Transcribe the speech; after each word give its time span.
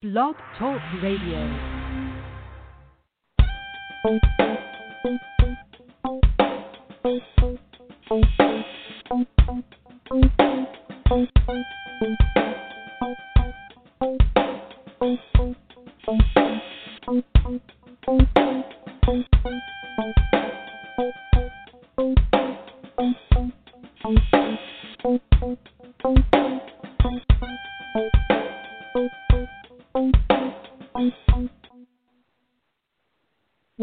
Blog 0.00 0.36
Talk 0.56 0.80
Radio. 1.02 1.78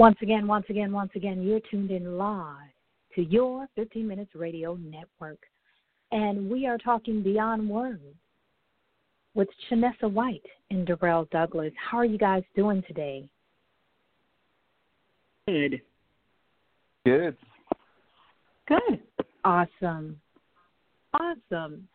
Once 0.05 0.19
again, 0.21 0.45
once 0.45 0.67
again, 0.69 0.91
once 0.91 1.09
again, 1.15 1.41
you're 1.41 1.59
tuned 1.71 1.89
in 1.89 2.15
live 2.15 2.69
to 3.15 3.23
your 3.23 3.67
15 3.73 4.07
Minutes 4.07 4.29
Radio 4.35 4.75
Network. 4.75 5.39
And 6.11 6.47
we 6.47 6.67
are 6.67 6.77
talking 6.77 7.23
Beyond 7.23 7.67
Words 7.67 8.03
with 9.33 9.47
Chanessa 9.67 10.03
White 10.03 10.45
and 10.69 10.85
Darrell 10.85 11.27
Douglas. 11.31 11.73
How 11.89 11.97
are 11.97 12.05
you 12.05 12.19
guys 12.19 12.43
doing 12.55 12.83
today? 12.87 13.27
Good. 15.47 15.81
Good. 17.03 17.35
Good. 18.67 18.99
Awesome. 19.43 20.21
Awesome. 21.15 21.87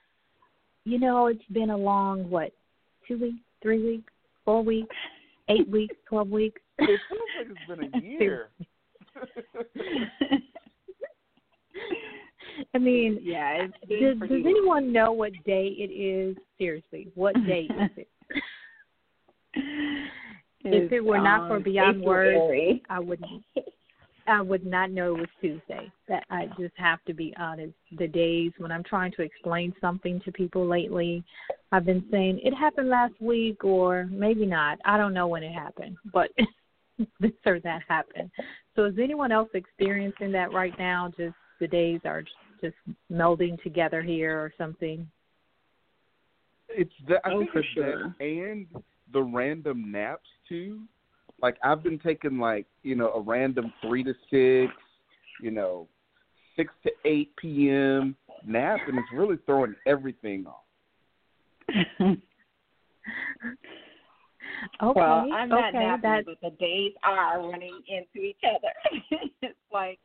You 0.84 0.98
know, 0.98 1.28
it's 1.28 1.46
been 1.52 1.70
a 1.70 1.76
long, 1.76 2.28
what, 2.28 2.50
two 3.06 3.20
weeks, 3.20 3.38
three 3.62 3.84
weeks, 3.84 4.12
four 4.44 4.64
weeks, 4.64 4.96
eight 5.48 5.68
weeks, 5.68 5.94
12 6.08 6.28
weeks? 6.28 6.60
It 6.80 7.00
feels 7.08 7.30
like 7.38 7.48
it's 7.50 7.66
been 7.68 7.80
a 7.94 8.04
year. 8.06 8.48
I 12.74 12.78
mean, 12.78 13.18
Yeah, 13.22 13.66
it's 13.88 14.20
does, 14.20 14.28
does 14.28 14.44
anyone 14.44 14.92
know 14.92 15.12
what 15.12 15.32
day 15.44 15.74
it 15.78 15.90
is? 15.90 16.36
Seriously, 16.58 17.08
what 17.14 17.34
day 17.46 17.68
is 17.70 17.90
it? 17.96 18.08
if 20.64 20.92
it 20.92 21.00
were 21.00 21.18
not 21.18 21.48
for 21.48 21.56
um, 21.56 21.62
Beyond 21.62 22.02
Words, 22.02 22.80
I 22.88 22.98
wouldn't. 22.98 23.42
I 24.26 24.40
would 24.40 24.64
not 24.64 24.90
know 24.90 25.16
it 25.16 25.20
was 25.20 25.28
Tuesday. 25.40 25.90
That 26.08 26.24
I 26.30 26.46
just 26.58 26.74
have 26.76 27.02
to 27.06 27.14
be 27.14 27.34
honest. 27.38 27.72
The 27.98 28.06
days 28.06 28.52
when 28.58 28.70
I'm 28.70 28.84
trying 28.84 29.12
to 29.12 29.22
explain 29.22 29.74
something 29.80 30.20
to 30.24 30.30
people 30.30 30.66
lately, 30.66 31.24
I've 31.72 31.84
been 31.84 32.04
saying 32.10 32.40
it 32.42 32.54
happened 32.54 32.90
last 32.90 33.14
week 33.20 33.64
or 33.64 34.08
maybe 34.10 34.46
not. 34.46 34.78
I 34.84 34.96
don't 34.96 35.14
know 35.14 35.26
when 35.26 35.42
it 35.42 35.52
happened, 35.52 35.96
but 36.12 36.30
this 37.20 37.32
or 37.46 37.60
that 37.60 37.82
happened. 37.88 38.30
So 38.76 38.84
is 38.84 38.94
anyone 39.00 39.32
else 39.32 39.50
experiencing 39.54 40.32
that 40.32 40.52
right 40.52 40.76
now? 40.78 41.10
Just 41.16 41.34
the 41.60 41.68
days 41.68 42.00
are 42.04 42.22
just 42.60 42.76
melding 43.10 43.62
together 43.62 44.02
here 44.02 44.38
or 44.38 44.52
something. 44.56 45.08
It's 46.68 46.92
that 47.08 47.20
I 47.24 47.32
Oh, 47.32 47.40
think 47.40 47.50
for 47.52 47.62
sure. 47.74 48.14
that 48.18 48.24
and 48.24 48.66
the 49.12 49.22
random 49.22 49.90
naps 49.90 50.28
too. 50.48 50.82
Like 51.42 51.56
I've 51.64 51.82
been 51.82 51.98
taking 51.98 52.38
like, 52.38 52.66
you 52.82 52.94
know, 52.94 53.12
a 53.12 53.20
random 53.20 53.72
three 53.82 54.04
to 54.04 54.14
six, 54.30 54.72
you 55.42 55.50
know, 55.50 55.88
six 56.56 56.72
to 56.84 56.90
eight 57.04 57.34
PM 57.36 58.14
nap 58.46 58.80
and 58.86 58.98
it's 58.98 59.08
really 59.12 59.38
throwing 59.46 59.74
everything 59.86 60.46
off. 60.46 60.56
Okay. 64.82 65.00
well, 65.00 65.26
I'm 65.32 65.48
not 65.48 65.70
okay, 65.70 65.78
napping, 65.78 66.02
that 66.02 66.26
but 66.26 66.40
the 66.42 66.56
days 66.56 66.92
are 67.02 67.40
running 67.40 67.80
into 67.88 68.26
each 68.26 68.40
other. 68.44 68.72
it's 69.42 69.54
like 69.72 69.98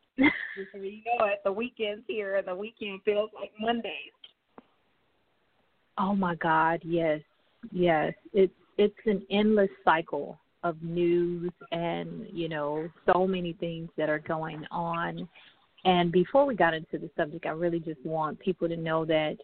before 0.56 0.82
you 0.82 1.02
know 1.06 1.26
it, 1.26 1.42
the 1.44 1.52
weekend's 1.52 2.04
here, 2.08 2.38
and 2.38 2.48
the 2.48 2.56
weekend 2.56 3.02
feels 3.04 3.30
like 3.40 3.52
Mondays. 3.60 3.92
Oh 5.98 6.16
my 6.16 6.36
God, 6.36 6.82
yes, 6.84 7.22
yes. 7.72 8.14
It's 8.34 8.54
it's 8.78 8.96
an 9.06 9.26
endless 9.30 9.70
cycle 9.84 10.38
of 10.64 10.82
news 10.82 11.52
and 11.72 12.26
you 12.32 12.50
know 12.50 12.90
so 13.06 13.28
many 13.28 13.54
things 13.54 13.90
that 13.98 14.10
are 14.10 14.20
going 14.20 14.66
on. 14.72 15.28
And 15.86 16.12
before 16.12 16.46
we 16.46 16.56
got 16.56 16.74
into 16.74 16.98
the 16.98 17.10
subject, 17.16 17.46
I 17.46 17.50
really 17.50 17.80
just 17.80 18.04
want 18.04 18.40
people 18.40 18.68
to 18.68 18.76
know 18.76 19.06
that 19.06 19.38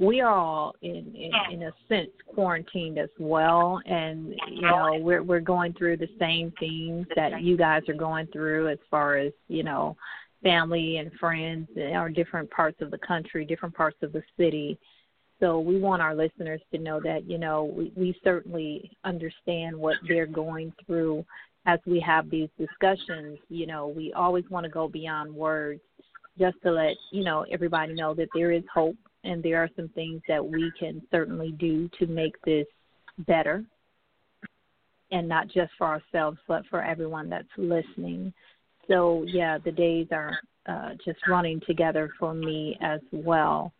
we 0.00 0.20
are 0.22 0.34
all 0.34 0.74
in 0.82 1.14
in, 1.14 1.30
oh. 1.34 1.52
in 1.52 1.62
a 1.64 1.72
sense 1.88 2.10
quarantined 2.34 2.98
as 2.98 3.10
well, 3.20 3.80
and 3.86 4.34
you 4.50 4.62
know 4.62 4.98
we're 4.98 5.22
we're 5.22 5.40
going 5.40 5.74
through 5.74 5.98
the 5.98 6.08
same 6.18 6.52
things 6.58 7.06
that 7.14 7.42
you 7.42 7.56
guys 7.56 7.82
are 7.88 7.94
going 7.94 8.26
through 8.32 8.68
as 8.68 8.78
far 8.90 9.16
as 9.16 9.32
you 9.48 9.62
know 9.62 9.96
family 10.42 10.96
and 10.96 11.12
friends 11.20 11.68
in 11.76 11.92
our 11.92 12.08
different 12.08 12.50
parts 12.50 12.80
of 12.80 12.90
the 12.90 12.98
country, 12.98 13.44
different 13.44 13.74
parts 13.74 13.98
of 14.02 14.12
the 14.12 14.22
city. 14.38 14.78
So 15.38 15.60
we 15.60 15.78
want 15.78 16.02
our 16.02 16.14
listeners 16.14 16.60
to 16.72 16.78
know 16.78 17.00
that, 17.00 17.28
you 17.28 17.38
know, 17.38 17.64
we, 17.64 17.92
we 17.94 18.18
certainly 18.24 18.90
understand 19.04 19.76
what 19.76 19.96
they're 20.06 20.26
going 20.26 20.72
through 20.86 21.24
as 21.66 21.78
we 21.86 22.00
have 22.00 22.30
these 22.30 22.48
discussions. 22.58 23.38
You 23.48 23.66
know, 23.66 23.88
we 23.88 24.12
always 24.14 24.44
want 24.50 24.64
to 24.64 24.70
go 24.70 24.88
beyond 24.88 25.34
words 25.34 25.80
just 26.38 26.56
to 26.62 26.72
let, 26.72 26.94
you 27.10 27.24
know, 27.24 27.44
everybody 27.50 27.94
know 27.94 28.14
that 28.14 28.28
there 28.34 28.50
is 28.50 28.62
hope 28.72 28.96
and 29.24 29.42
there 29.42 29.62
are 29.62 29.68
some 29.76 29.88
things 29.88 30.22
that 30.28 30.44
we 30.44 30.72
can 30.78 31.02
certainly 31.10 31.52
do 31.52 31.88
to 31.98 32.06
make 32.06 32.40
this 32.44 32.66
better. 33.26 33.64
And 35.12 35.28
not 35.28 35.48
just 35.48 35.72
for 35.76 35.88
ourselves, 35.88 36.38
but 36.46 36.62
for 36.70 36.82
everyone 36.82 37.28
that's 37.28 37.48
listening. 37.56 38.32
So, 38.86 39.24
yeah, 39.26 39.58
the 39.58 39.72
days 39.72 40.06
are 40.12 40.38
uh, 40.66 40.90
just 41.04 41.18
running 41.26 41.60
together 41.66 42.10
for 42.18 42.32
me 42.32 42.78
as 42.80 43.00
well. 43.10 43.72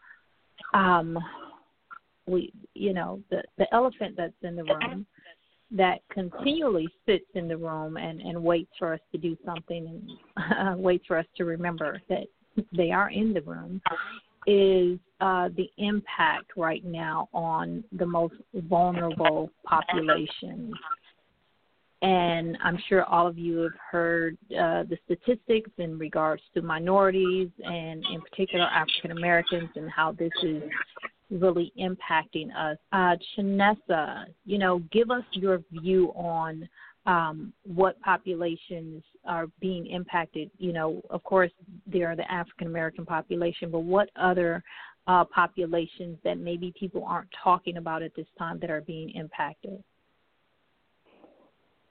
Um, 0.74 1.18
we 2.26 2.52
you 2.74 2.92
know 2.92 3.20
the 3.30 3.42
the 3.58 3.66
elephant 3.74 4.14
that's 4.16 4.32
in 4.42 4.56
the 4.56 4.64
room 4.64 5.06
that 5.72 6.00
continually 6.10 6.88
sits 7.06 7.26
in 7.34 7.48
the 7.48 7.56
room 7.56 7.96
and 7.96 8.20
and 8.20 8.42
waits 8.42 8.70
for 8.78 8.94
us 8.94 9.00
to 9.12 9.18
do 9.18 9.36
something 9.44 9.86
and 10.36 10.74
uh, 10.76 10.76
waits 10.76 11.04
for 11.06 11.18
us 11.18 11.26
to 11.36 11.44
remember 11.44 12.00
that 12.08 12.26
they 12.72 12.90
are 12.90 13.10
in 13.10 13.32
the 13.32 13.42
room 13.42 13.80
is 14.46 14.98
uh, 15.20 15.48
the 15.56 15.68
impact 15.78 16.52
right 16.56 16.84
now 16.84 17.28
on 17.34 17.84
the 17.92 18.06
most 18.06 18.34
vulnerable 18.54 19.50
populations. 19.64 20.74
And 22.02 22.56
I'm 22.64 22.78
sure 22.88 23.04
all 23.04 23.26
of 23.26 23.36
you 23.36 23.58
have 23.58 23.72
heard 23.90 24.38
uh, 24.52 24.84
the 24.84 24.96
statistics 25.04 25.70
in 25.76 25.98
regards 25.98 26.42
to 26.54 26.62
minorities 26.62 27.50
and, 27.62 28.02
in 28.12 28.22
particular, 28.22 28.64
African 28.64 29.10
Americans 29.10 29.68
and 29.76 29.90
how 29.90 30.12
this 30.12 30.32
is 30.42 30.62
really 31.30 31.72
impacting 31.78 32.48
us. 32.56 32.78
Uh, 32.90 34.24
you 34.46 34.56
know, 34.56 34.78
give 34.90 35.10
us 35.10 35.24
your 35.32 35.60
view 35.70 36.08
on 36.16 36.66
um, 37.06 37.52
what 37.64 38.00
populations 38.00 39.02
are 39.26 39.46
being 39.60 39.86
impacted. 39.86 40.50
You 40.58 40.72
know, 40.72 41.02
of 41.10 41.22
course, 41.24 41.50
there 41.86 42.10
are 42.10 42.16
the 42.16 42.30
African 42.30 42.66
American 42.66 43.06
population, 43.06 43.70
but 43.70 43.80
what 43.80 44.10
other 44.16 44.62
uh, 45.06 45.24
populations 45.24 46.18
that 46.24 46.38
maybe 46.38 46.72
people 46.78 47.04
aren't 47.06 47.28
talking 47.42 47.78
about 47.78 48.02
at 48.02 48.14
this 48.14 48.26
time 48.38 48.58
that 48.60 48.70
are 48.70 48.82
being 48.82 49.10
impacted? 49.10 49.82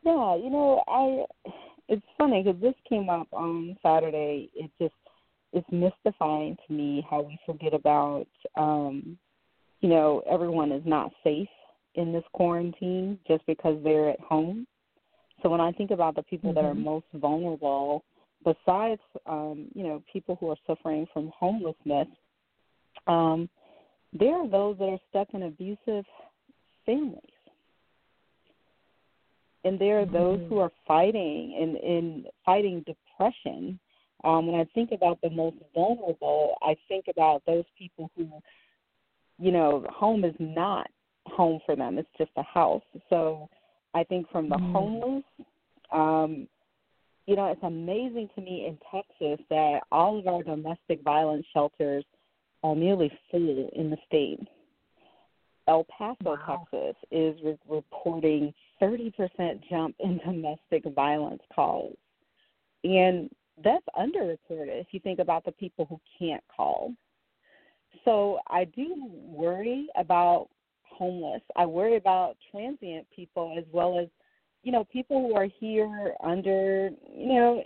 Yeah, 0.03 0.35
you 0.35 0.49
know, 0.49 0.83
I 0.87 1.51
it's 1.87 2.05
funny 2.17 2.43
because 2.43 2.61
this 2.61 2.75
came 2.87 3.09
up 3.09 3.27
on 3.31 3.75
Saturday. 3.83 4.49
It 4.55 4.71
just 4.79 4.93
it's 5.51 5.67
mystifying 5.71 6.55
to 6.67 6.73
me 6.73 7.05
how 7.09 7.21
we 7.21 7.37
forget 7.45 7.73
about 7.73 8.27
um 8.55 9.17
you 9.81 9.89
know, 9.89 10.21
everyone 10.29 10.71
is 10.71 10.83
not 10.85 11.11
safe 11.23 11.47
in 11.95 12.11
this 12.11 12.23
quarantine 12.33 13.17
just 13.27 13.45
because 13.45 13.77
they're 13.83 14.09
at 14.09 14.19
home. 14.19 14.67
So 15.41 15.49
when 15.49 15.61
I 15.61 15.71
think 15.71 15.91
about 15.91 16.15
the 16.15 16.23
people 16.23 16.53
that 16.53 16.65
are 16.65 16.73
Mhm. 16.73 16.83
most 16.83 17.05
vulnerable, 17.13 18.03
besides 18.43 19.01
um, 19.25 19.69
you 19.73 19.83
know, 19.83 20.03
people 20.11 20.35
who 20.35 20.49
are 20.49 20.57
suffering 20.67 21.05
from 21.07 21.29
homelessness, 21.29 22.07
um, 23.07 23.49
there 24.13 24.35
are 24.35 24.47
those 24.47 24.77
that 24.77 24.89
are 24.89 24.99
stuck 25.09 25.33
in 25.33 25.43
abusive 25.43 26.05
families. 26.85 27.23
And 29.65 29.77
there 29.77 29.99
are 29.99 30.05
those 30.05 30.39
Mhm. 30.39 30.47
who 30.47 30.59
are 30.59 30.71
fighting 30.87 31.55
and, 31.55 31.75
in 31.77 32.27
fighting 32.45 32.81
depression. 32.81 33.79
Um, 34.23 34.47
when 34.47 34.59
I 34.59 34.65
think 34.65 34.91
about 34.91 35.19
the 35.21 35.29
most 35.29 35.57
vulnerable, 35.73 36.57
I 36.61 36.75
think 36.87 37.07
about 37.07 37.45
those 37.45 37.65
people 37.77 38.09
who 38.15 38.41
you 39.39 39.51
know, 39.51 39.85
home 39.89 40.25
is 40.25 40.35
not 40.39 40.91
home 41.27 41.59
for 41.65 41.75
them. 41.75 41.97
It's 41.97 42.09
just 42.17 42.31
a 42.35 42.43
house. 42.43 42.83
So 43.09 43.49
I 43.93 44.03
think 44.03 44.29
from 44.29 44.49
the 44.49 44.57
Mm. 44.57 44.71
homeless, 44.71 45.23
um, 45.91 46.47
you 47.25 47.35
know, 47.35 47.47
it's 47.47 47.63
amazing 47.63 48.29
to 48.35 48.41
me 48.41 48.65
in 48.65 48.77
Texas 48.91 49.39
that 49.49 49.83
all 49.91 50.17
of 50.17 50.27
our 50.27 50.41
domestic 50.43 51.01
violence 51.01 51.45
shelters 51.53 52.03
are 52.63 52.75
nearly 52.75 53.09
full 53.29 53.69
in 53.69 53.89
the 53.89 53.97
state. 54.05 54.39
El 55.67 55.83
Paso, 55.85 56.17
wow. 56.23 56.67
Texas, 56.71 56.95
is 57.11 57.39
re- 57.43 57.57
reporting 57.67 58.53
30% 58.81 59.61
jump 59.69 59.95
in 59.99 60.17
domestic 60.25 60.83
violence 60.95 61.43
calls. 61.53 61.95
And 62.83 63.29
that's 63.63 63.85
underreported 63.97 64.79
if 64.81 64.87
you 64.91 64.99
think 64.99 65.19
about 65.19 65.45
the 65.45 65.51
people 65.51 65.85
who 65.85 65.99
can't 66.17 66.43
call. 66.47 66.93
So 68.05 68.39
I 68.47 68.65
do 68.65 69.09
worry 69.11 69.87
about 69.95 70.49
homeless. 70.99 71.41
I 71.55 71.65
worry 71.65 71.95
about 71.95 72.35
transient 72.51 73.07
people 73.15 73.55
as 73.57 73.63
well 73.71 73.97
as, 73.97 74.07
you 74.63 74.71
know, 74.71 74.83
people 74.83 75.21
who 75.21 75.33
are 75.35 75.47
here 75.59 76.13
under, 76.21 76.89
you 77.11 77.33
know, 77.33 77.63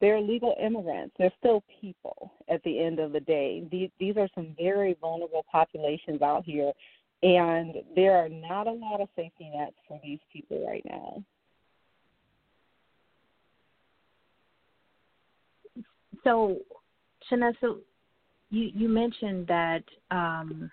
they're 0.00 0.20
legal 0.20 0.56
immigrants. 0.60 1.14
They're 1.18 1.32
still 1.38 1.62
people 1.80 2.32
at 2.48 2.62
the 2.64 2.82
end 2.82 2.98
of 2.98 3.12
the 3.12 3.20
day. 3.20 3.64
These, 3.70 3.90
these 4.00 4.16
are 4.16 4.28
some 4.34 4.56
very 4.58 4.96
vulnerable 4.98 5.44
populations 5.52 6.22
out 6.22 6.44
here, 6.44 6.72
and 7.22 7.74
there 7.94 8.16
are 8.16 8.30
not 8.30 8.66
a 8.66 8.72
lot 8.72 9.02
of 9.02 9.08
safety 9.14 9.50
nets 9.54 9.76
for 9.86 10.00
these 10.02 10.20
people 10.32 10.66
right 10.66 10.84
now. 10.88 11.22
So, 16.24 16.56
Shanessa, 17.30 17.78
you, 18.50 18.70
you 18.74 18.88
mentioned 18.88 19.46
that 19.46 19.84
um, 20.10 20.70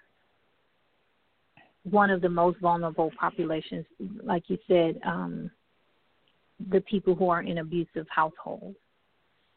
one 1.90 2.10
of 2.10 2.22
the 2.22 2.30
most 2.30 2.60
vulnerable 2.60 3.12
populations, 3.20 3.86
like 4.24 4.44
you 4.48 4.58
said, 4.68 5.00
um, 5.06 5.50
the 6.70 6.82
people 6.82 7.16
who 7.16 7.30
are 7.30 7.42
in 7.42 7.60
abusive 7.60 8.08
households. 8.10 8.78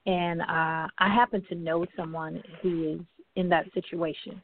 And 0.07 0.41
uh, 0.43 0.89
I 0.99 1.15
happen 1.15 1.45
to 1.49 1.55
know 1.55 1.87
someone 1.97 2.43
who 2.63 2.95
is 2.95 3.01
in 3.37 3.49
that 3.51 3.67
situation. 3.75 4.41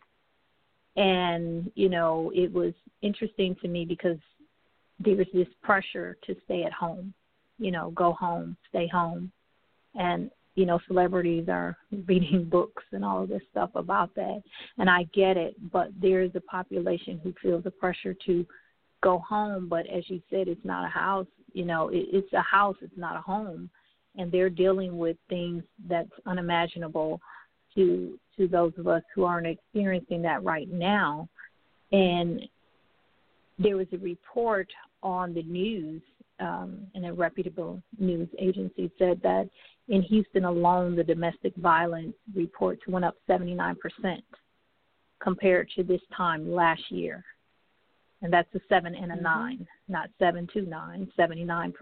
And, 0.97 1.71
you 1.75 1.89
know, 1.89 2.33
it 2.35 2.53
was 2.53 2.73
interesting 3.03 3.57
to 3.63 3.69
me 3.69 3.85
because 3.85 4.19
there 4.99 5.17
was 5.17 5.27
this 5.35 5.49
pressure 5.63 6.17
to 6.27 6.35
stay 6.45 6.65
at 6.65 6.73
home, 6.73 7.13
you 7.59 7.71
know, 7.71 7.91
go 7.91 8.13
home, 8.13 8.57
stay 8.69 8.89
home. 8.89 9.31
And 9.95 10.31
you 10.57 10.67
know 10.67 10.81
celebrities 10.89 11.47
are 11.49 11.77
reading 12.07 12.45
books 12.51 12.83
and 12.93 13.05
all 13.05 13.23
of 13.23 13.29
this 13.29 13.43
stuff 13.51 13.71
about 13.75 14.15
that. 14.17 14.43
And 14.79 14.91
i 14.91 15.05
get 15.15 15.37
it 15.37 15.55
but 15.71 15.89
there 16.01 16.23
is 16.23 16.33
a 16.35 16.41
population 16.41 17.21
who 17.23 17.33
feels 17.41 17.65
the 17.65 17.71
pressure 17.71 18.15
to 18.27 18.45
go 19.03 19.19
home. 19.19 19.69
But 19.69 19.87
as 19.87 20.09
you 20.09 20.21
said 20.31 20.49
it's 20.49 20.65
not 20.65 20.85
a 20.85 20.89
house 20.89 21.29
you 21.53 21.65
know 21.65 21.89
it, 21.89 22.07
it's 22.13 22.33
a 22.33 22.43
house 22.43 22.77
it's 22.83 22.97
not 22.97 23.17
a 23.17 23.21
home. 23.21 23.71
And 24.19 24.33
they're 24.33 24.51
dealing 24.51 24.97
with 24.97 25.19
things 25.29 25.63
that's 25.89 26.11
unimaginable 26.25 27.21
to 27.75 28.19
to 28.37 28.49
those 28.49 28.73
of 28.79 28.89
us 28.89 29.03
who 29.15 29.25
aren't 29.25 29.47
experiencing 29.47 30.23
that 30.23 30.43
right 30.43 30.69
now. 30.71 31.29
And 31.93 32.43
there 33.59 33.77
was 33.77 33.87
a 33.93 33.99
report 33.99 34.69
on 35.03 35.33
the 35.33 35.43
news 35.45 36.03
um, 36.41 36.87
and 36.95 37.07
a 37.07 37.13
reputable 37.13 37.83
news 37.99 38.29
agency 38.39 38.91
said 38.99 39.21
that 39.23 39.49
in 39.89 40.03
Houston 40.03 40.45
alone, 40.45 40.97
the 40.97 41.05
domestic 41.05 41.55
violence 41.57 42.15
reports 42.35 42.83
went 42.89 43.05
up 43.05 43.17
79% 43.29 43.77
compared 45.21 45.71
to 45.77 45.83
this 45.83 46.01
time 46.17 46.51
last 46.53 46.83
year. 46.91 47.25
And 48.23 48.33
that's 48.33 48.53
a 48.55 48.61
7 48.69 48.95
and 48.95 49.13
a 49.13 49.15
mm-hmm. 49.15 49.23
9, 49.23 49.67
not 49.89 50.11
7 50.19 50.49
to 50.55 50.63
9, 50.63 51.13
79%. 51.19 51.73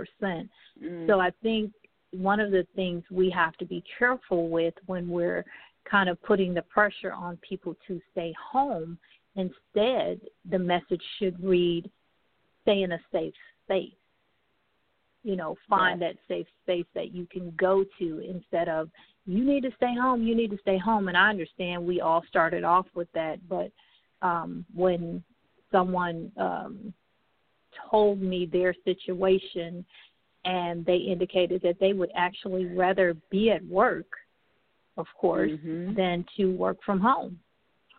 Mm. 0.83 1.07
So 1.07 1.21
I 1.21 1.31
think 1.43 1.73
one 2.11 2.41
of 2.41 2.51
the 2.51 2.67
things 2.77 3.03
we 3.11 3.31
have 3.31 3.57
to 3.57 3.65
be 3.65 3.83
careful 3.99 4.49
with 4.49 4.75
when 4.87 5.09
we're 5.09 5.45
kind 5.91 6.09
of 6.09 6.23
putting 6.23 6.55
the 6.55 6.63
pressure 6.63 7.13
on 7.13 7.39
people 7.49 7.77
to 7.89 8.01
stay 8.13 8.35
home, 8.53 8.99
instead, 9.37 10.21
the 10.51 10.59
message 10.59 11.03
should 11.19 11.43
read 11.43 11.91
stay 12.63 12.83
in 12.83 12.93
a 12.93 13.01
safe 13.13 13.35
space 13.65 13.93
you 15.25 15.35
know 15.35 15.57
find 15.69 16.01
that 16.01 16.15
safe 16.29 16.47
space 16.63 16.87
that 16.95 17.13
you 17.13 17.27
can 17.27 17.53
go 17.59 17.85
to 17.99 18.21
instead 18.21 18.69
of 18.69 18.89
you 19.27 19.43
need 19.43 19.63
to 19.63 19.71
stay 19.77 19.95
home 20.01 20.23
you 20.23 20.37
need 20.37 20.51
to 20.51 20.59
stay 20.59 20.79
home 20.79 21.09
and 21.09 21.17
i 21.17 21.29
understand 21.29 21.85
we 21.85 22.01
all 22.01 22.23
started 22.29 22.63
off 22.63 22.87
with 22.95 23.09
that 23.13 23.37
but 23.49 23.73
um 24.23 24.65
when 24.75 25.23
someone 25.73 26.31
um 26.37 26.93
told 27.91 28.21
me 28.21 28.49
their 28.53 28.75
situation 28.85 29.85
and 30.45 30.85
they 30.85 30.97
indicated 30.97 31.61
that 31.63 31.81
they 31.81 31.93
would 31.93 32.11
actually 32.15 32.67
rather 32.67 33.17
be 33.31 33.51
at 33.51 33.65
work 33.67 34.07
of 34.97 35.07
course 35.19 35.51
mm-hmm. 35.51 35.95
than 35.95 36.25
to 36.37 36.53
work 36.53 36.77
from 36.85 37.01
home 37.01 37.39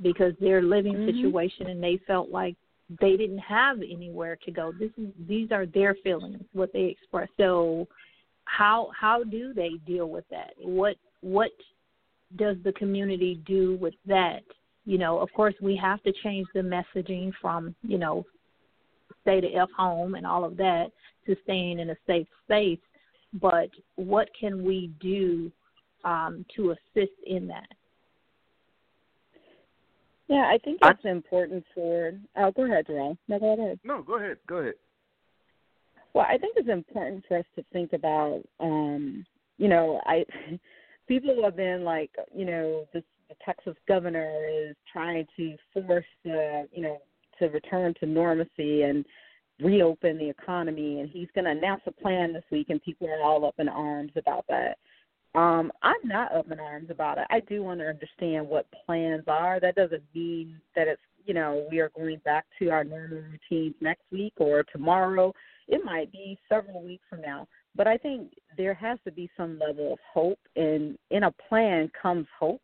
because 0.02 0.34
their 0.40 0.62
living 0.62 0.94
mm-hmm. 0.94 1.18
situation 1.18 1.68
and 1.68 1.84
they 1.84 2.00
felt 2.06 2.30
like 2.30 2.56
they 3.02 3.18
didn't 3.18 3.40
have 3.40 3.78
anywhere 3.78 4.38
to 4.46 4.52
go. 4.52 4.72
This 4.72 4.92
is 4.98 5.10
these 5.28 5.52
are 5.52 5.66
their 5.66 5.96
feelings, 6.04 6.44
what 6.54 6.72
they 6.72 6.86
express. 6.86 7.30
So 7.38 7.88
how 8.46 8.92
how 9.00 9.24
do 9.24 9.54
they 9.54 9.72
deal 9.86 10.10
with 10.10 10.26
that? 10.30 10.54
What 10.60 10.96
what 11.22 11.52
does 12.36 12.58
the 12.64 12.74
community 12.74 13.42
do 13.46 13.78
with 13.78 13.96
that? 14.06 14.44
You 14.86 14.98
know, 14.98 15.20
of 15.20 15.30
course 15.34 15.56
we 15.62 15.76
have 15.78 16.02
to 16.04 16.14
change 16.24 16.48
the 16.54 16.62
messaging 16.62 17.32
from, 17.42 17.76
you 17.82 17.98
know, 17.98 18.24
stay 19.22 19.42
to 19.42 19.52
F 19.54 19.70
home 19.76 20.16
and 20.16 20.26
all 20.26 20.46
of 20.46 20.56
that 20.58 20.92
to 21.26 21.36
staying 21.44 21.80
in 21.80 21.90
a 21.90 21.96
safe 22.06 22.28
space. 22.44 22.80
But 23.42 23.70
what 23.96 24.30
can 24.40 24.64
we 24.64 24.92
do 25.00 25.52
um, 26.04 26.46
to 26.56 26.72
assist 26.72 27.14
in 27.26 27.48
that? 27.48 27.68
Yeah, 30.28 30.50
I 30.52 30.58
think 30.64 30.80
it's 30.82 31.06
I, 31.06 31.10
important 31.10 31.64
for. 31.74 32.14
Oh, 32.36 32.52
go 32.52 32.66
ahead, 32.66 32.88
Jerome. 32.88 33.18
No, 33.28 33.40
go 33.40 33.54
ahead. 33.54 33.80
No, 33.84 34.02
go 34.02 34.18
ahead. 34.18 34.38
Go 34.48 34.58
ahead. 34.58 34.74
Well, 36.14 36.26
I 36.28 36.38
think 36.38 36.56
it's 36.58 36.70
important 36.70 37.26
for 37.28 37.38
us 37.38 37.46
to 37.56 37.64
think 37.72 37.94
about. 37.94 38.42
um 38.60 39.26
You 39.58 39.68
know, 39.68 40.02
I 40.06 40.26
people 41.08 41.44
have 41.44 41.56
been 41.56 41.84
like, 41.84 42.12
you 42.34 42.46
know, 42.46 42.86
this 42.94 43.04
the 43.30 43.36
Texas 43.44 43.76
governor 43.88 44.48
is 44.50 44.76
trying 44.92 45.26
to 45.38 45.56
force 45.74 46.06
the, 46.24 46.68
you 46.72 46.82
know, 46.82 47.02
to 47.40 47.48
return 47.48 47.94
to 48.00 48.06
normacy 48.06 48.90
and 48.90 49.06
reopen 49.60 50.18
the 50.18 50.30
economy, 50.30 51.00
and 51.00 51.10
he's 51.10 51.30
going 51.34 51.46
to 51.46 51.52
announce 51.52 51.82
a 51.86 51.92
plan 51.92 52.34
this 52.34 52.44
week, 52.52 52.68
and 52.70 52.82
people 52.84 53.08
are 53.08 53.22
all 53.22 53.46
up 53.46 53.56
in 53.58 53.70
arms 53.70 54.12
about 54.16 54.46
that. 54.50 54.78
Um, 55.36 55.72
I'm 55.82 55.96
not 56.06 56.34
up 56.34 56.50
in 56.50 56.60
arms 56.60 56.90
about 56.90 57.18
it. 57.18 57.26
I 57.30 57.42
do 57.42 57.62
want 57.62 57.82
to 57.82 57.88
understand 57.88 58.48
what 58.48 58.68
plans 58.86 59.24
are. 59.28 59.60
That 59.60 59.76
doesn't 59.76 60.04
mean 60.14 60.62
that 60.76 60.88
it's 60.88 61.02
you 61.26 61.34
know 61.34 61.68
we 61.70 61.80
are 61.80 61.92
going 61.96 62.22
back 62.24 62.46
to 62.60 62.70
our 62.70 62.84
normal 62.84 63.22
routines 63.22 63.76
next 63.82 64.04
week 64.12 64.34
or 64.38 64.64
tomorrow. 64.72 65.34
It 65.68 65.84
might 65.84 66.12
be 66.12 66.38
several 66.48 66.84
weeks 66.84 67.04
from 67.10 67.22
now. 67.22 67.48
But 67.76 67.88
I 67.88 67.98
think 67.98 68.32
there 68.58 68.74
has 68.76 68.98
to 69.04 69.12
be 69.12 69.30
some 69.36 69.60
level 69.60 69.94
of 69.94 70.00
hope, 70.14 70.40
and 70.56 70.98
in 71.12 71.24
a 71.24 71.32
plan 71.50 71.92
comes 72.02 72.28
hope. 72.40 72.62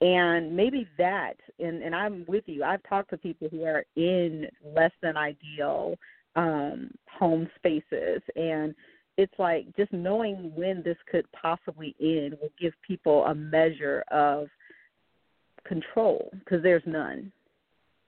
And 0.00 0.56
maybe 0.56 0.88
that, 0.98 1.34
and, 1.60 1.82
and 1.82 1.94
I'm 1.94 2.24
with 2.26 2.44
you. 2.46 2.64
I've 2.64 2.82
talked 2.88 3.10
to 3.10 3.18
people 3.18 3.48
who 3.50 3.64
are 3.64 3.84
in 3.94 4.46
less 4.74 4.90
than 5.00 5.16
ideal 5.16 5.94
um, 6.34 6.90
home 7.18 7.48
spaces, 7.56 8.22
and 8.34 8.74
it's 9.16 9.32
like 9.38 9.66
just 9.76 9.92
knowing 9.92 10.52
when 10.54 10.82
this 10.82 10.96
could 11.10 11.26
possibly 11.32 11.94
end 12.00 12.36
will 12.40 12.52
give 12.60 12.72
people 12.86 13.24
a 13.26 13.34
measure 13.34 14.04
of 14.10 14.48
control 15.66 16.30
because 16.40 16.62
there's 16.62 16.82
none. 16.86 17.32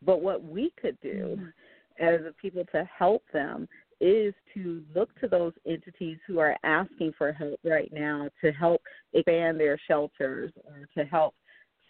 But 0.05 0.23
what 0.23 0.43
we 0.45 0.73
could 0.81 0.99
do 1.03 1.39
mm-hmm. 1.39 2.05
as 2.05 2.21
a 2.27 2.33
people 2.41 2.65
to 2.73 2.89
help 2.97 3.23
them 3.33 3.69
is 4.01 4.35
to 4.55 4.83
look 4.95 5.09
to 5.21 5.29
those 5.29 5.53
entities 5.67 6.19
who 6.27 6.39
are 6.39 6.57
asking 6.65 7.13
for 7.17 7.33
help 7.33 7.61
right 7.65 7.91
now 7.93 8.29
to 8.43 8.53
help 8.53 8.83
expand 9.13 9.59
their 9.59 9.79
shelters 9.87 10.53
or 10.65 10.89
to 10.97 11.09
help 11.09 11.35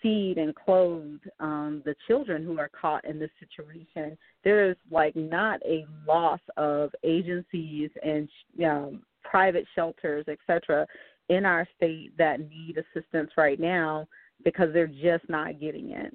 feed 0.04 0.36
and 0.36 0.54
clothe 0.54 1.18
um, 1.40 1.80
the 1.86 1.94
children 2.06 2.44
who 2.44 2.58
are 2.58 2.68
caught 2.68 3.02
in 3.06 3.18
this 3.18 3.30
situation. 3.40 4.18
There 4.44 4.70
is 4.70 4.76
like 4.90 5.16
not 5.16 5.60
a 5.64 5.86
loss 6.06 6.40
of 6.58 6.90
agencies 7.02 7.88
and 8.04 8.28
um, 8.62 9.02
private 9.22 9.64
shelters, 9.74 10.26
etc., 10.28 10.86
in 11.30 11.46
our 11.46 11.66
state 11.74 12.12
that 12.18 12.38
need 12.38 12.76
assistance 12.76 13.30
right 13.38 13.58
now 13.58 14.06
because 14.44 14.68
they're 14.74 14.86
just 14.86 15.26
not 15.30 15.58
getting 15.58 15.92
it. 15.92 16.14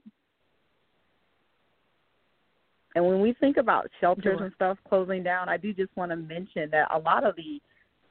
And 2.93 3.08
when 3.08 3.19
we 3.19 3.34
think 3.39 3.58
about 3.58 3.89
shelters 4.00 4.38
sure. 4.38 4.43
and 4.43 4.53
stuff 4.53 4.77
closing 4.88 5.24
down, 5.24 5.50
I 5.50 5.58
do 5.58 5.74
just 5.74 5.96
want 5.98 6.12
to 6.12 6.15
mention 6.15 6.69
that 6.72 6.89
a 6.93 7.00
lot 7.00 7.24
of 7.24 7.36
the 7.36 7.60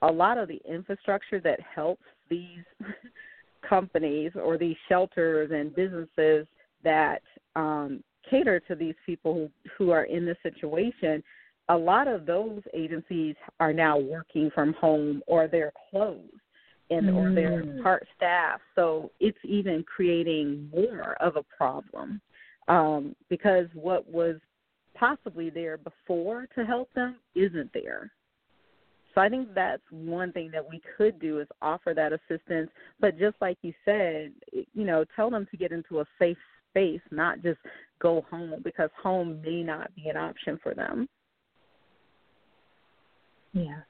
a 0.03 0.11
lot 0.11 0.39
of 0.39 0.49
the 0.49 0.61
infrastructure 0.69 1.41
that 1.41 1.61
helps 1.61 2.05
these 2.29 2.65
companies 3.67 4.33
or 4.35 4.59
these 4.59 4.77
shelters 4.89 5.51
and 5.53 5.75
businesses 5.75 6.47
that 6.85 7.23
um, 7.57 8.03
cater 8.29 8.61
to 8.61 8.75
these 8.75 8.95
people 9.07 9.35
who, 9.35 9.51
who 9.77 9.91
are 9.91 10.05
in 10.05 10.25
this 10.25 10.37
situation, 10.43 11.23
a 11.69 11.77
lot 11.77 12.09
of 12.09 12.27
those 12.27 12.63
agencies 12.75 13.37
are 13.61 13.73
now 13.73 13.99
working 13.99 14.51
from 14.55 14.73
home 14.75 15.23
or 15.27 15.47
they're 15.49 15.73
closed 15.91 16.23
and 16.91 17.09
mm. 17.09 17.15
or 17.15 17.35
they're 17.35 17.63
mm. 17.63 17.83
part 17.83 18.07
staff. 18.17 18.61
So 18.75 19.11
it's 19.21 19.39
even 19.45 19.85
creating 19.85 20.71
more 20.75 21.17
of 21.21 21.37
a 21.37 21.43
problem 21.43 22.21
um, 22.69 23.15
because 23.29 23.67
what 23.75 24.09
was 24.09 24.37
possibly 24.95 25.51
there 25.51 25.79
before 25.79 26.47
to 26.55 26.65
help 26.65 26.93
them 26.95 27.17
isn't 27.35 27.71
there. 27.73 28.11
So 29.15 29.21
I 29.21 29.29
think 29.29 29.55
that's 29.55 29.83
one 29.91 30.33
thing 30.33 30.51
that 30.53 30.69
we 30.69 30.81
could 30.97 31.19
do 31.19 31.41
is 31.41 31.49
offer 31.61 31.95
that 31.95 32.13
assistance. 32.13 32.71
But 33.01 33.19
just 33.19 33.37
like 33.41 33.59
you 33.63 33.73
said, 33.85 34.33
you 34.53 34.85
know, 34.85 35.05
tell 35.17 35.31
them 35.31 35.47
to 35.51 35.57
get 35.57 35.73
into 35.73 36.01
a 36.01 36.05
safe 36.19 36.37
space, 36.71 37.01
not 37.11 37.43
just 37.43 37.59
go 38.01 38.25
home 38.31 38.55
because 38.63 38.91
home 39.03 39.41
may 39.43 39.63
not 39.63 39.95
be 39.97 40.09
an 40.09 40.17
option 40.17 40.59
for 40.63 40.75
them. 40.75 41.09
Yeah. 43.53 43.81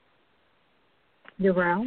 Jarrell? 1.40 1.84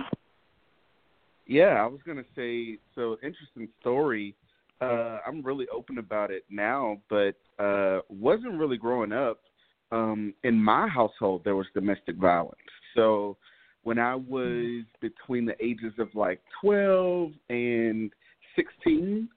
Yeah, 1.48 1.82
I 1.82 1.86
was 1.86 2.00
gonna 2.06 2.24
say 2.36 2.78
so 2.96 3.18
interesting 3.24 3.68
story. 3.80 4.36
Uh 4.80 5.20
I'm 5.28 5.42
really 5.42 5.68
open 5.74 5.98
about 5.98 6.32
it 6.32 6.44
now, 6.50 6.98
but 7.10 7.36
uh 7.60 8.00
wasn't 8.10 8.60
really 8.60 8.78
growing 8.78 9.12
up. 9.12 9.40
Um 9.92 10.34
in 10.44 10.62
my 10.62 10.88
household 10.88 11.42
there 11.44 11.56
was 11.56 11.68
domestic 11.74 12.18
violence. 12.18 12.56
So 12.96 13.38
when 13.84 14.00
I 14.00 14.16
was 14.16 14.84
between 15.02 15.46
the 15.46 15.56
ages 15.64 15.94
of 16.00 16.10
like 16.14 16.42
12 16.62 17.32
and 17.50 18.12
16, 18.56 19.30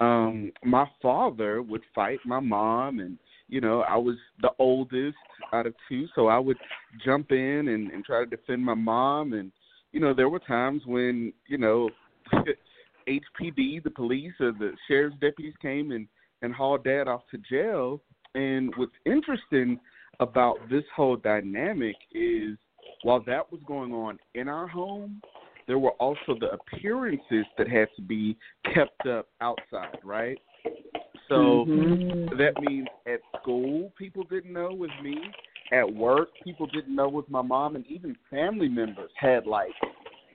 um 0.00 0.52
my 0.64 0.88
father 1.00 1.62
would 1.62 1.82
fight 1.94 2.18
my 2.24 2.40
mom 2.40 3.00
and 3.00 3.18
you 3.52 3.60
know, 3.60 3.82
I 3.82 3.96
was 3.96 4.16
the 4.40 4.48
oldest 4.58 5.14
out 5.52 5.66
of 5.66 5.74
two, 5.86 6.06
so 6.14 6.26
I 6.26 6.38
would 6.38 6.56
jump 7.04 7.32
in 7.32 7.68
and, 7.68 7.90
and 7.90 8.02
try 8.02 8.20
to 8.20 8.26
defend 8.26 8.64
my 8.64 8.72
mom. 8.72 9.34
And 9.34 9.52
you 9.92 10.00
know, 10.00 10.14
there 10.14 10.30
were 10.30 10.38
times 10.38 10.82
when 10.86 11.34
you 11.46 11.58
know, 11.58 11.90
HPD, 12.32 13.84
the 13.84 13.90
police 13.94 14.32
or 14.40 14.52
the 14.52 14.72
sheriff's 14.88 15.16
deputies 15.20 15.52
came 15.60 15.92
and 15.92 16.08
and 16.40 16.54
hauled 16.54 16.84
dad 16.84 17.08
off 17.08 17.22
to 17.30 17.38
jail. 17.38 18.00
And 18.34 18.72
what's 18.76 18.92
interesting 19.04 19.78
about 20.18 20.56
this 20.70 20.84
whole 20.96 21.16
dynamic 21.16 21.96
is 22.14 22.56
while 23.02 23.22
that 23.26 23.50
was 23.50 23.60
going 23.66 23.92
on 23.92 24.18
in 24.34 24.48
our 24.48 24.66
home, 24.66 25.20
there 25.66 25.78
were 25.78 25.92
also 25.92 26.36
the 26.38 26.50
appearances 26.50 27.44
that 27.58 27.68
had 27.68 27.88
to 27.96 28.02
be 28.02 28.36
kept 28.74 29.06
up 29.06 29.28
outside, 29.40 29.98
right? 30.04 30.38
So 31.28 31.64
mm-hmm. 31.66 32.36
that 32.36 32.60
means 32.60 32.88
at 33.06 33.20
school 33.40 33.92
people 33.96 34.24
didn't 34.24 34.52
know 34.52 34.72
with 34.72 34.90
me. 35.02 35.16
At 35.72 35.92
work 35.92 36.28
people 36.44 36.66
didn't 36.66 36.94
know 36.94 37.08
with 37.08 37.28
my 37.30 37.42
mom, 37.42 37.76
and 37.76 37.86
even 37.86 38.16
family 38.30 38.68
members 38.68 39.10
had 39.16 39.46
like 39.46 39.72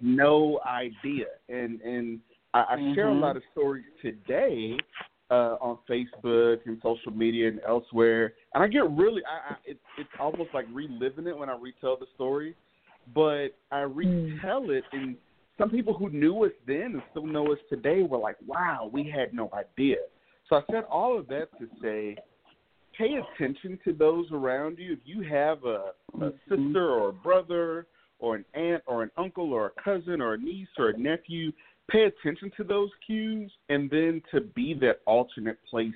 no 0.02 0.60
idea. 0.66 1.26
And 1.50 1.82
and 1.82 2.20
I, 2.54 2.60
I 2.70 2.76
mm-hmm. 2.76 2.96
share 2.96 3.10
a 3.10 3.14
lot 3.14 3.38
of 3.38 3.44
stories 3.52 3.86
today 4.02 4.78
uh, 5.30 5.58
on 5.60 5.78
Facebook 5.90 6.60
and 6.66 6.78
social 6.82 7.12
media 7.12 7.50
and 7.50 7.60
elsewhere, 7.68 8.34
and 8.54 8.64
I 8.64 8.68
get 8.68 8.90
really 8.92 9.22
I, 9.26 9.54
I 9.54 9.58
it's 9.66 9.80
it's 9.98 10.10
almost 10.20 10.50
like 10.54 10.66
reliving 10.72 11.28
it 11.28 11.38
when 11.38 11.50
I 11.50 11.58
retell 11.60 11.98
the 12.00 12.08
story, 12.16 12.56
but 13.14 13.50
I 13.72 13.82
mm. 13.82 13.96
retell 13.96 14.62
mm. 14.62 14.78
it 14.78 14.84
and 14.92 15.16
some 15.58 15.70
people 15.70 15.94
who 15.94 16.10
knew 16.12 16.46
us 16.46 16.52
then 16.68 16.94
and 16.94 17.02
still 17.12 17.26
know 17.26 17.52
us 17.52 17.58
today 17.68 18.04
were 18.04 18.20
like, 18.20 18.38
"Wow, 18.46 18.90
we 18.94 19.10
had 19.10 19.34
no 19.34 19.50
idea." 19.54 19.98
So 20.50 20.56
I 20.56 20.62
said 20.72 20.84
all 20.90 21.18
of 21.18 21.28
that 21.28 21.50
to 21.60 21.68
say, 21.82 22.16
pay 22.98 23.16
attention 23.16 23.80
to 23.86 23.94
those 23.94 24.26
around 24.32 24.80
you. 24.80 24.94
If 24.94 25.00
you 25.06 25.22
have 25.24 25.64
a, 25.64 25.68
a 25.68 26.18
mm-hmm. 26.18 26.30
sister 26.50 26.90
or 26.90 27.10
a 27.10 27.14
brother 27.14 27.88
or 28.20 28.36
an 28.36 28.46
aunt 28.54 28.84
or 28.88 29.04
an 29.04 29.12
uncle 29.18 29.54
or 29.54 29.68
a 29.68 29.82
cousin 29.82 30.22
or 30.22 30.34
a 30.34 30.38
niece 30.38 30.68
or 30.78 30.90
a 30.90 30.98
nephew, 30.98 31.52
pay 31.89 32.03
attention 32.03 32.51
to 32.58 32.63
those 32.63 32.89
cues 33.06 33.51
and 33.70 33.89
then 33.89 34.22
to 34.32 34.41
be 34.41 34.74
that 34.82 35.01
alternate 35.06 35.58
place 35.70 35.94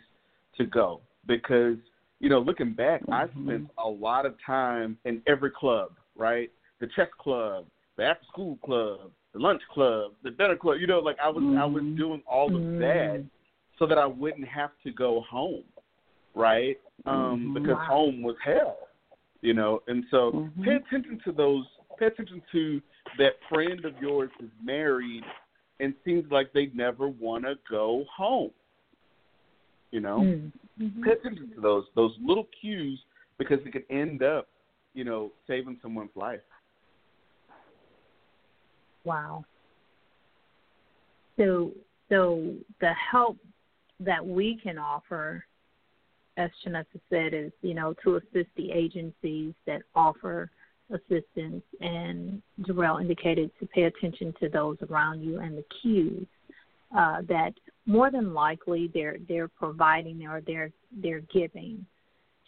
to 0.57 0.65
go. 0.65 1.01
Because, 1.27 1.77
you 2.19 2.29
know, 2.29 2.39
looking 2.39 2.73
back, 2.73 3.01
mm-hmm. 3.01 3.13
I 3.13 3.27
spent 3.27 3.69
a 3.77 3.87
lot 3.87 4.25
of 4.25 4.35
time 4.45 4.97
in 5.05 5.21
every 5.27 5.51
club, 5.51 5.91
right? 6.15 6.49
The 6.79 6.87
chess 6.95 7.09
club, 7.19 7.65
the 7.97 8.03
after 8.03 8.25
school 8.31 8.57
club, 8.63 9.11
the 9.33 9.39
lunch 9.39 9.61
club, 9.73 10.11
the 10.23 10.31
dinner 10.31 10.55
club, 10.55 10.77
you 10.79 10.87
know, 10.87 10.99
like 10.99 11.17
I 11.23 11.29
was 11.29 11.43
mm-hmm. 11.43 11.57
I 11.57 11.65
was 11.65 11.83
mm-hmm. 11.83 11.97
doing 11.97 12.23
all 12.27 12.47
of 12.47 12.61
that 12.61 13.19
mm-hmm 13.19 13.27
so 13.81 13.87
that 13.87 13.97
I 13.97 14.05
wouldn't 14.05 14.47
have 14.47 14.69
to 14.83 14.91
go 14.91 15.25
home, 15.27 15.63
right? 16.35 16.77
Um, 17.07 17.15
mm-hmm. 17.15 17.53
because 17.55 17.77
wow. 17.77 17.87
home 17.87 18.21
was 18.21 18.35
hell, 18.45 18.77
you 19.41 19.55
know. 19.55 19.81
And 19.87 20.03
so 20.11 20.31
mm-hmm. 20.31 20.63
pay 20.63 20.75
attention 20.75 21.19
to 21.25 21.31
those. 21.31 21.65
Pay 21.97 22.05
attention 22.05 22.43
to 22.51 22.79
that 23.17 23.33
friend 23.49 23.83
of 23.85 23.93
yours 23.99 24.29
is 24.39 24.49
married 24.63 25.23
and 25.81 25.93
seems 26.05 26.31
like 26.31 26.53
they 26.53 26.67
never 26.73 27.09
want 27.09 27.43
to 27.43 27.55
go 27.69 28.05
home. 28.15 28.51
You 29.89 29.99
know, 29.99 30.19
mm-hmm. 30.19 31.03
pay 31.03 31.11
attention 31.11 31.51
to 31.55 31.61
those 31.61 31.85
those 31.95 32.13
little 32.23 32.47
cues 32.61 32.99
because 33.37 33.59
it 33.65 33.73
could 33.73 33.83
end 33.89 34.23
up, 34.23 34.47
you 34.93 35.03
know, 35.03 35.31
saving 35.47 35.77
someone's 35.81 36.11
life. 36.15 36.39
Wow. 39.03 39.43
So 41.37 41.71
so 42.07 42.53
the 42.79 42.91
help 43.11 43.37
that 43.99 44.25
we 44.25 44.59
can 44.61 44.77
offer, 44.77 45.43
as 46.37 46.49
Shanessa 46.65 47.01
said, 47.09 47.33
is 47.33 47.51
you 47.61 47.73
know 47.73 47.93
to 48.03 48.17
assist 48.17 48.49
the 48.55 48.71
agencies 48.71 49.53
that 49.65 49.81
offer 49.93 50.49
assistance, 50.91 51.63
and 51.79 52.41
Jarrell 52.61 53.01
indicated 53.01 53.51
to 53.59 53.67
pay 53.67 53.83
attention 53.83 54.33
to 54.41 54.49
those 54.49 54.77
around 54.89 55.21
you 55.21 55.39
and 55.39 55.57
the 55.57 55.65
cues 55.81 56.27
uh, 56.95 57.21
that 57.27 57.53
more 57.85 58.11
than 58.11 58.33
likely 58.33 58.91
they're 58.93 59.17
they're 59.27 59.47
providing 59.47 60.25
or 60.27 60.41
they're 60.41 60.71
they're 61.01 61.23
giving 61.33 61.85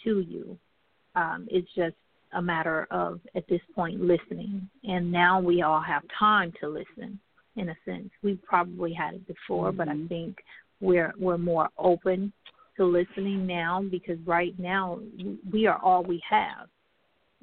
to 0.03 0.19
you. 0.19 0.57
Um, 1.15 1.47
it's 1.50 1.69
just 1.75 1.95
a 2.33 2.41
matter 2.41 2.88
of 2.91 3.19
at 3.35 3.47
this 3.47 3.62
point 3.75 4.01
listening, 4.01 4.69
and 4.83 5.12
now 5.12 5.39
we 5.39 5.62
all 5.62 5.81
have 5.81 6.03
time 6.17 6.51
to 6.59 6.67
listen. 6.67 7.19
In 7.55 7.69
a 7.69 7.75
sense, 7.85 8.09
we 8.23 8.39
probably 8.47 8.93
had 8.93 9.13
it 9.13 9.27
before, 9.27 9.69
mm-hmm. 9.69 9.77
but 9.77 9.88
I 9.88 9.93
mm-hmm. 9.93 10.07
think 10.07 10.38
we're 10.81 11.13
we're 11.17 11.38
more 11.38 11.69
open 11.77 12.33
to 12.77 12.85
listening 12.85 13.45
now 13.45 13.83
because 13.91 14.17
right 14.25 14.57
now 14.57 15.00
we 15.51 15.67
are 15.67 15.79
all 15.83 16.03
we 16.03 16.21
have 16.27 16.67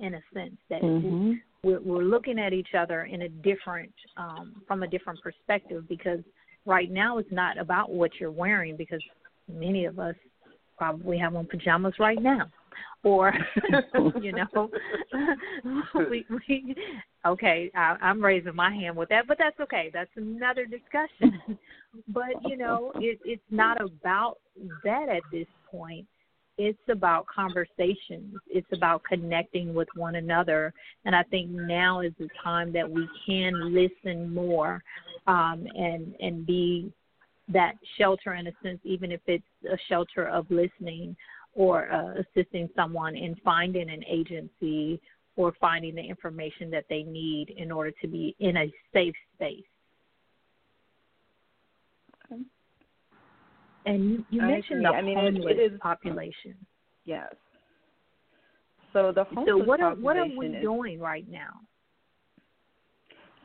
in 0.00 0.14
a 0.14 0.21
sense 0.35 0.57
that 0.69 0.83
mm-hmm. 0.83 1.33
we're, 1.62 1.80
we're 1.80 2.02
looking 2.02 2.38
at 2.38 2.52
each 2.52 2.75
other 2.78 3.04
in 3.04 3.23
a 3.23 3.28
different 3.28 3.92
um, 4.16 4.62
from 4.66 4.83
a 4.83 4.88
different 4.88 5.21
perspective 5.23 5.85
because 5.88 6.21
right 6.66 6.90
now 6.90 7.19
it's 7.19 7.33
not 7.33 7.59
about 7.59 7.90
what 7.90 8.11
you're 8.19 8.30
wearing 8.30 8.76
because 8.76 9.02
many 9.52 9.85
of 9.85 9.99
us 9.99 10.14
probably 10.78 11.19
have 11.19 11.35
on 11.35 11.47
pajamas 11.47 11.95
right 11.99 12.23
now 12.23 12.50
or 13.02 13.33
you 14.21 14.33
know 14.33 14.71
we, 16.11 16.25
we 16.30 16.75
okay 17.26 17.71
I, 17.75 17.97
i'm 18.02 18.23
raising 18.23 18.54
my 18.54 18.73
hand 18.73 18.97
with 18.97 19.09
that 19.11 19.26
but 19.26 19.38
that's 19.38 19.59
okay. 19.61 19.90
That's 19.92 20.11
another 20.16 20.66
discussion. 20.66 21.59
But 22.07 22.28
you 22.47 22.57
know 22.57 22.92
it 22.95 23.19
it's 23.25 23.42
not 23.50 23.80
about 23.80 24.37
that 24.85 25.09
at 25.09 25.23
this 25.33 25.49
point 25.69 26.07
it's 26.62 26.88
about 26.90 27.26
conversations 27.26 28.35
it's 28.49 28.71
about 28.73 29.02
connecting 29.05 29.73
with 29.73 29.88
one 29.95 30.17
another 30.17 30.73
and 31.05 31.17
i 31.17 31.23
think 31.25 31.49
now 31.49 32.00
is 32.00 32.12
the 32.19 32.29
time 32.43 32.71
that 32.73 32.88
we 32.88 33.09
can 33.26 33.75
listen 33.75 34.33
more 34.35 34.83
um 35.26 35.67
and 35.75 36.14
and 36.21 36.47
be 36.47 36.93
that 37.49 37.73
shelter 37.97 38.35
in 38.35 38.47
a 38.47 38.52
sense 38.62 38.79
even 38.85 39.11
if 39.11 39.21
it's 39.26 39.45
a 39.73 39.76
shelter 39.88 40.29
of 40.29 40.45
listening 40.50 41.17
or 41.55 41.90
uh, 41.90 42.14
assisting 42.21 42.69
someone 42.76 43.17
in 43.17 43.35
finding 43.45 43.90
an 43.90 44.05
agency 44.09 45.00
or 45.37 45.52
finding 45.61 45.95
the 45.95 46.02
information 46.02 46.71
that 46.71 46.85
they 46.88 47.02
need 47.02 47.55
in 47.57 47.73
order 47.73 47.90
to 48.02 48.07
be 48.07 48.37
in 48.40 48.57
a 48.59 48.73
safe 48.93 49.14
space. 49.35 49.64
Okay. 52.31 52.43
And 53.87 54.11
you, 54.11 54.25
you 54.31 54.43
mentioned 54.43 54.85
the 54.85 54.91
I 54.91 55.03
mean, 55.03 55.17
homeless 55.17 55.57
it 55.59 55.73
is, 55.73 55.81
population. 55.81 56.55
Yes. 57.05 57.33
So 58.93 59.13
the 59.15 59.25
homeless 59.25 59.47
so 59.49 59.57
what 59.57 59.81
are 59.81 59.95
what 59.95 60.17
are 60.17 60.27
we 60.27 60.47
is, 60.49 60.63
doing 60.63 61.01
right 61.01 61.29
now? 61.31 61.53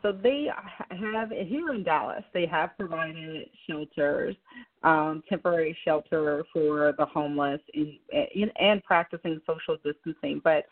So 0.01 0.11
they 0.11 0.47
have 0.91 1.31
here 1.31 1.73
in 1.73 1.83
Dallas. 1.83 2.23
They 2.33 2.45
have 2.45 2.71
provided 2.77 3.47
shelters, 3.67 4.35
um, 4.83 5.23
temporary 5.27 5.75
shelter 5.83 6.43
for 6.53 6.93
the 6.97 7.05
homeless, 7.05 7.59
in, 7.73 7.97
in, 8.11 8.51
and 8.59 8.83
practicing 8.83 9.41
social 9.47 9.77
distancing. 9.83 10.41
But 10.43 10.65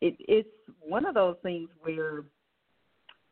it, 0.00 0.16
it's 0.18 0.48
one 0.80 1.06
of 1.06 1.14
those 1.14 1.36
things 1.42 1.68
where 1.80 2.24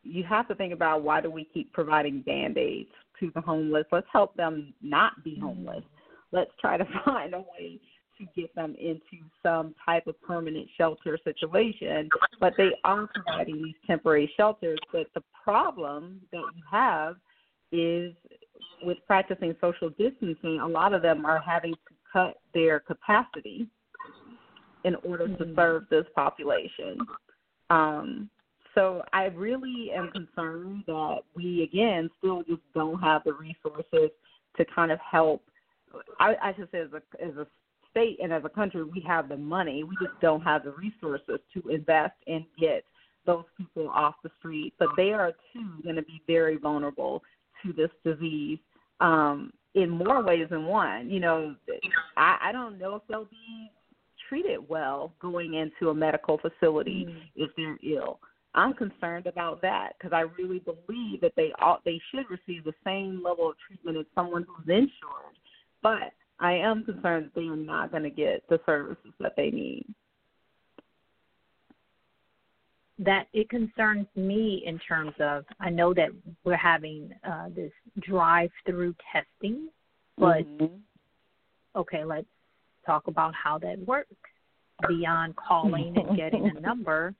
you 0.04 0.22
have 0.24 0.46
to 0.48 0.54
think 0.54 0.72
about 0.72 1.02
why 1.02 1.20
do 1.20 1.30
we 1.30 1.44
keep 1.52 1.72
providing 1.72 2.20
band 2.22 2.56
aids 2.56 2.92
to 3.20 3.30
the 3.34 3.40
homeless? 3.40 3.84
Let's 3.92 4.06
help 4.12 4.34
them 4.36 4.74
not 4.82 5.22
be 5.24 5.38
homeless. 5.40 5.84
Let's 6.32 6.50
try 6.60 6.76
to 6.76 6.86
find 7.04 7.34
a 7.34 7.40
way 7.40 7.80
to 8.18 8.26
get 8.36 8.54
them 8.54 8.74
into 8.78 9.24
some 9.42 9.74
type 9.84 10.06
of 10.06 10.20
permanent 10.22 10.68
shelter 10.76 11.18
situation. 11.22 12.08
But 12.40 12.54
they 12.56 12.70
are 12.84 13.08
providing 13.14 13.62
these 13.62 13.74
temporary 13.86 14.30
shelters. 14.36 14.78
But 14.92 15.06
the 15.14 15.22
problem 15.44 16.20
that 16.32 16.38
you 16.38 16.62
have 16.70 17.16
is 17.70 18.14
with 18.82 18.98
practicing 19.06 19.54
social 19.60 19.90
distancing, 19.90 20.60
a 20.60 20.66
lot 20.66 20.94
of 20.94 21.02
them 21.02 21.24
are 21.24 21.40
having 21.40 21.72
to 21.72 21.94
cut 22.12 22.34
their 22.54 22.80
capacity 22.80 23.68
in 24.84 24.94
order 24.96 25.26
mm-hmm. 25.26 25.42
to 25.42 25.54
serve 25.54 25.84
this 25.90 26.04
population. 26.14 26.98
Um, 27.70 28.30
so 28.78 29.02
I 29.12 29.24
really 29.24 29.90
am 29.92 30.10
concerned 30.12 30.84
that 30.86 31.18
we 31.34 31.62
again 31.64 32.08
still 32.18 32.42
just 32.44 32.62
don't 32.74 33.00
have 33.00 33.22
the 33.24 33.32
resources 33.32 34.10
to 34.56 34.64
kind 34.74 34.92
of 34.92 35.00
help. 35.00 35.42
I, 36.20 36.34
I 36.42 36.54
should 36.54 36.68
say 36.70 36.78
as 36.80 36.90
a 36.92 37.24
as 37.24 37.36
a 37.36 37.46
state 37.90 38.18
and 38.22 38.32
as 38.32 38.42
a 38.44 38.48
country, 38.48 38.84
we 38.84 39.02
have 39.06 39.28
the 39.28 39.36
money. 39.36 39.82
We 39.82 39.96
just 40.00 40.20
don't 40.20 40.42
have 40.42 40.62
the 40.62 40.72
resources 40.72 41.40
to 41.54 41.68
invest 41.68 42.14
and 42.26 42.44
get 42.58 42.84
those 43.26 43.44
people 43.56 43.88
off 43.88 44.14
the 44.22 44.30
street. 44.38 44.74
But 44.78 44.88
they 44.96 45.12
are 45.12 45.32
too 45.52 45.82
going 45.82 45.96
to 45.96 46.02
be 46.02 46.22
very 46.26 46.56
vulnerable 46.56 47.22
to 47.64 47.72
this 47.72 47.90
disease 48.04 48.58
um, 49.00 49.52
in 49.74 49.90
more 49.90 50.22
ways 50.22 50.46
than 50.50 50.66
one. 50.66 51.10
You 51.10 51.20
know, 51.20 51.56
I, 52.16 52.38
I 52.42 52.52
don't 52.52 52.78
know 52.78 52.94
if 52.94 53.02
they'll 53.08 53.24
be 53.24 53.70
treated 54.28 54.68
well 54.68 55.12
going 55.20 55.54
into 55.54 55.90
a 55.90 55.94
medical 55.94 56.38
facility 56.38 57.06
mm. 57.08 57.20
if 57.34 57.50
they're 57.56 57.78
ill. 57.82 58.20
I'm 58.54 58.72
concerned 58.74 59.26
about 59.26 59.60
that 59.62 59.92
because 59.98 60.12
I 60.12 60.22
really 60.40 60.60
believe 60.60 61.20
that 61.20 61.32
they 61.36 61.52
ought, 61.60 61.84
they 61.84 62.00
should 62.10 62.24
receive 62.30 62.64
the 62.64 62.74
same 62.84 63.22
level 63.22 63.50
of 63.50 63.56
treatment 63.66 63.98
as 63.98 64.06
someone 64.14 64.46
who's 64.48 64.68
insured. 64.68 65.36
But 65.82 66.12
I 66.40 66.54
am 66.54 66.84
concerned 66.84 67.26
that 67.26 67.34
they 67.34 67.46
are 67.46 67.56
not 67.56 67.90
going 67.90 68.04
to 68.04 68.10
get 68.10 68.42
the 68.48 68.60
services 68.64 69.12
that 69.20 69.34
they 69.36 69.50
need. 69.50 69.86
That 73.00 73.28
it 73.32 73.48
concerns 73.48 74.06
me 74.16 74.64
in 74.66 74.78
terms 74.80 75.12
of 75.20 75.44
I 75.60 75.70
know 75.70 75.94
that 75.94 76.08
we're 76.44 76.56
having 76.56 77.10
uh, 77.24 77.48
this 77.54 77.70
drive-through 78.00 78.96
testing, 79.12 79.68
but 80.16 80.44
mm-hmm. 80.44 80.74
okay, 81.76 82.04
let's 82.04 82.26
talk 82.84 83.06
about 83.06 83.34
how 83.34 83.58
that 83.58 83.78
works. 83.86 84.14
Beyond 84.88 85.34
calling 85.34 85.96
and 85.96 86.16
getting 86.16 86.52
a 86.56 86.60
number, 86.60 87.12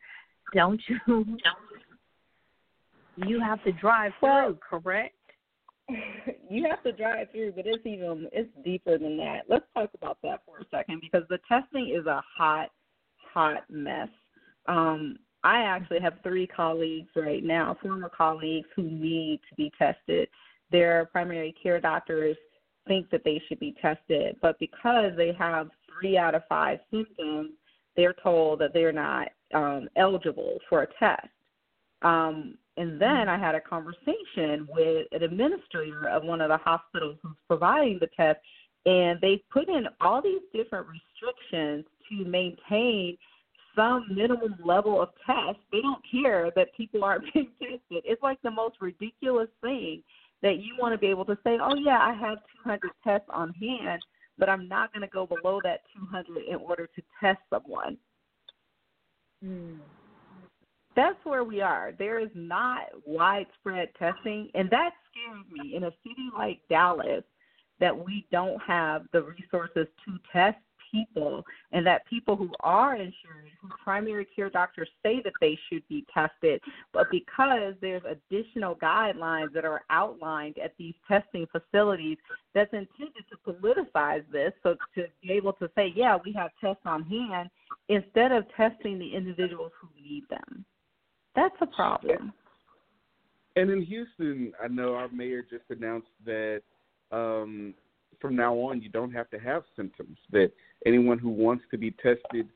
don't 0.54 0.80
you? 0.88 1.36
You 3.26 3.40
have 3.40 3.62
to 3.64 3.72
drive 3.72 4.12
through, 4.20 4.28
well, 4.28 4.58
correct? 4.70 5.16
you 6.50 6.66
have 6.68 6.82
to 6.84 6.92
drive 6.92 7.28
through, 7.32 7.52
but 7.52 7.66
it's 7.66 7.84
even 7.84 8.28
it's 8.32 8.50
deeper 8.64 8.98
than 8.98 9.16
that. 9.16 9.40
Let's 9.48 9.64
talk 9.74 9.90
about 9.94 10.18
that 10.22 10.42
for 10.46 10.58
a 10.58 10.64
second 10.70 11.00
because 11.00 11.26
the 11.28 11.38
testing 11.48 11.94
is 11.98 12.06
a 12.06 12.22
hot, 12.36 12.68
hot 13.34 13.64
mess. 13.68 14.08
Um, 14.66 15.16
I 15.44 15.62
actually 15.62 16.00
have 16.00 16.14
three 16.22 16.46
colleagues 16.46 17.10
right 17.16 17.42
now, 17.42 17.76
former 17.80 18.08
colleagues 18.08 18.68
who 18.76 18.82
need 18.82 19.40
to 19.48 19.54
be 19.56 19.72
tested. 19.78 20.28
Their 20.70 21.06
primary 21.06 21.54
care 21.60 21.80
doctors 21.80 22.36
think 22.86 23.10
that 23.10 23.22
they 23.24 23.40
should 23.48 23.60
be 23.60 23.74
tested, 23.80 24.36
but 24.42 24.58
because 24.58 25.12
they 25.16 25.32
have 25.38 25.68
three 25.88 26.18
out 26.18 26.34
of 26.34 26.42
five 26.48 26.78
symptoms, 26.90 27.52
they're 27.98 28.14
told 28.22 28.60
that 28.60 28.72
they're 28.72 28.92
not 28.92 29.28
um, 29.52 29.88
eligible 29.96 30.58
for 30.68 30.82
a 30.82 30.86
test. 31.00 31.26
Um, 32.02 32.56
and 32.76 33.02
then 33.02 33.28
I 33.28 33.36
had 33.36 33.56
a 33.56 33.60
conversation 33.60 34.68
with 34.70 35.08
an 35.10 35.24
administrator 35.24 36.08
of 36.08 36.22
one 36.22 36.40
of 36.40 36.48
the 36.48 36.58
hospitals 36.58 37.16
who's 37.20 37.36
providing 37.48 37.98
the 38.00 38.06
test, 38.16 38.38
and 38.86 39.20
they 39.20 39.42
put 39.52 39.68
in 39.68 39.86
all 40.00 40.22
these 40.22 40.42
different 40.54 40.86
restrictions 40.86 41.84
to 42.08 42.24
maintain 42.24 43.18
some 43.74 44.06
minimum 44.14 44.54
level 44.64 45.02
of 45.02 45.08
tests. 45.26 45.60
They 45.72 45.80
don't 45.80 46.02
care 46.08 46.52
that 46.54 46.68
people 46.76 47.02
aren't 47.02 47.24
being 47.34 47.50
tested. 47.60 48.04
It's 48.04 48.22
like 48.22 48.40
the 48.42 48.50
most 48.52 48.76
ridiculous 48.80 49.48
thing 49.60 50.04
that 50.42 50.58
you 50.58 50.76
want 50.78 50.94
to 50.94 50.98
be 50.98 51.08
able 51.08 51.24
to 51.24 51.38
say, 51.42 51.58
oh, 51.60 51.74
yeah, 51.74 51.98
I 51.98 52.14
have 52.14 52.38
200 52.62 52.92
tests 53.02 53.26
on 53.34 53.52
hand, 53.54 54.00
but 54.38 54.48
I'm 54.48 54.68
not 54.68 54.92
going 54.92 55.02
to 55.02 55.08
go 55.08 55.26
below 55.26 55.60
that 55.64 55.80
200 55.96 56.44
in 56.44 56.56
order 56.56 56.86
to 56.86 57.02
test 57.20 57.40
someone. 57.50 57.96
Mm 59.44 59.78
that's 60.98 61.24
where 61.24 61.44
we 61.44 61.60
are. 61.60 61.92
There 61.96 62.18
is 62.18 62.30
not 62.34 62.86
widespread 63.06 63.90
testing, 63.96 64.50
and 64.54 64.68
that 64.70 64.90
scares 65.08 65.44
me. 65.48 65.76
In 65.76 65.84
a 65.84 65.92
city 66.02 66.28
like 66.36 66.60
Dallas, 66.68 67.22
that 67.78 67.96
we 67.96 68.26
don't 68.32 68.60
have 68.60 69.06
the 69.12 69.22
resources 69.22 69.86
to 70.04 70.18
test 70.32 70.58
people, 70.90 71.44
and 71.72 71.86
that 71.86 72.06
people 72.06 72.36
who 72.36 72.50
are 72.60 72.94
insured, 72.94 73.50
who 73.60 73.68
primary 73.82 74.26
care 74.34 74.50
doctors 74.50 74.88
say 75.02 75.20
that 75.24 75.32
they 75.40 75.58
should 75.68 75.86
be 75.88 76.04
tested, 76.12 76.60
but 76.92 77.06
because 77.10 77.74
there's 77.80 78.02
additional 78.04 78.74
guidelines 78.76 79.52
that 79.52 79.64
are 79.64 79.82
outlined 79.90 80.56
at 80.58 80.74
these 80.78 80.94
testing 81.06 81.46
facilities 81.52 82.18
that's 82.54 82.72
intended 82.72 83.24
to 83.30 83.52
politicize 83.52 84.24
this, 84.32 84.52
so 84.62 84.76
to 84.94 85.04
be 85.22 85.32
able 85.32 85.52
to 85.54 85.70
say, 85.74 85.92
yeah, 85.94 86.16
we 86.24 86.32
have 86.32 86.50
tests 86.60 86.82
on 86.84 87.02
hand, 87.04 87.50
instead 87.88 88.32
of 88.32 88.44
testing 88.56 88.98
the 88.98 89.14
individuals 89.14 89.72
who 89.80 89.88
need 90.02 90.24
them. 90.28 90.64
That's 91.34 91.56
a 91.60 91.66
problem. 91.66 92.32
And 93.56 93.70
in 93.70 93.82
Houston, 93.82 94.52
I 94.62 94.68
know 94.68 94.94
our 94.94 95.08
mayor 95.08 95.42
just 95.42 95.64
announced 95.70 96.08
that 96.24 96.62
um, 97.10 97.74
from 98.20 98.36
now 98.36 98.54
on 98.54 98.82
you 98.82 98.88
don't 98.88 99.12
have 99.12 99.30
to 99.30 99.38
have 99.38 99.62
symptoms. 99.76 100.18
That 100.32 100.50
anyone 100.86 101.18
who 101.18 101.30
wants 101.30 101.64
to 101.70 101.78
be 101.78 101.90
tested 101.92 102.48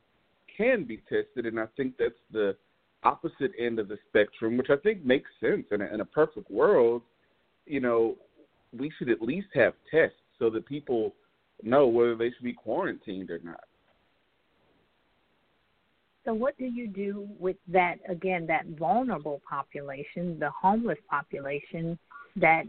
can 0.55 0.83
be 0.83 0.97
tested, 1.09 1.45
and 1.45 1.59
I 1.59 1.65
think 1.77 1.95
that's 1.97 2.13
the 2.31 2.55
opposite 3.03 3.51
end 3.59 3.79
of 3.79 3.87
the 3.87 3.97
spectrum, 4.09 4.57
which 4.57 4.69
I 4.69 4.77
think 4.77 5.05
makes 5.05 5.29
sense. 5.39 5.65
In 5.71 5.81
a, 5.81 5.85
in 5.93 6.01
a 6.01 6.05
perfect 6.05 6.49
world, 6.49 7.01
you 7.65 7.79
know, 7.79 8.15
we 8.77 8.91
should 8.97 9.09
at 9.09 9.21
least 9.21 9.47
have 9.53 9.73
tests 9.91 10.17
so 10.39 10.49
that 10.51 10.65
people 10.65 11.13
know 11.61 11.87
whether 11.87 12.15
they 12.15 12.29
should 12.31 12.43
be 12.43 12.53
quarantined 12.53 13.29
or 13.29 13.39
not. 13.43 13.63
So, 16.25 16.33
what 16.33 16.57
do 16.57 16.65
you 16.65 16.87
do 16.87 17.27
with 17.37 17.57
that, 17.67 17.95
again, 18.07 18.47
that 18.47 18.65
vulnerable 18.79 19.41
population, 19.47 20.39
the 20.39 20.49
homeless 20.49 20.97
population 21.09 21.99
that 22.37 22.63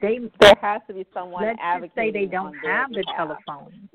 they. 0.00 0.18
There 0.40 0.54
has 0.60 0.82
to 0.88 0.94
be 0.94 1.06
someone 1.12 1.44
let's 1.44 1.58
just 1.82 1.94
say 1.94 2.10
they 2.10 2.26
don't 2.26 2.54
have 2.64 2.90
the 2.90 3.04
telephone. 3.16 3.88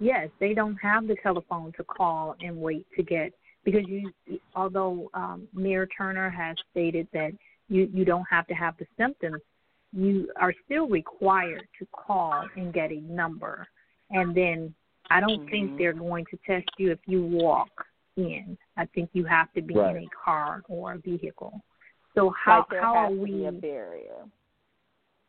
Yes, 0.00 0.28
they 0.40 0.54
don't 0.54 0.76
have 0.76 1.06
the 1.06 1.16
telephone 1.22 1.72
to 1.76 1.84
call 1.84 2.34
and 2.40 2.56
wait 2.56 2.86
to 2.96 3.02
get 3.02 3.32
because 3.64 3.84
you 3.86 4.10
although 4.54 5.10
um 5.14 5.48
Mayor 5.54 5.88
Turner 5.96 6.30
has 6.30 6.56
stated 6.70 7.08
that 7.12 7.32
you 7.68 7.88
you 7.92 8.04
don't 8.04 8.26
have 8.30 8.46
to 8.48 8.54
have 8.54 8.76
the 8.78 8.86
symptoms, 8.98 9.40
you 9.92 10.30
are 10.40 10.52
still 10.64 10.88
required 10.88 11.66
to 11.78 11.86
call 11.92 12.44
and 12.56 12.72
get 12.72 12.90
a 12.90 13.00
number 13.00 13.68
and 14.10 14.34
then 14.34 14.74
I 15.10 15.20
don't 15.20 15.40
mm-hmm. 15.40 15.50
think 15.50 15.78
they're 15.78 15.92
going 15.92 16.24
to 16.30 16.38
test 16.46 16.68
you 16.78 16.90
if 16.90 16.98
you 17.06 17.22
walk 17.22 17.70
in. 18.16 18.56
I 18.76 18.86
think 18.86 19.10
you 19.12 19.24
have 19.24 19.52
to 19.54 19.62
be 19.62 19.74
right. 19.74 19.96
in 19.96 20.04
a 20.04 20.08
car 20.24 20.62
or 20.68 20.94
a 20.94 20.98
vehicle. 20.98 21.60
So 22.14 22.32
how 22.44 22.66
like 22.70 22.80
how 22.80 22.94
are 22.94 23.10
we 23.10 23.46
a 23.46 23.52
barrier? 23.52 24.24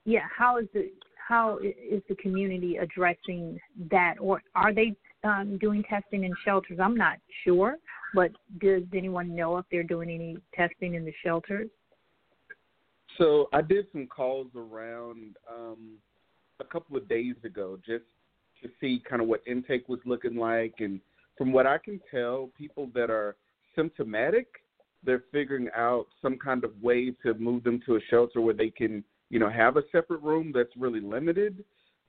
Yeah, 0.06 0.28
how 0.36 0.58
is 0.58 0.68
the 0.74 0.92
how 1.28 1.58
is 1.58 2.04
the 2.08 2.16
community 2.16 2.78
addressing 2.78 3.60
that, 3.90 4.16
or 4.20 4.44
are 4.54 4.74
they 4.74 4.96
um, 5.24 5.58
doing 5.60 5.84
testing 5.90 6.24
in 6.24 6.32
shelters? 6.46 6.78
I'm 6.80 6.96
not 6.96 7.18
sure, 7.44 7.78
but 8.14 8.32
does 8.62 8.84
anyone 8.96 9.36
know 9.36 9.58
if 9.58 9.66
they're 9.72 9.82
doing 9.84 10.10
any 10.12 10.38
testing 10.54 10.94
in 10.94 11.04
the 11.04 11.14
shelters? 11.24 11.70
So 13.18 13.50
I 13.54 13.62
did 13.62 13.88
some 13.92 14.08
calls 14.08 14.48
around 14.56 15.38
um, 15.50 15.98
a 16.60 16.64
couple 16.64 16.98
of 16.98 17.08
days 17.08 17.36
ago, 17.44 17.80
just 17.86 18.04
to 18.62 18.70
see 18.80 19.02
kind 19.10 19.22
of 19.22 19.28
what 19.28 19.42
intake 19.48 19.88
was 19.90 20.00
looking 20.06 20.36
like. 20.36 20.76
And 20.80 21.00
from 21.38 21.52
what 21.52 21.66
I 21.66 21.78
can 21.78 22.00
tell, 22.12 22.50
people 22.58 22.90
that 22.94 23.10
are 23.10 23.36
symptomatic, 23.76 24.48
they're 25.04 25.24
figuring 25.32 25.70
out 25.76 26.08
some 26.22 26.38
kind 26.38 26.64
of 26.64 26.72
way 26.82 27.12
to 27.24 27.34
move 27.36 27.64
them 27.64 27.82
to 27.86 27.96
a 27.96 28.00
shelter 28.10 28.42
where 28.42 28.54
they 28.54 28.70
can, 28.70 29.04
you 29.30 29.40
know, 29.40 29.50
have 29.50 29.78
a 29.78 29.84
separate 29.92 30.22
room 30.22 30.52
that's 30.54 30.70
really 30.78 31.02
limited. 31.02 31.64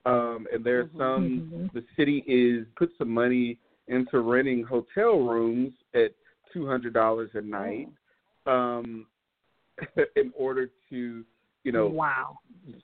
Um, 0.05 0.47
and 0.53 0.65
there's 0.65 0.89
mm-hmm. 0.89 0.99
some, 0.99 1.51
mm-hmm. 1.53 1.67
the 1.79 1.85
city 1.97 2.25
is 2.27 2.67
put 2.77 2.91
some 2.99 3.11
money 3.11 3.59
into 3.89 4.21
renting 4.21 4.63
hotel 4.63 5.19
rooms 5.19 5.73
at 5.95 6.13
two 6.53 6.67
hundred 6.67 6.95
dollars 6.95 7.31
a 7.35 7.41
night, 7.41 7.89
um, 8.47 9.07
in 10.17 10.33
order 10.37 10.71
to, 10.91 11.25
you 11.65 11.73
know, 11.73 11.87
wow. 11.87 12.39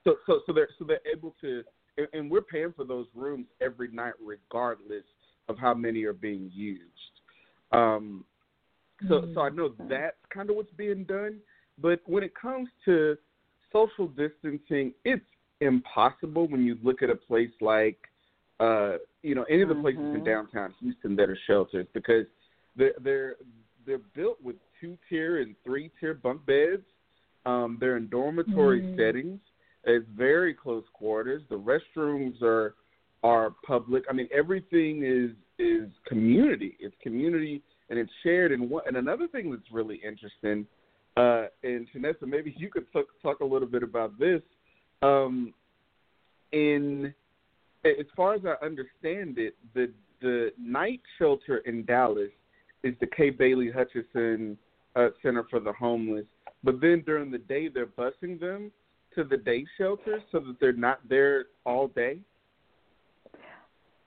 So 0.04 0.16
so 0.26 0.40
so 0.46 0.52
they're 0.52 0.68
so 0.78 0.84
they're 0.84 1.00
able 1.12 1.34
to 1.40 1.62
and, 1.96 2.08
and 2.12 2.30
we're 2.30 2.42
paying 2.42 2.72
for 2.74 2.84
those 2.84 3.06
rooms 3.14 3.46
every 3.60 3.88
night, 3.88 4.14
regardless 4.24 5.04
of 5.48 5.58
how 5.58 5.74
many 5.74 6.04
are 6.04 6.12
being 6.12 6.50
used. 6.52 6.82
Um, 7.72 8.24
so, 9.08 9.14
mm-hmm. 9.14 9.34
so 9.34 9.40
I 9.40 9.48
know 9.50 9.74
that's 9.88 10.16
kind 10.32 10.50
of 10.50 10.56
what's 10.56 10.72
being 10.76 11.04
done. 11.04 11.38
But 11.78 12.00
when 12.06 12.22
it 12.22 12.34
comes 12.34 12.68
to 12.84 13.16
social 13.72 14.08
distancing, 14.08 14.92
it's 15.04 15.24
impossible 15.60 16.48
when 16.48 16.64
you 16.64 16.76
look 16.82 17.02
at 17.02 17.10
a 17.10 17.14
place 17.14 17.50
like, 17.60 17.98
uh, 18.60 18.94
you 19.22 19.34
know, 19.34 19.44
any 19.44 19.62
of 19.62 19.68
the 19.68 19.74
places 19.76 20.00
mm-hmm. 20.00 20.16
in 20.16 20.24
downtown 20.24 20.74
Houston 20.80 21.16
that 21.16 21.28
are 21.28 21.38
shelters 21.46 21.86
because 21.94 22.26
they're 22.76 22.94
they're 23.02 23.36
they're 23.86 24.00
built 24.14 24.42
with 24.42 24.56
two 24.80 24.96
tier 25.08 25.40
and 25.40 25.54
three 25.64 25.90
tier 26.00 26.14
bunk 26.14 26.44
beds. 26.46 26.82
Um, 27.44 27.78
they're 27.80 27.96
in 27.96 28.08
dormitory 28.08 28.82
mm-hmm. 28.82 28.98
settings. 28.98 29.40
It's 29.84 30.06
very 30.16 30.54
close 30.54 30.84
quarters. 30.92 31.42
The 31.48 31.56
restrooms 31.58 32.40
are 32.42 32.74
are 33.22 33.54
public. 33.66 34.04
I 34.08 34.12
mean, 34.12 34.28
everything 34.32 35.02
is 35.04 35.30
is 35.58 35.90
community. 36.06 36.76
It's 36.80 36.94
community 37.02 37.62
and 37.90 37.98
it's 37.98 38.10
shared. 38.22 38.52
And 38.52 38.68
what 38.70 38.86
and 38.86 38.96
another 38.96 39.28
thing 39.28 39.50
that's 39.50 39.70
really 39.72 40.00
interesting, 40.06 40.66
uh, 41.16 41.46
and 41.62 41.86
Shanessa, 41.94 42.26
maybe 42.26 42.54
you 42.56 42.70
could 42.70 42.90
talk, 42.92 43.06
talk 43.22 43.40
a 43.40 43.44
little 43.44 43.68
bit 43.68 43.82
about 43.82 44.18
this. 44.18 44.40
Um, 45.02 45.52
in 46.52 47.14
as 47.84 48.06
far 48.16 48.34
as 48.34 48.42
I 48.44 48.64
understand 48.64 49.38
it, 49.38 49.54
the 49.74 49.90
the 50.20 50.52
night 50.58 51.00
shelter 51.18 51.58
in 51.58 51.84
Dallas 51.84 52.30
is 52.84 52.94
the 53.00 53.06
Kay 53.06 53.30
Bailey 53.30 53.70
Hutchison 53.70 54.56
uh, 54.94 55.08
Center 55.22 55.44
for 55.50 55.60
the 55.60 55.72
Homeless. 55.72 56.24
But 56.62 56.80
then 56.80 57.02
during 57.04 57.30
the 57.30 57.38
day, 57.38 57.68
they're 57.68 57.86
busing 57.86 58.38
them 58.38 58.70
to 59.16 59.24
the 59.24 59.36
day 59.36 59.64
shelter 59.76 60.22
so 60.30 60.38
that 60.40 60.56
they're 60.60 60.72
not 60.72 61.00
there 61.08 61.46
all 61.64 61.88
day. 61.88 62.18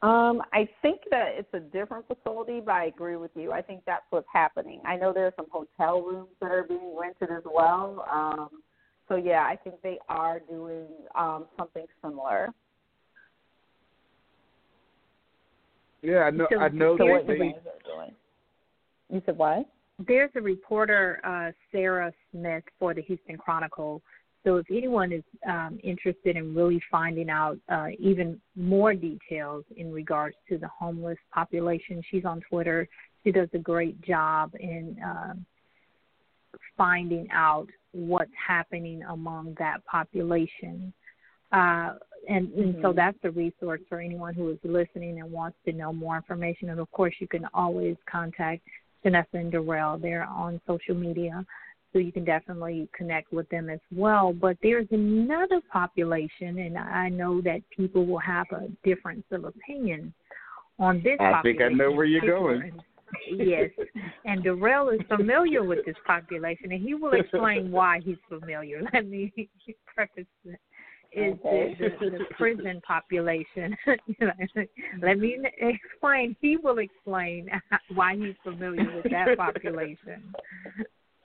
Um, 0.06 0.44
I 0.54 0.70
think 0.84 1.02
that 1.10 1.30
it's 1.30 1.52
a 1.54 1.60
different 1.60 2.06
facility, 2.06 2.62
but 2.64 2.74
I 2.74 2.86
agree 2.86 3.16
with 3.16 3.32
you. 3.34 3.52
I 3.52 3.64
think 3.64 3.82
that's 3.88 4.06
what's 4.12 4.28
happening. 4.32 4.80
I 4.86 4.98
know 4.98 5.12
there 5.12 5.26
are 5.26 5.34
some 5.36 5.48
hotel 5.52 6.00
rooms 6.04 6.30
that 6.42 6.52
are 6.52 6.62
being 6.62 6.96
rented 6.96 7.32
as 7.32 7.42
well. 7.44 8.06
Um, 8.12 8.62
so 9.10 9.16
yeah, 9.16 9.42
I 9.42 9.56
think 9.56 9.82
they 9.82 9.98
are 10.08 10.40
doing 10.48 10.86
um, 11.16 11.48
something 11.58 11.88
similar. 12.04 12.50
Yeah, 16.04 16.20
I 16.20 16.30
know. 16.30 16.48
I 16.60 16.70
know 16.70 16.98
so 17.00 17.08
that 17.08 17.26
they. 17.26 17.56
You 19.10 19.24
said 19.26 19.38
what? 19.40 19.66
There's 20.08 20.30
a 20.36 20.42
reporter, 20.42 21.20
uh, 21.24 21.52
Sarah 21.72 22.12
Smith, 22.32 22.64
for 22.78 22.94
the 22.94 23.02
Houston 23.02 23.38
Chronicle. 23.38 24.04
So 24.46 24.58
if 24.58 24.68
anyone 24.70 25.12
is 25.12 25.24
um, 25.50 25.80
interested 25.84 26.38
in 26.38 26.54
really 26.54 26.80
finding 26.92 27.30
out 27.32 27.58
uh, 27.68 27.88
even 28.00 28.40
more 28.56 28.94
details 28.94 29.66
in 29.76 29.92
regards 29.92 30.36
to 30.50 30.60
the 30.60 30.68
homeless 30.68 31.18
population, 31.34 32.02
she's 32.12 32.26
on 32.26 32.42
Twitter. 32.48 32.88
She 33.24 33.32
does 33.32 33.50
a 33.54 33.58
great 33.58 34.00
job 34.02 34.52
in 34.60 34.98
uh, 35.04 35.34
finding 36.78 37.28
out 37.34 37.68
what's 37.92 38.32
happening 38.48 39.02
among 39.10 39.56
that 39.58 39.84
population. 39.86 40.94
Uh, 41.52 41.94
and, 42.28 42.52
and 42.54 42.74
mm-hmm. 42.76 42.82
so 42.82 42.94
that's 42.94 43.18
a 43.24 43.32
resource 43.32 43.82
for 43.90 44.00
anyone 44.00 44.34
who 44.34 44.52
is 44.52 44.58
listening 44.64 45.20
and 45.20 45.32
wants 45.32 45.58
to 45.66 45.72
know 45.72 45.92
more 45.92 46.16
information. 46.18 46.70
And 46.70 46.80
of 46.80 46.92
course, 46.92 47.16
you 47.20 47.28
can 47.28 47.48
always 47.54 47.96
contact 48.10 48.62
Shanessa 49.04 49.26
and 49.34 49.52
Darrell. 49.52 49.98
They're 49.98 50.24
on 50.24 50.60
social 50.68 50.96
media, 50.96 51.46
so 51.96 52.00
you 52.00 52.12
can 52.12 52.26
definitely 52.26 52.90
connect 52.94 53.32
with 53.32 53.48
them 53.48 53.70
as 53.70 53.80
well. 53.96 54.34
But 54.34 54.58
there's 54.62 54.88
another 54.92 55.62
population, 55.72 56.60
and 56.60 56.78
I 56.78 57.08
know 57.08 57.40
that 57.42 57.62
people 57.76 58.06
will 58.06 58.20
have 58.20 58.48
a 58.52 58.68
difference 58.84 59.24
of 59.32 59.46
opinion 59.46 60.14
on 60.78 60.98
this 60.98 61.16
I 61.22 61.32
population. 61.32 61.60
think 61.60 61.72
I 61.72 61.74
know 61.74 61.92
where 61.94 62.04
you're 62.04 62.28
going. 62.28 62.74
yes, 63.32 63.70
and 64.26 64.44
Darrell 64.44 64.90
is 64.90 65.00
familiar 65.08 65.64
with 65.64 65.86
this 65.86 65.96
population, 66.06 66.74
and 66.74 66.86
he 66.86 66.96
will 66.96 67.14
explain 67.14 67.72
why 67.72 68.02
he's 68.04 68.18
familiar. 68.28 68.82
Let 68.94 69.08
me 69.08 69.32
preface 69.96 70.26
is 71.14 71.34
okay. 71.46 71.78
the, 71.80 71.90
the, 72.02 72.18
the 72.18 72.26
prison 72.38 72.82
population. 72.86 73.74
Let 75.02 75.18
me 75.18 75.38
explain. 75.60 76.36
He 76.42 76.58
will 76.58 76.80
explain 76.80 77.50
why 77.94 78.18
he's 78.18 78.36
familiar 78.44 78.94
with 78.98 79.10
that 79.12 79.38
population. 79.38 80.34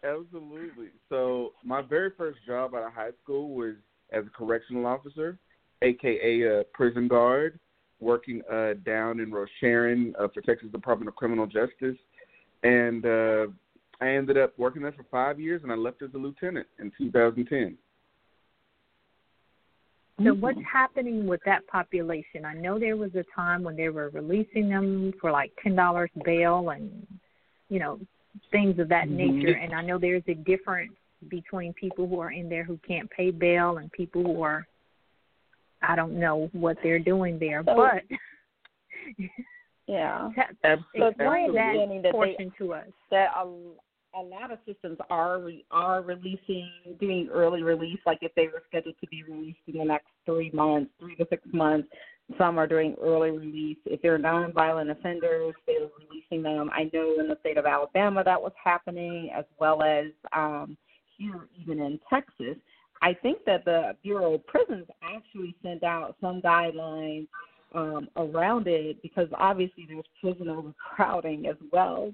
Absolutely. 0.02 0.88
So 1.08 1.52
my 1.62 1.82
very 1.82 2.10
first 2.16 2.38
job 2.46 2.74
out 2.74 2.86
of 2.86 2.92
high 2.92 3.10
school 3.22 3.54
was 3.54 3.74
as 4.12 4.24
a 4.26 4.30
correctional 4.30 4.86
officer, 4.86 5.38
aka 5.82 6.42
a 6.42 6.64
prison 6.72 7.06
guard, 7.06 7.58
working 8.00 8.40
uh, 8.50 8.74
down 8.84 9.20
in 9.20 9.30
Rosharon 9.30 10.12
uh, 10.18 10.28
for 10.32 10.40
Texas 10.40 10.70
Department 10.70 11.08
of 11.08 11.16
Criminal 11.16 11.46
Justice, 11.46 11.98
and 12.62 13.04
uh, 13.04 13.46
I 14.00 14.08
ended 14.08 14.38
up 14.38 14.58
working 14.58 14.82
there 14.82 14.92
for 14.92 15.04
five 15.10 15.38
years, 15.38 15.62
and 15.62 15.70
I 15.70 15.74
left 15.74 16.02
as 16.02 16.10
a 16.14 16.18
lieutenant 16.18 16.66
in 16.78 16.90
2010. 16.96 17.76
So 20.24 20.34
what's 20.34 20.58
happening 20.70 21.26
with 21.26 21.40
that 21.46 21.66
population? 21.66 22.44
I 22.44 22.52
know 22.52 22.78
there 22.78 22.98
was 22.98 23.14
a 23.14 23.24
time 23.34 23.62
when 23.62 23.74
they 23.74 23.88
were 23.88 24.10
releasing 24.10 24.68
them 24.68 25.14
for 25.18 25.30
like 25.30 25.50
ten 25.62 25.74
dollars 25.74 26.10
bail 26.24 26.70
and 26.70 27.06
you 27.70 27.78
know 27.78 27.98
things 28.50 28.78
of 28.78 28.88
that 28.88 29.06
mm-hmm. 29.08 29.38
nature. 29.38 29.56
And 29.56 29.74
I 29.74 29.82
know 29.82 29.98
there's 29.98 30.22
a 30.28 30.34
difference 30.34 30.92
between 31.28 31.72
people 31.74 32.08
who 32.08 32.20
are 32.20 32.32
in 32.32 32.48
there 32.48 32.64
who 32.64 32.78
can't 32.86 33.10
pay 33.10 33.30
bail 33.30 33.78
and 33.78 33.90
people 33.92 34.22
who 34.22 34.42
are 34.42 34.66
I 35.82 35.96
don't 35.96 36.18
know 36.18 36.50
what 36.52 36.76
they're 36.82 36.98
doing 36.98 37.38
there, 37.38 37.62
so, 37.64 37.74
but 37.74 38.02
yeah, 39.86 40.28
explain 40.28 40.58
that, 41.54 42.00
that 42.02 42.12
portion 42.12 42.52
they, 42.58 42.64
to 42.64 42.74
us. 42.74 42.86
That 43.10 43.28
um, 43.38 43.72
a 44.14 44.20
lot 44.20 44.50
of 44.50 44.58
systems 44.66 44.98
are 45.08 45.40
are 45.70 46.02
releasing, 46.02 46.70
doing 47.00 47.28
early 47.32 47.62
release. 47.62 47.98
Like 48.04 48.18
if 48.22 48.34
they 48.34 48.46
were 48.46 48.62
scheduled 48.68 48.96
to 49.00 49.06
be 49.06 49.22
released 49.22 49.60
in 49.66 49.78
the 49.78 49.84
next 49.84 50.08
three 50.26 50.50
months, 50.52 50.90
three 50.98 51.16
to 51.16 51.26
six 51.30 51.42
months, 51.52 51.88
some 52.38 52.58
are 52.58 52.66
doing 52.66 52.96
early 53.02 53.30
release. 53.30 53.78
If 53.86 54.02
they're 54.02 54.18
nonviolent 54.18 54.90
offenders, 54.90 55.54
they're 55.66 55.88
releasing 55.98 56.42
them. 56.42 56.70
I 56.72 56.90
know 56.92 57.16
in 57.18 57.28
the 57.28 57.36
state 57.40 57.56
of 57.56 57.66
Alabama 57.66 58.22
that 58.24 58.40
was 58.40 58.52
happening, 58.62 59.30
as 59.36 59.44
well 59.58 59.82
as 59.82 60.06
um, 60.32 60.76
here 61.16 61.48
even 61.60 61.80
in 61.80 61.98
Texas. 62.08 62.56
I 63.02 63.14
think 63.14 63.38
that 63.46 63.64
the 63.64 63.96
Bureau 64.02 64.34
of 64.34 64.46
Prisons 64.46 64.86
actually 65.02 65.54
sent 65.62 65.82
out 65.82 66.16
some 66.20 66.42
guidelines 66.42 67.26
um, 67.74 68.08
around 68.16 68.66
it 68.66 69.00
because 69.02 69.28
obviously 69.38 69.86
there's 69.88 70.04
prison 70.20 70.48
overcrowding 70.48 71.46
as 71.46 71.56
well. 71.72 72.12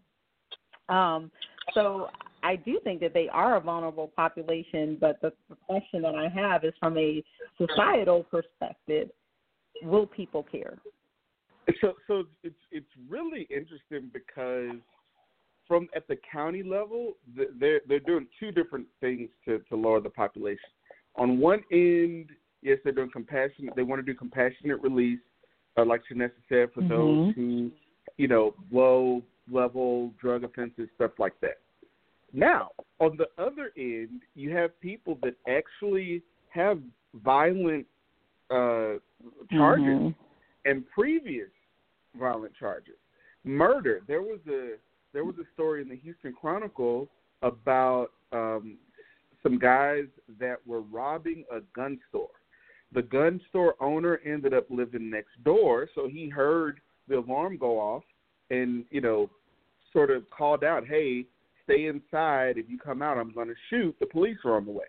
Um, 0.88 1.31
so 1.74 2.09
I 2.42 2.57
do 2.57 2.79
think 2.85 3.00
that 3.00 3.12
they 3.12 3.29
are 3.29 3.57
a 3.57 3.61
vulnerable 3.61 4.12
population, 4.14 4.96
but 5.00 5.20
the, 5.20 5.33
the 5.48 5.57
question 5.66 6.02
that 6.02 6.14
I 6.14 6.29
have 6.29 6.64
is 6.64 6.72
from 6.79 6.96
a 6.96 7.24
societal 7.59 8.24
perspective, 8.24 9.11
will 9.82 10.06
people 10.06 10.42
care? 10.42 10.78
So, 11.80 11.94
so 12.06 12.24
it's 12.42 12.54
it's 12.70 12.86
really 13.08 13.46
interesting 13.50 14.10
because 14.12 14.80
from 15.66 15.88
at 15.96 16.06
the 16.06 16.16
county 16.30 16.62
level, 16.62 17.14
they're 17.58 17.80
they're 17.88 17.98
doing 18.00 18.26
two 18.38 18.52
different 18.52 18.86
things 19.00 19.28
to 19.44 19.58
to 19.68 19.76
lower 19.76 20.00
the 20.00 20.10
population. 20.10 20.70
On 21.16 21.38
one 21.38 21.62
end, 21.72 22.30
yes, 22.62 22.78
they're 22.84 22.92
doing 22.92 23.10
compassionate. 23.10 23.74
They 23.74 23.82
want 23.82 24.04
to 24.04 24.12
do 24.12 24.16
compassionate 24.16 24.80
release, 24.82 25.20
uh, 25.76 25.84
like 25.84 26.02
Shanessa 26.10 26.32
said, 26.48 26.72
for 26.72 26.82
mm-hmm. 26.82 26.88
those 26.88 27.34
who, 27.34 27.70
you 28.16 28.28
know, 28.28 28.54
low 28.70 29.22
level 29.50 30.12
drug 30.20 30.44
offenses, 30.44 30.88
stuff 30.94 31.12
like 31.18 31.34
that. 31.40 31.58
Now, 32.32 32.70
on 33.00 33.16
the 33.16 33.28
other 33.42 33.72
end, 33.76 34.22
you 34.34 34.54
have 34.54 34.78
people 34.80 35.18
that 35.22 35.34
actually 35.48 36.22
have 36.50 36.80
violent 37.24 37.86
uh, 38.50 38.98
charges 39.50 39.85
mm-hmm. 39.85 40.09
and 40.64 40.85
previous 40.90 41.48
violent 42.18 42.54
charges. 42.54 42.94
Murder. 43.44 44.02
There 44.06 44.22
was 44.22 44.40
a 44.48 44.74
there 45.12 45.24
was 45.24 45.37
a 45.37 45.46
story 45.54 45.82
in 45.82 45.88
the 45.88 45.96
Houston 45.96 46.32
Chronicle 46.32 47.09
about 47.42 48.09
um, 48.32 48.76
some 49.42 49.59
guys 49.59 50.04
that 50.38 50.56
were 50.66 50.82
robbing 50.82 51.44
a 51.52 51.61
gun 51.74 51.98
store. 52.09 52.28
The 52.92 53.02
gun 53.02 53.40
store 53.48 53.74
owner 53.80 54.20
ended 54.24 54.52
up 54.52 54.66
living 54.68 55.11
next 55.11 55.42
door, 55.44 55.88
so 55.94 56.09
he 56.09 56.28
heard 56.28 56.80
the 57.09 57.18
alarm 57.18 57.56
go 57.56 57.78
off 57.78 58.02
and 58.50 58.85
you 58.90 59.00
know 59.00 59.30
sort 59.92 60.11
of 60.11 60.28
called 60.30 60.64
out, 60.64 60.87
"Hey, 60.87 61.26
stay 61.64 61.87
inside. 61.87 62.59
If 62.59 62.68
you 62.68 62.78
come 62.78 63.02
out, 63.02 63.16
I'm 63.16 63.32
going 63.32 63.48
to 63.48 63.54
shoot. 63.70 63.96
The 64.00 64.06
police 64.06 64.38
are 64.44 64.56
on 64.56 64.66
the 64.66 64.72
way." 64.72 64.87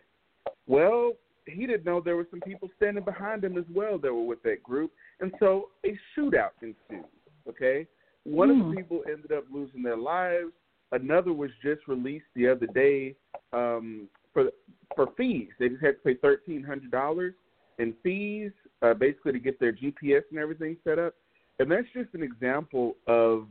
Well, 0.67 1.13
he 1.47 1.65
didn't 1.65 1.85
know 1.85 2.01
there 2.01 2.15
were 2.15 2.27
some 2.29 2.41
people 2.41 2.69
standing 2.77 3.03
behind 3.03 3.43
him 3.43 3.57
as 3.57 3.65
well 3.73 3.97
that 3.97 4.13
were 4.13 4.23
with 4.23 4.41
that 4.43 4.63
group, 4.63 4.91
and 5.19 5.31
so 5.39 5.69
a 5.85 5.97
shootout 6.15 6.51
ensued. 6.61 7.05
Okay, 7.47 7.87
one 8.23 8.49
mm. 8.49 8.51
of 8.51 8.57
the 8.57 8.63
hmm. 8.63 8.77
people 8.77 9.01
ended 9.09 9.31
up 9.31 9.45
losing 9.51 9.81
their 9.81 9.97
lives. 9.97 10.51
Another 10.91 11.33
was 11.33 11.51
just 11.63 11.87
released 11.87 12.25
the 12.35 12.47
other 12.47 12.67
day 12.67 13.15
um, 13.53 14.07
for 14.33 14.49
for 14.95 15.07
fees. 15.17 15.49
They 15.59 15.69
just 15.69 15.83
had 15.83 15.95
to 15.95 16.01
pay 16.03 16.15
thirteen 16.15 16.63
hundred 16.63 16.91
dollars 16.91 17.33
in 17.79 17.93
fees, 18.03 18.51
uh, 18.81 18.93
basically 18.93 19.33
to 19.33 19.39
get 19.39 19.59
their 19.59 19.71
GPS 19.71 20.23
and 20.31 20.39
everything 20.39 20.77
set 20.83 20.99
up. 20.99 21.13
And 21.59 21.71
that's 21.71 21.87
just 21.93 22.13
an 22.13 22.23
example 22.23 22.95
of 23.07 23.47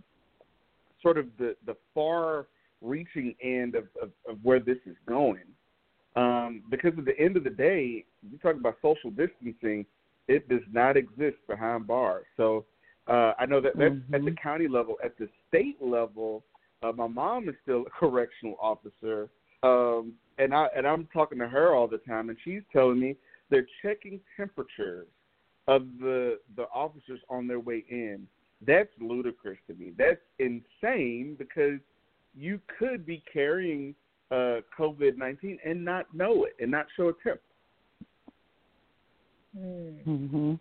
sort 1.03 1.19
of 1.19 1.27
the 1.39 1.57
the 1.67 1.77
far 1.95 2.47
reaching 2.83 3.35
end 3.43 3.75
of, 3.75 3.85
of, 4.01 4.11
of 4.29 4.39
where 4.43 4.61
this 4.61 4.79
is 4.87 4.97
going. 5.09 5.41
Um, 6.17 6.63
because 6.71 6.93
at 6.97 7.05
the 7.05 7.19
end 7.19 7.37
of 7.37 7.45
the 7.45 7.51
day, 7.51 8.05
you 8.23 8.39
talk 8.39 8.57
about 8.57 8.77
social 8.81 9.11
distancing, 9.11 9.85
it 10.29 10.49
does 10.49 10.63
not 10.73 10.97
exist 10.97 11.37
behind 11.47 11.87
bars. 11.87 12.25
So 12.37 12.65
uh, 13.07 13.33
I 13.39 13.47
know 13.47 13.61
that 13.61 13.77
that's 13.77 13.95
mm-hmm. 13.95 14.15
at 14.15 14.25
the 14.25 14.35
county 14.43 14.67
level. 14.67 14.97
At 15.05 15.17
the 15.19 15.29
state 15.49 15.77
level, 15.81 16.43
uh, 16.83 16.93
my 16.93 17.07
mom 17.07 17.49
is 17.49 17.55
still 17.63 17.85
a 17.87 17.91
correctional 18.01 18.57
officer, 18.61 19.29
um, 19.63 20.15
and 20.39 20.55
I 20.55 20.69
and 20.77 20.87
I'm 20.87 21.07
talking 21.13 21.39
to 21.39 21.49
her 21.49 21.75
all 21.75 21.87
the 21.87 21.99
time, 21.99 22.31
and 22.31 22.39
she's 22.45 22.63
telling 22.73 22.99
me 22.99 23.17
they're 23.51 23.67
checking 23.83 24.19
temperatures 24.37 25.07
of 25.69 25.87
the 26.01 26.39
the 26.57 26.65
officers 26.75 27.21
on 27.29 27.47
their 27.47 27.61
way 27.61 27.85
in. 27.89 28.27
That's 28.67 28.89
ludicrous 29.01 29.59
to 29.69 29.75
me. 29.75 29.93
That's 29.97 30.21
insane 30.39 31.37
because 31.39 31.79
you 32.35 32.59
could 32.79 33.05
be 33.05 33.23
carrying 33.31 33.95
uh, 34.31 34.61
COVID 34.79 35.17
nineteen 35.17 35.59
and 35.65 35.85
not 35.85 36.13
know 36.15 36.45
it 36.45 36.57
and 36.61 36.71
not 36.71 36.87
show 36.97 37.09
a 37.09 37.13
tip. 37.23 37.43
Mm-hmm. 39.57 40.55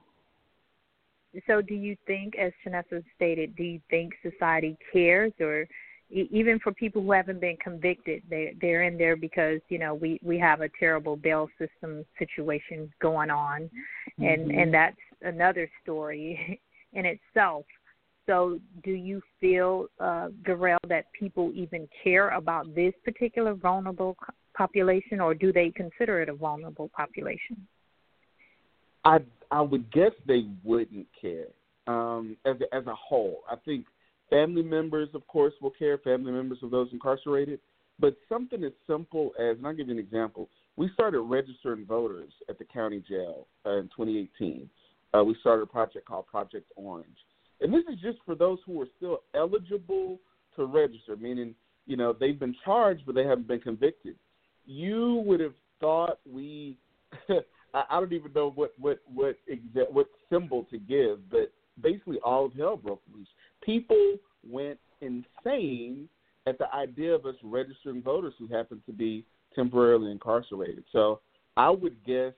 So, 1.47 1.61
do 1.61 1.73
you 1.73 1.97
think, 2.07 2.35
as 2.37 2.53
Shanessa 2.65 3.03
stated, 3.15 3.55
do 3.55 3.63
you 3.63 3.81
think 3.89 4.13
society 4.23 4.77
cares, 4.93 5.33
or 5.39 5.67
even 6.09 6.59
for 6.59 6.71
people 6.71 7.01
who 7.01 7.11
haven't 7.11 7.41
been 7.41 7.57
convicted, 7.57 8.23
they 8.29 8.55
they're 8.61 8.83
in 8.83 8.97
there 8.97 9.15
because 9.15 9.59
you 9.69 9.79
know 9.79 9.93
we 9.93 10.19
we 10.23 10.37
have 10.39 10.61
a 10.61 10.69
terrible 10.79 11.15
bail 11.15 11.49
system 11.59 12.05
situation 12.17 12.91
going 13.01 13.29
on, 13.29 13.61
mm-hmm. 13.61 14.23
and 14.23 14.51
and 14.51 14.73
that's 14.73 14.95
another 15.21 15.69
story 15.83 16.61
in 16.93 17.05
itself. 17.05 17.65
So, 18.27 18.59
do 18.83 18.91
you 18.91 19.21
feel, 19.39 19.87
uh, 19.99 20.29
Darrell, 20.45 20.79
that 20.87 21.05
people 21.17 21.51
even 21.53 21.87
care 22.03 22.29
about 22.29 22.73
this 22.73 22.93
particular 23.03 23.53
vulnerable 23.53 24.17
population, 24.55 25.19
or 25.19 25.35
do 25.35 25.53
they 25.53 25.71
consider 25.75 26.21
it 26.21 26.29
a 26.29 26.33
vulnerable 26.33 26.89
population? 26.95 27.67
I 29.03 29.19
I 29.51 29.61
would 29.61 29.91
guess 29.91 30.11
they 30.27 30.47
wouldn't 30.63 31.07
care 31.21 31.47
um, 31.87 32.35
as 32.45 32.55
a, 32.61 32.75
as 32.75 32.87
a 32.87 32.95
whole. 32.95 33.43
I 33.49 33.55
think 33.57 33.85
family 34.29 34.63
members, 34.63 35.09
of 35.13 35.25
course, 35.27 35.53
will 35.61 35.71
care. 35.71 35.97
Family 35.99 36.31
members 36.31 36.57
of 36.63 36.71
those 36.71 36.89
incarcerated, 36.91 37.59
but 37.99 38.15
something 38.27 38.63
as 38.63 38.71
simple 38.87 39.31
as, 39.39 39.57
and 39.57 39.67
I'll 39.67 39.75
give 39.75 39.87
you 39.87 39.93
an 39.93 39.99
example. 39.99 40.49
We 40.77 40.89
started 40.93 41.21
registering 41.21 41.85
voters 41.85 42.33
at 42.49 42.57
the 42.57 42.65
county 42.65 43.03
jail 43.07 43.47
uh, 43.65 43.77
in 43.77 43.83
2018. 43.95 44.69
Uh, 45.13 45.23
we 45.23 45.35
started 45.39 45.63
a 45.63 45.67
project 45.67 46.05
called 46.05 46.27
Project 46.27 46.69
Orange, 46.75 47.17
and 47.61 47.73
this 47.73 47.83
is 47.91 47.99
just 48.01 48.17
for 48.25 48.35
those 48.35 48.59
who 48.65 48.81
are 48.81 48.87
still 48.97 49.19
eligible 49.33 50.19
to 50.55 50.65
register, 50.65 51.15
meaning 51.15 51.55
you 51.85 51.97
know 51.97 52.13
they've 52.17 52.39
been 52.39 52.55
charged 52.63 53.03
but 53.05 53.15
they 53.15 53.25
haven't 53.25 53.47
been 53.47 53.59
convicted. 53.59 54.15
You 54.65 55.23
would 55.25 55.39
have 55.39 55.53
thought 55.79 56.19
we 56.29 56.77
I, 57.73 57.99
don't 57.99 58.13
even 58.13 58.31
know 58.33 58.51
what 58.51 58.73
what 58.79 58.99
what 59.13 59.37
what 59.91 60.07
symbol 60.29 60.65
to 60.71 60.77
give, 60.77 61.29
but 61.29 61.51
basically 61.81 62.17
all 62.23 62.45
of 62.45 62.53
hell 62.53 62.77
broke 62.77 63.01
loose. 63.13 63.27
People 63.63 64.17
went 64.49 64.79
insane 65.01 66.07
at 66.47 66.57
the 66.57 66.73
idea 66.73 67.13
of 67.13 67.25
us 67.25 67.35
registering 67.43 68.01
voters 68.01 68.33
who 68.39 68.47
happen 68.47 68.81
to 68.85 68.93
be 68.93 69.25
temporarily 69.55 70.11
incarcerated. 70.11 70.83
So 70.91 71.19
I 71.57 71.69
would 71.69 72.03
guess, 72.05 72.33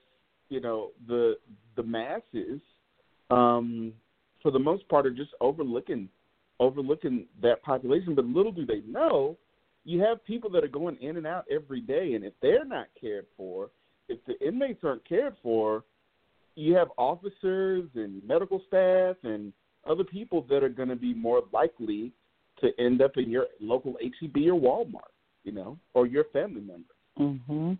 you 0.48 0.60
know, 0.60 0.90
the 1.06 1.36
the 1.76 1.82
masses, 1.82 2.60
um, 3.30 3.92
for 4.42 4.50
the 4.50 4.58
most 4.58 4.88
part, 4.88 5.06
are 5.06 5.10
just 5.10 5.32
overlooking 5.40 6.08
overlooking 6.60 7.26
that 7.40 7.62
population. 7.62 8.14
But 8.14 8.24
little 8.24 8.52
do 8.52 8.66
they 8.66 8.80
know, 8.86 9.36
you 9.84 10.00
have 10.00 10.24
people 10.24 10.50
that 10.50 10.64
are 10.64 10.68
going 10.68 10.96
in 11.00 11.16
and 11.16 11.26
out 11.26 11.44
every 11.50 11.80
day, 11.80 12.14
and 12.14 12.24
if 12.24 12.32
they're 12.42 12.64
not 12.64 12.88
cared 13.00 13.26
for, 13.36 13.70
if 14.08 14.18
the 14.26 14.38
inmates 14.46 14.82
aren't 14.82 15.08
cared 15.08 15.36
for, 15.42 15.84
you 16.56 16.74
have 16.74 16.88
officers 16.96 17.88
and 17.94 18.26
medical 18.26 18.60
staff 18.66 19.16
and 19.22 19.52
other 19.88 20.04
people 20.04 20.44
that 20.50 20.64
are 20.64 20.68
going 20.68 20.88
to 20.88 20.96
be 20.96 21.14
more 21.14 21.42
likely 21.52 22.12
to 22.60 22.70
end 22.80 23.00
up 23.00 23.12
in 23.16 23.30
your 23.30 23.46
local 23.60 23.96
HEB 24.02 24.36
or 24.48 24.60
Walmart, 24.60 25.12
you 25.44 25.52
know, 25.52 25.78
or 25.94 26.06
your 26.06 26.24
family 26.32 26.60
member. 26.60 26.94
Mhm. 27.18 27.78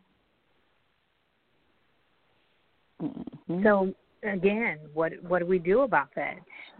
Mm-hmm. 3.02 3.62
So 3.62 3.94
again, 4.22 4.78
what 4.94 5.12
what 5.22 5.40
do 5.40 5.46
we 5.46 5.58
do 5.58 5.82
about 5.82 6.08
that? 6.16 6.36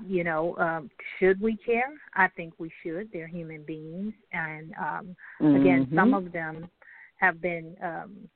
You 0.07 0.25
know, 0.25 0.57
um, 0.59 0.91
should 1.19 1.41
we 1.41 1.57
care? 1.57 1.93
I 2.15 2.29
think 2.29 2.55
we 2.59 2.71
should. 2.83 3.09
They're 3.13 3.29
human 3.29 3.63
beings, 3.63 4.13
and 4.33 4.73
um, 4.75 5.17
mm-hmm. 5.41 5.61
again, 5.61 5.89
some 5.95 6.15
of 6.15 6.33
them 6.33 6.69
have 7.17 7.41
been 7.41 7.77
um, 7.83 8.29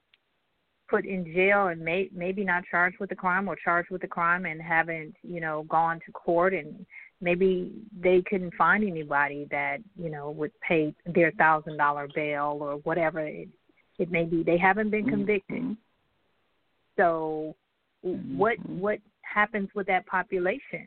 put 0.92 1.06
in 1.06 1.24
jail 1.34 1.68
and 1.68 1.80
may 1.80 2.10
maybe 2.12 2.44
not 2.44 2.64
charged 2.70 2.98
with 3.00 3.08
the 3.08 3.16
crime 3.16 3.48
or 3.48 3.56
charged 3.56 3.90
with 3.90 4.02
the 4.02 4.06
crime 4.06 4.44
and 4.44 4.60
haven't 4.60 5.14
you 5.22 5.40
know 5.40 5.64
gone 5.68 5.98
to 6.04 6.12
court 6.12 6.52
and 6.52 6.84
maybe 7.22 7.72
they 7.98 8.22
couldn't 8.28 8.52
find 8.54 8.84
anybody 8.84 9.46
that 9.50 9.78
you 9.96 10.10
know 10.10 10.30
would 10.30 10.52
pay 10.60 10.94
their 11.14 11.30
thousand 11.32 11.78
dollar 11.78 12.08
bail 12.14 12.58
or 12.60 12.74
whatever 12.78 13.20
it, 13.20 13.48
it 13.98 14.10
may 14.10 14.24
be 14.24 14.42
they 14.42 14.58
haven't 14.58 14.90
been 14.90 15.08
convicted 15.08 15.62
mm-hmm. 15.62 15.72
so. 16.96 17.56
What 18.02 18.58
what 18.68 18.98
happens 19.22 19.68
with 19.74 19.86
that 19.86 20.06
population 20.06 20.86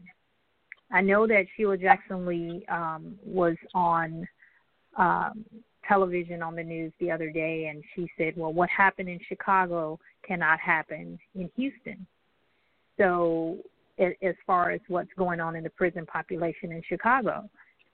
i 0.92 1.02
know 1.02 1.26
that 1.26 1.46
sheila 1.56 1.78
jackson 1.78 2.26
lee 2.26 2.66
um 2.70 3.18
was 3.26 3.56
on 3.74 4.28
um 4.98 5.46
television 5.88 6.42
on 6.42 6.56
the 6.56 6.64
news 6.64 6.92
the 7.00 7.12
other 7.12 7.30
day, 7.30 7.68
and 7.68 7.84
she 7.96 8.10
said, 8.18 8.36
"Well, 8.36 8.54
what 8.54 8.70
happened 8.70 9.10
in 9.10 9.20
Chicago 9.28 10.00
cannot 10.24 10.60
happen 10.60 11.20
in 11.36 11.50
Houston." 11.56 12.06
So, 12.98 13.58
as 14.00 14.36
far 14.46 14.72
as 14.72 14.82
what's 14.88 15.14
going 15.18 15.40
on 15.40 15.56
in 15.56 15.64
the 15.64 15.70
prison 15.70 16.06
population 16.06 16.72
in 16.72 16.82
Chicago, 16.88 17.50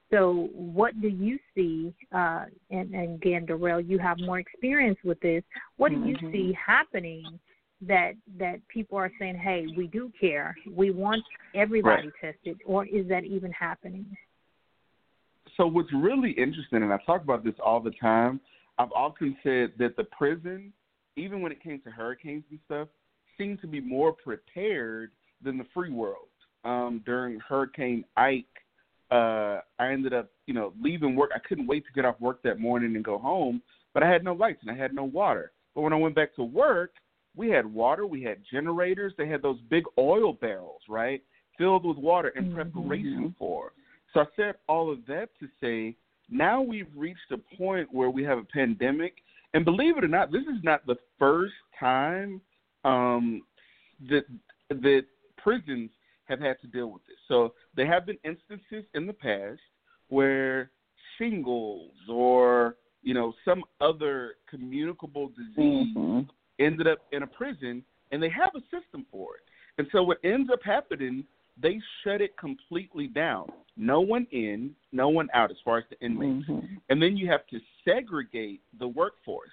so 0.09 0.49
what 0.53 0.99
do 1.01 1.07
you 1.07 1.39
see? 1.55 1.93
Uh, 2.11 2.45
and, 2.69 2.93
and 2.93 3.15
again, 3.15 3.45
Darrell, 3.45 3.79
you 3.79 3.97
have 3.99 4.19
more 4.19 4.39
experience 4.39 4.97
with 5.03 5.19
this. 5.21 5.43
What 5.77 5.89
do 5.89 5.95
you 5.95 6.17
mm-hmm. 6.17 6.31
see 6.31 6.53
happening? 6.53 7.39
That 7.81 8.13
that 8.37 8.65
people 8.67 8.97
are 8.97 9.11
saying, 9.17 9.37
"Hey, 9.37 9.65
we 9.75 9.87
do 9.87 10.11
care. 10.19 10.55
We 10.69 10.91
want 10.91 11.23
everybody 11.55 12.07
right. 12.21 12.35
tested," 12.35 12.59
or 12.65 12.85
is 12.85 13.07
that 13.07 13.23
even 13.23 13.51
happening? 13.51 14.05
so 15.57 15.67
what's 15.67 15.91
really 15.93 16.31
interesting, 16.31 16.83
and 16.83 16.93
I 16.93 16.97
talk 17.05 17.23
about 17.23 17.43
this 17.43 17.53
all 17.63 17.79
the 17.79 17.91
time, 17.91 18.39
I've 18.77 18.91
often 18.93 19.35
said 19.43 19.73
that 19.79 19.95
the 19.97 20.05
prison, 20.05 20.73
even 21.15 21.41
when 21.41 21.51
it 21.51 21.61
came 21.61 21.81
to 21.81 21.91
hurricanes 21.91 22.43
and 22.49 22.59
stuff, 22.65 22.87
seemed 23.37 23.61
to 23.61 23.67
be 23.67 23.79
more 23.79 24.13
prepared 24.13 25.11
than 25.43 25.57
the 25.57 25.65
free 25.73 25.91
world. 25.91 26.27
Um, 26.63 27.01
during 27.05 27.39
Hurricane 27.39 28.05
Ike, 28.17 28.45
uh, 29.11 29.59
I 29.79 29.91
ended 29.91 30.13
up, 30.13 30.29
you 30.45 30.53
know, 30.53 30.73
leaving 30.81 31.15
work. 31.15 31.31
I 31.35 31.39
couldn't 31.39 31.67
wait 31.67 31.85
to 31.85 31.93
get 31.93 32.05
off 32.05 32.19
work 32.21 32.41
that 32.43 32.59
morning 32.59 32.95
and 32.95 33.03
go 33.03 33.17
home, 33.17 33.61
but 33.93 34.03
I 34.03 34.09
had 34.09 34.23
no 34.23 34.33
lights 34.33 34.59
and 34.61 34.71
I 34.71 34.75
had 34.75 34.93
no 34.93 35.03
water. 35.03 35.51
But 35.75 35.81
when 35.81 35.93
I 35.93 35.97
went 35.97 36.15
back 36.15 36.35
to 36.35 36.43
work, 36.43 36.91
we 37.35 37.49
had 37.49 37.65
water, 37.65 38.05
we 38.05 38.21
had 38.21 38.39
generators, 38.51 39.13
they 39.17 39.27
had 39.27 39.41
those 39.41 39.59
big 39.69 39.83
oil 39.97 40.33
barrels, 40.33 40.81
right, 40.89 41.23
filled 41.57 41.85
with 41.85 41.97
water 41.97 42.29
in 42.29 42.45
mm-hmm. 42.45 42.55
preparation 42.55 43.35
for. 43.37 43.73
So 44.13 44.21
I 44.21 44.25
said 44.35 44.55
all 44.67 44.91
of 44.91 45.05
that 45.07 45.29
to 45.39 45.47
say 45.61 45.95
now 46.29 46.61
we've 46.61 46.89
reached 46.95 47.31
a 47.31 47.37
point 47.57 47.87
where 47.91 48.09
we 48.09 48.23
have 48.23 48.37
a 48.37 48.43
pandemic, 48.43 49.15
and 49.53 49.65
believe 49.65 49.97
it 49.97 50.03
or 50.03 50.07
not, 50.07 50.31
this 50.31 50.43
is 50.43 50.63
not 50.63 50.85
the 50.85 50.95
first 51.19 51.53
time 51.79 52.41
um, 52.83 53.41
that 54.09 54.23
that 54.69 55.05
prisons 55.37 55.89
have 56.25 56.39
had 56.39 56.59
to 56.61 56.67
deal 56.67 56.87
with 56.87 57.05
this. 57.05 57.17
So 57.27 57.53
there 57.75 57.85
have 57.85 58.05
been 58.05 58.17
instances 58.23 58.85
in 58.93 59.05
the 59.05 59.13
past 59.13 59.59
where 60.07 60.71
shingles 61.17 61.91
or 62.09 62.77
you 63.01 63.13
know 63.13 63.33
some 63.43 63.63
other 63.81 64.35
communicable 64.49 65.29
disease 65.29 65.95
mm-hmm. 65.95 66.21
Ended 66.63 66.87
up 66.87 66.99
in 67.11 67.23
a 67.23 67.27
prison, 67.27 67.83
and 68.11 68.21
they 68.21 68.29
have 68.29 68.51
a 68.55 68.61
system 68.75 69.05
for 69.11 69.35
it. 69.35 69.41
And 69.77 69.87
so 69.91 70.03
what 70.03 70.17
ends 70.23 70.49
up 70.51 70.59
happening 70.63 71.25
they 71.59 71.79
shut 72.03 72.21
it 72.21 72.37
completely 72.37 73.07
down. 73.07 73.47
No 73.77 74.01
one 74.01 74.27
in, 74.31 74.71
no 74.91 75.09
one 75.09 75.29
out 75.33 75.51
as 75.51 75.57
far 75.63 75.77
as 75.79 75.83
the 75.89 75.99
inmates. 76.05 76.47
Mm-hmm. 76.47 76.75
And 76.89 77.01
then 77.01 77.17
you 77.17 77.29
have 77.29 77.45
to 77.47 77.59
segregate 77.85 78.61
the 78.79 78.87
workforce. 78.87 79.49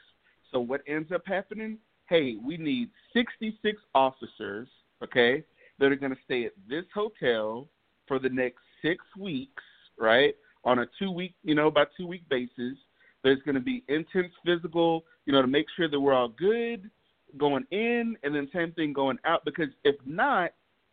So 0.53 0.61
what 0.61 0.81
ends 0.87 1.13
up 1.13 1.23
happening? 1.27 1.79
Hey, 2.09 2.37
we 2.43 2.57
need 2.57 2.89
66 3.13 3.81
officers, 3.95 4.69
okay, 5.03 5.45
that 5.79 5.93
are 5.93 5.97
going 5.97 6.13
to 6.13 6.19
stay 6.25 6.47
at 6.47 6.53
this 6.69 6.85
hotel 6.95 7.69
for 8.07 8.19
the 8.19 8.31
next 8.31 8.61
six 8.83 9.05
weeks, 9.19 9.63
right? 9.99 10.35
On 10.65 10.81
a 10.81 10.87
two 10.99 11.11
week, 11.11 11.35
you 11.45 11.55
know, 11.55 11.71
by 11.71 11.85
two 11.97 12.07
week 12.07 12.27
basis. 12.29 12.77
There's 13.25 13.43
going 13.45 13.57
to 13.57 13.61
be 13.61 13.85
intense 13.89 14.33
physical, 14.47 15.05
you 15.27 15.33
know, 15.33 15.43
to 15.43 15.49
make 15.49 15.67
sure 15.77 15.89
that 15.89 16.01
we're 16.01 16.15
all 16.15 16.29
good 16.29 16.91
going 17.37 17.65
in, 17.71 18.17
and 18.23 18.35
then 18.35 18.49
same 18.53 18.73
thing 18.73 18.93
going 18.93 19.19
out. 19.25 19.45
Because 19.45 19.69
if 19.85 19.97
not, 20.07 20.51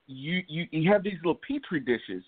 you 0.08 0.42
you 0.48 0.68
you 0.72 0.92
have 0.92 1.04
these 1.04 1.18
little 1.24 1.40
petri 1.48 1.80
dishes 1.80 2.24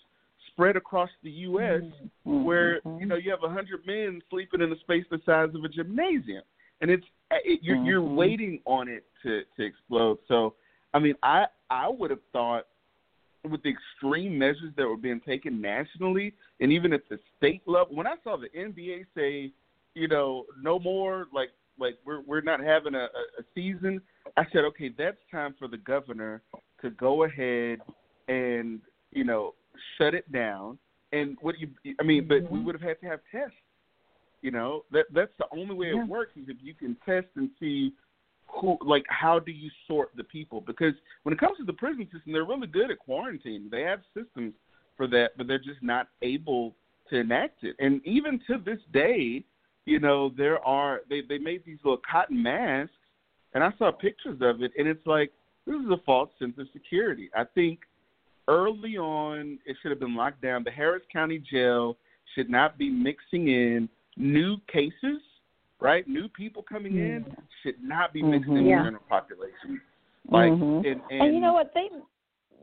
spread 0.52 0.76
across 0.76 1.10
the 1.24 1.30
U.S. 1.30 1.82
Mm-hmm. 1.82 2.44
where 2.44 2.80
you 3.00 3.06
know 3.06 3.16
you 3.16 3.32
have 3.32 3.44
a 3.44 3.50
hundred 3.50 3.86
men 3.86 4.22
sleeping 4.30 4.62
in 4.62 4.72
a 4.72 4.80
space 4.80 5.06
the 5.12 5.20
size 5.26 5.50
of 5.54 5.64
a 5.64 5.70
gymnasium, 5.70 6.44
and 6.82 6.90
it's 6.90 7.06
it, 7.32 7.60
you're, 7.62 7.78
mm-hmm. 7.78 7.86
you're 7.86 8.02
waiting 8.02 8.60
on 8.66 8.88
it 8.88 9.06
to 9.24 9.42
to 9.58 9.66
explode. 9.66 10.20
So, 10.28 10.56
I 10.94 11.00
mean, 11.00 11.16
I 11.24 11.46
I 11.70 11.90
would 11.90 12.12
have 12.12 12.22
thought 12.32 12.66
with 13.44 13.62
the 13.64 13.70
extreme 13.70 14.38
measures 14.38 14.74
that 14.76 14.86
were 14.86 14.98
being 14.98 15.22
taken 15.22 15.62
nationally 15.62 16.34
and 16.60 16.72
even 16.72 16.94
at 16.94 17.08
the 17.10 17.20
state 17.38 17.62
level, 17.66 17.96
when 17.96 18.08
I 18.08 18.16
saw 18.24 18.38
the 18.38 18.50
NBA 18.58 19.06
say, 19.16 19.52
you 19.94 20.08
know, 20.08 20.46
no 20.62 20.80
more 20.80 21.28
like 21.34 21.50
like 21.80 21.98
we're 22.06 22.22
we're 22.22 22.42
not 22.42 22.60
having 22.60 22.96
a, 22.96 23.06
a 23.40 23.44
season, 23.56 24.02
I 24.36 24.46
said, 24.52 24.64
okay, 24.66 24.92
that's 24.96 25.18
time 25.32 25.56
for 25.58 25.68
the 25.68 25.78
governor 25.78 26.42
to 26.82 26.90
go 26.92 27.24
ahead 27.24 27.80
and 28.28 28.82
you 29.12 29.24
know 29.24 29.56
shut 29.98 30.14
it 30.14 30.32
down. 30.32 30.78
And 31.14 31.38
what 31.42 31.56
you, 31.60 31.70
I 32.00 32.04
mean, 32.04 32.28
but 32.28 32.50
we 32.52 32.60
Mhm. 32.60 32.66
would 32.66 32.76
have 32.76 32.82
had 32.82 33.00
to 33.02 33.08
have 33.08 33.22
tests. 33.32 33.56
You 34.42 34.52
know, 34.52 34.86
that 34.92 35.08
that's 35.12 35.36
the 35.38 35.48
only 35.52 35.74
way 35.74 35.88
Yeah. 35.94 36.04
it 36.04 36.08
works 36.08 36.36
is 36.38 36.48
if 36.48 36.58
you 36.62 36.74
can 36.74 36.96
test 37.06 37.28
and 37.36 37.50
see 37.60 37.94
who, 38.48 38.78
like, 38.82 39.06
how 39.10 39.40
do 39.40 39.52
you 39.52 39.70
sort 39.88 40.16
the 40.16 40.24
people? 40.24 40.62
Because 40.62 40.94
when 41.24 41.34
it 41.34 41.40
comes 41.40 41.58
to 41.58 41.64
the 41.64 41.74
prison 41.74 42.06
system, 42.12 42.32
they're 42.34 42.46
really 42.46 42.68
good 42.68 42.92
at 42.92 43.00
quarantine. 43.00 43.68
They 43.70 43.82
have 43.82 44.02
systems 44.14 44.54
for 44.96 45.08
that, 45.08 45.38
but 45.38 45.48
they're 45.48 45.58
just 45.60 45.82
not 45.82 46.08
able 46.22 46.76
to 47.10 47.18
enact 47.18 47.64
it. 47.64 47.76
And 47.80 48.06
even 48.06 48.40
to 48.48 48.58
this 48.58 48.80
day, 48.92 49.44
you 49.88 50.00
know, 50.00 50.32
there 50.38 50.60
are 50.66 51.02
they 51.10 51.22
they 51.22 51.38
made 51.38 51.64
these 51.66 51.78
little 51.84 52.02
cotton 52.10 52.44
masks, 52.44 52.94
and 53.54 53.64
I 53.64 53.72
saw 53.78 53.92
pictures 53.92 54.40
of 54.42 54.62
it, 54.62 54.72
and 54.78 54.88
it's 54.88 55.06
like 55.08 55.32
this 55.66 55.76
is 55.76 55.90
a 55.90 56.02
false 56.06 56.30
sense 56.38 56.56
of 56.58 56.68
security. 56.74 57.30
I 57.36 57.46
think 57.56 57.80
early 58.50 58.98
on 58.98 59.58
it 59.66 59.78
should 59.82 59.92
have 59.92 60.00
been 60.00 60.16
locked 60.16 60.42
down. 60.42 60.64
The 60.64 60.72
Harris 60.72 61.04
County 61.12 61.42
Jail 61.52 61.98
should 62.36 62.50
not 62.50 62.78
be 62.78 62.90
mixing 62.90 63.48
in 63.48 63.88
new 64.18 64.58
cases, 64.72 65.22
right? 65.80 66.06
New 66.08 66.28
people 66.28 66.64
coming 66.64 66.98
in 66.98 67.26
should 67.64 67.82
not 67.82 68.12
be 68.12 68.22
mixing 68.22 68.58
in 68.58 68.64
Mhm. 68.64 68.64
with 68.64 68.70
Yeah. 68.70 68.80
the 68.80 68.84
general 68.88 69.04
population. 69.08 69.82
Like, 70.30 70.52
Mhm. 70.52 70.86
and, 70.86 71.02
and, 71.10 71.22
And 71.22 71.34
you 71.34 71.40
know 71.40 71.54
what? 71.54 71.74
They 71.74 71.90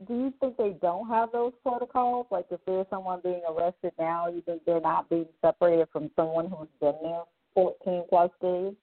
do 0.07 0.13
you 0.13 0.33
think 0.39 0.57
they 0.57 0.75
don't 0.81 1.07
have 1.07 1.31
those 1.31 1.53
protocols? 1.63 2.27
Like 2.31 2.45
if 2.51 2.59
there's 2.65 2.85
someone 2.89 3.21
being 3.23 3.41
arrested 3.49 3.93
now, 3.97 4.27
you 4.27 4.41
think 4.41 4.63
they're 4.65 4.81
not 4.81 5.09
being 5.09 5.27
separated 5.41 5.87
from 5.91 6.11
someone 6.15 6.49
who's 6.49 6.67
been 6.79 6.95
there 7.01 7.23
14 7.53 8.03
plus 8.09 8.31
days? 8.41 8.73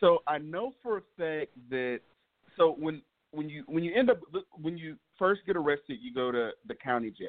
So 0.00 0.22
I 0.26 0.38
know 0.38 0.72
for 0.82 0.98
a 0.98 1.02
fact 1.16 1.50
that 1.70 2.00
so 2.56 2.76
when 2.78 3.02
when 3.32 3.48
you 3.48 3.64
when 3.66 3.84
you 3.84 3.94
end 3.94 4.10
up 4.10 4.20
when 4.52 4.78
you 4.78 4.96
first 5.18 5.42
get 5.46 5.56
arrested, 5.56 5.98
you 6.00 6.14
go 6.14 6.30
to 6.30 6.50
the 6.66 6.74
county 6.74 7.10
jail. 7.10 7.28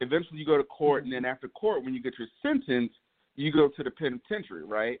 Eventually, 0.00 0.38
you 0.38 0.46
go 0.46 0.58
to 0.58 0.64
court, 0.64 1.04
and 1.04 1.12
then 1.12 1.22
mm-hmm. 1.22 1.32
after 1.32 1.48
court, 1.48 1.84
when 1.84 1.94
you 1.94 2.02
get 2.02 2.14
your 2.18 2.28
sentence, 2.42 2.92
you 3.36 3.52
go 3.52 3.68
to 3.68 3.82
the 3.82 3.90
penitentiary, 3.90 4.64
right? 4.64 5.00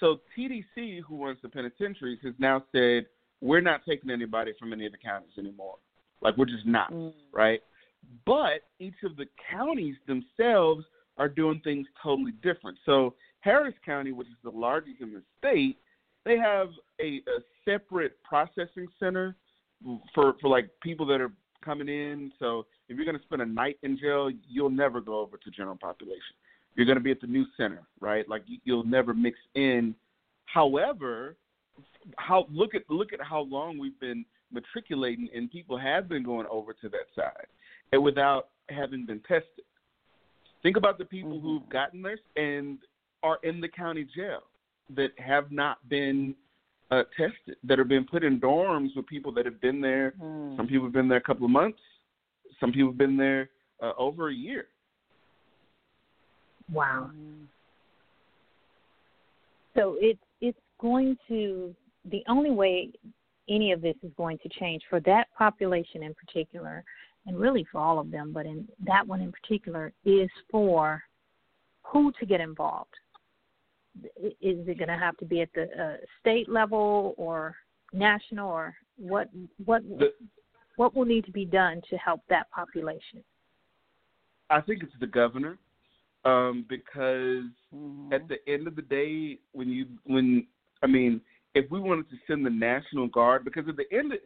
So 0.00 0.20
TDC, 0.36 1.02
who 1.06 1.24
runs 1.24 1.38
the 1.42 1.48
penitentiaries, 1.48 2.18
has 2.24 2.34
now 2.38 2.64
said 2.72 3.06
we're 3.40 3.60
not 3.60 3.82
taking 3.86 4.10
anybody 4.10 4.52
from 4.58 4.72
any 4.72 4.86
of 4.86 4.92
the 4.92 4.98
counties 4.98 5.32
anymore. 5.38 5.76
Like 6.20 6.36
we're 6.36 6.46
just 6.46 6.66
not, 6.66 6.92
Mm. 6.92 7.12
right? 7.32 7.60
But 8.24 8.62
each 8.78 9.02
of 9.04 9.16
the 9.16 9.26
counties 9.50 9.96
themselves 10.06 10.84
are 11.16 11.28
doing 11.28 11.60
things 11.64 11.86
totally 12.02 12.32
different. 12.42 12.78
So 12.86 13.14
Harris 13.40 13.74
County, 13.84 14.12
which 14.12 14.28
is 14.28 14.34
the 14.42 14.50
largest 14.50 15.00
in 15.00 15.12
the 15.12 15.22
state, 15.38 15.78
they 16.24 16.36
have 16.38 16.68
a, 17.00 17.16
a 17.26 17.40
separate 17.64 18.22
processing 18.22 18.88
center 18.98 19.36
for 20.14 20.34
for 20.40 20.48
like 20.48 20.68
people 20.82 21.06
that 21.06 21.20
are 21.20 21.32
coming 21.64 21.88
in. 21.88 22.32
So 22.38 22.66
if 22.88 22.96
you're 22.96 23.04
going 23.04 23.18
to 23.18 23.22
spend 23.24 23.42
a 23.42 23.46
night 23.46 23.78
in 23.82 23.98
jail, 23.98 24.30
you'll 24.48 24.70
never 24.70 25.00
go 25.00 25.18
over 25.20 25.36
to 25.36 25.50
general 25.50 25.76
population. 25.76 26.34
You're 26.74 26.86
going 26.86 26.98
to 26.98 27.02
be 27.04 27.10
at 27.10 27.20
the 27.20 27.26
new 27.26 27.44
center, 27.56 27.82
right? 28.00 28.28
Like 28.28 28.42
you- 28.46 28.60
you'll 28.64 28.84
never 28.86 29.12
mix 29.14 29.38
in. 29.54 29.94
However, 30.46 31.36
how 32.16 32.46
look 32.50 32.74
at 32.74 32.82
look 32.88 33.12
at 33.12 33.20
how 33.20 33.40
long 33.42 33.78
we've 33.78 33.98
been 34.00 34.24
matriculating 34.52 35.28
and 35.34 35.50
people 35.50 35.76
have 35.76 36.08
been 36.08 36.22
going 36.22 36.46
over 36.50 36.72
to 36.72 36.88
that 36.88 37.06
side 37.14 37.46
and 37.92 38.02
without 38.02 38.48
having 38.70 39.04
been 39.06 39.20
tested. 39.20 39.64
Think 40.62 40.76
about 40.76 40.98
the 40.98 41.04
people 41.04 41.38
Mhm. 41.38 41.42
who've 41.42 41.68
gotten 41.68 42.02
this 42.02 42.20
and 42.36 42.78
are 43.22 43.38
in 43.42 43.60
the 43.60 43.68
county 43.68 44.04
jail 44.04 44.44
that 44.90 45.18
have 45.18 45.50
not 45.52 45.86
been 45.88 46.34
uh, 46.90 47.04
tested, 47.14 47.58
that 47.62 47.78
are 47.78 47.84
being 47.84 48.06
put 48.06 48.24
in 48.24 48.40
dorms 48.40 48.96
with 48.96 49.06
people 49.06 49.30
that 49.30 49.44
have 49.44 49.60
been 49.60 49.78
there. 49.78 50.12
Mm. 50.12 50.56
Some 50.56 50.66
people 50.66 50.86
have 50.86 50.92
been 50.94 51.06
there 51.06 51.18
a 51.18 51.20
couple 51.20 51.44
of 51.44 51.50
months. 51.50 51.82
Some 52.58 52.72
people 52.72 52.88
have 52.88 52.96
been 52.96 53.18
there 53.18 53.50
uh, 53.82 53.92
over 53.98 54.28
a 54.28 54.34
year. 54.34 54.68
Wow. 56.72 57.10
Mhm. 57.12 57.46
So 59.74 59.96
it's 60.00 60.24
it's 60.40 60.58
going 60.78 61.18
to 61.28 61.74
the 62.06 62.24
only 62.26 62.50
way 62.50 62.90
any 63.48 63.72
of 63.72 63.80
this 63.80 63.96
is 64.02 64.12
going 64.16 64.38
to 64.38 64.48
change 64.48 64.82
for 64.88 65.00
that 65.00 65.28
population 65.36 66.02
in 66.02 66.14
particular, 66.14 66.84
and 67.26 67.38
really 67.38 67.66
for 67.70 67.80
all 67.80 67.98
of 67.98 68.10
them, 68.10 68.32
but 68.32 68.46
in 68.46 68.66
that 68.86 69.06
one 69.06 69.20
in 69.20 69.32
particular, 69.32 69.92
is 70.04 70.30
for 70.50 71.02
who 71.82 72.12
to 72.18 72.26
get 72.26 72.40
involved. 72.40 72.94
Is 74.40 74.68
it 74.68 74.78
going 74.78 74.88
to 74.88 74.96
have 74.96 75.16
to 75.18 75.24
be 75.24 75.40
at 75.40 75.48
the 75.54 75.64
uh, 75.82 75.96
state 76.20 76.48
level 76.48 77.14
or 77.16 77.56
national, 77.92 78.48
or 78.48 78.74
what? 78.96 79.28
What? 79.64 79.82
The- 79.98 80.12
what 80.76 80.94
will 80.94 81.04
need 81.04 81.24
to 81.24 81.32
be 81.32 81.44
done 81.44 81.82
to 81.90 81.96
help 81.96 82.20
that 82.28 82.48
population? 82.52 83.24
I 84.48 84.60
think 84.60 84.84
it's 84.84 84.92
the 85.00 85.08
governor 85.08 85.58
um, 86.24 86.64
because 86.68 87.50
Mhm. 87.74 88.12
at 88.12 88.28
the 88.28 88.38
end 88.48 88.68
of 88.68 88.76
the 88.76 88.82
day, 88.82 89.40
when 89.52 89.68
you 89.70 89.86
when 90.04 90.46
I 90.82 90.86
mean, 90.86 91.20
if 91.58 91.70
we 91.70 91.80
wanted 91.80 92.08
to 92.10 92.16
send 92.26 92.46
the 92.46 92.50
National 92.50 93.08
Guard, 93.08 93.44
because 93.44 93.64
at 93.68 93.76
the 93.76 93.96
end, 93.96 94.12
of, 94.12 94.18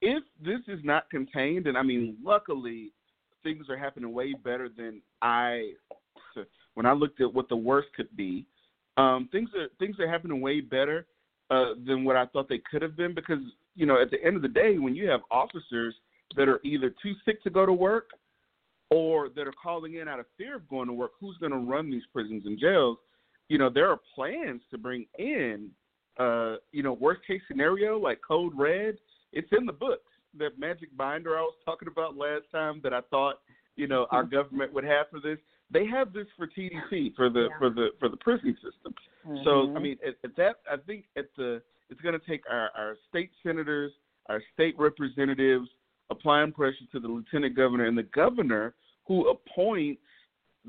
if 0.00 0.22
this 0.44 0.60
is 0.66 0.80
not 0.82 1.08
contained, 1.08 1.66
and 1.66 1.78
I 1.78 1.82
mean, 1.82 2.16
luckily 2.22 2.92
things 3.42 3.66
are 3.68 3.76
happening 3.76 4.12
way 4.12 4.34
better 4.34 4.68
than 4.68 5.00
I 5.22 5.70
when 6.74 6.86
I 6.86 6.92
looked 6.92 7.20
at 7.20 7.32
what 7.32 7.48
the 7.48 7.56
worst 7.56 7.88
could 7.94 8.14
be. 8.16 8.46
Um, 8.96 9.28
things 9.30 9.50
are 9.56 9.68
things 9.78 9.98
are 10.00 10.10
happening 10.10 10.40
way 10.40 10.60
better 10.60 11.06
uh, 11.50 11.74
than 11.86 12.04
what 12.04 12.16
I 12.16 12.26
thought 12.26 12.48
they 12.48 12.62
could 12.70 12.82
have 12.82 12.96
been 12.96 13.14
because 13.14 13.38
you 13.76 13.86
know 13.86 14.00
at 14.00 14.10
the 14.10 14.22
end 14.24 14.36
of 14.36 14.42
the 14.42 14.48
day, 14.48 14.78
when 14.78 14.96
you 14.96 15.08
have 15.08 15.20
officers 15.30 15.94
that 16.36 16.48
are 16.48 16.60
either 16.64 16.92
too 17.02 17.12
sick 17.24 17.42
to 17.44 17.50
go 17.50 17.64
to 17.64 17.72
work 17.72 18.10
or 18.90 19.28
that 19.30 19.46
are 19.46 19.54
calling 19.62 19.94
in 19.94 20.08
out 20.08 20.18
of 20.18 20.26
fear 20.36 20.56
of 20.56 20.68
going 20.68 20.88
to 20.88 20.92
work, 20.92 21.12
who's 21.20 21.36
going 21.38 21.52
to 21.52 21.58
run 21.58 21.90
these 21.90 22.02
prisons 22.12 22.44
and 22.46 22.58
jails? 22.58 22.98
You 23.48 23.58
know, 23.58 23.70
there 23.70 23.90
are 23.90 24.00
plans 24.14 24.62
to 24.70 24.78
bring 24.78 25.06
in, 25.18 25.70
uh, 26.18 26.56
you 26.72 26.82
know, 26.82 26.92
worst 26.92 27.20
case 27.26 27.42
scenario 27.48 27.98
like 27.98 28.20
Code 28.26 28.52
Red. 28.56 28.98
It's 29.32 29.48
in 29.56 29.66
the 29.66 29.72
books. 29.72 30.10
That 30.38 30.58
magic 30.58 30.96
binder 30.96 31.36
I 31.38 31.42
was 31.42 31.54
talking 31.64 31.88
about 31.88 32.16
last 32.16 32.44
time 32.50 32.80
that 32.82 32.92
I 32.92 33.00
thought, 33.10 33.40
you 33.76 33.86
know, 33.86 34.06
our 34.10 34.24
government 34.24 34.72
would 34.72 34.84
have 34.84 35.06
for 35.10 35.20
this. 35.20 35.38
They 35.70 35.86
have 35.86 36.12
this 36.12 36.26
for 36.36 36.46
TDC 36.46 37.14
for 37.16 37.28
the 37.30 37.48
Yeah. 37.50 37.58
for 37.58 37.70
the 37.70 37.88
for 37.98 38.08
the 38.08 38.16
prison 38.16 38.54
system. 38.62 38.94
So 39.44 39.62
I 39.62 39.78
Mhm. 39.78 39.82
mean, 39.82 39.98
at, 40.06 40.16
at 40.22 40.36
that, 40.36 40.60
I 40.70 40.76
think 40.76 41.06
at 41.16 41.34
the 41.36 41.62
it's 41.90 42.00
going 42.00 42.18
to 42.18 42.26
take 42.26 42.42
our, 42.50 42.70
our 42.74 42.96
state 43.08 43.30
senators, 43.42 43.92
our 44.26 44.42
state 44.52 44.78
representatives 44.78 45.68
applying 46.10 46.52
pressure 46.52 46.84
to 46.92 47.00
the 47.00 47.08
lieutenant 47.08 47.54
governor 47.54 47.84
and 47.84 47.96
the 47.96 48.02
governor 48.04 48.74
who 49.06 49.28
appoints 49.28 50.02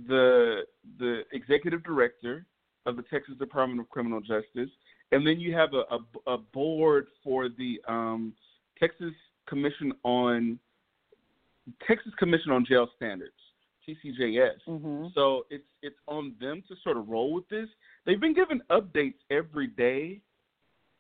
the 0.08 0.66
the 1.00 1.24
executive 1.32 1.84
director 1.84 2.46
of 2.86 2.96
the 2.96 3.04
Texas 3.04 3.36
Department 3.38 3.80
of 3.80 3.90
Criminal 3.90 4.22
Justice, 4.22 4.70
and 5.12 5.26
then 5.26 5.40
you 5.40 5.54
have 5.54 5.70
a 5.74 5.84
a, 5.96 6.34
a 6.34 6.38
board 6.38 7.08
for 7.24 7.50
the 7.50 7.80
um, 7.88 8.34
Texas 8.80 9.14
Commission 9.48 9.94
on 10.04 10.60
Texas 11.88 12.14
Commission 12.20 12.52
on 12.52 12.66
Jail 12.66 12.88
Standards, 12.96 13.34
TCJS. 13.88 14.60
Mhm. 14.68 15.14
So 15.14 15.46
it's 15.50 15.64
it's 15.82 16.00
on 16.08 16.36
them 16.40 16.64
to 16.68 16.76
sort 16.84 16.98
of 16.98 17.08
roll 17.10 17.34
with 17.34 17.48
this. 17.50 17.70
They've 18.06 18.20
been 18.20 18.34
given 18.36 18.62
updates 18.70 19.16
every 19.32 19.68
day, 19.68 20.22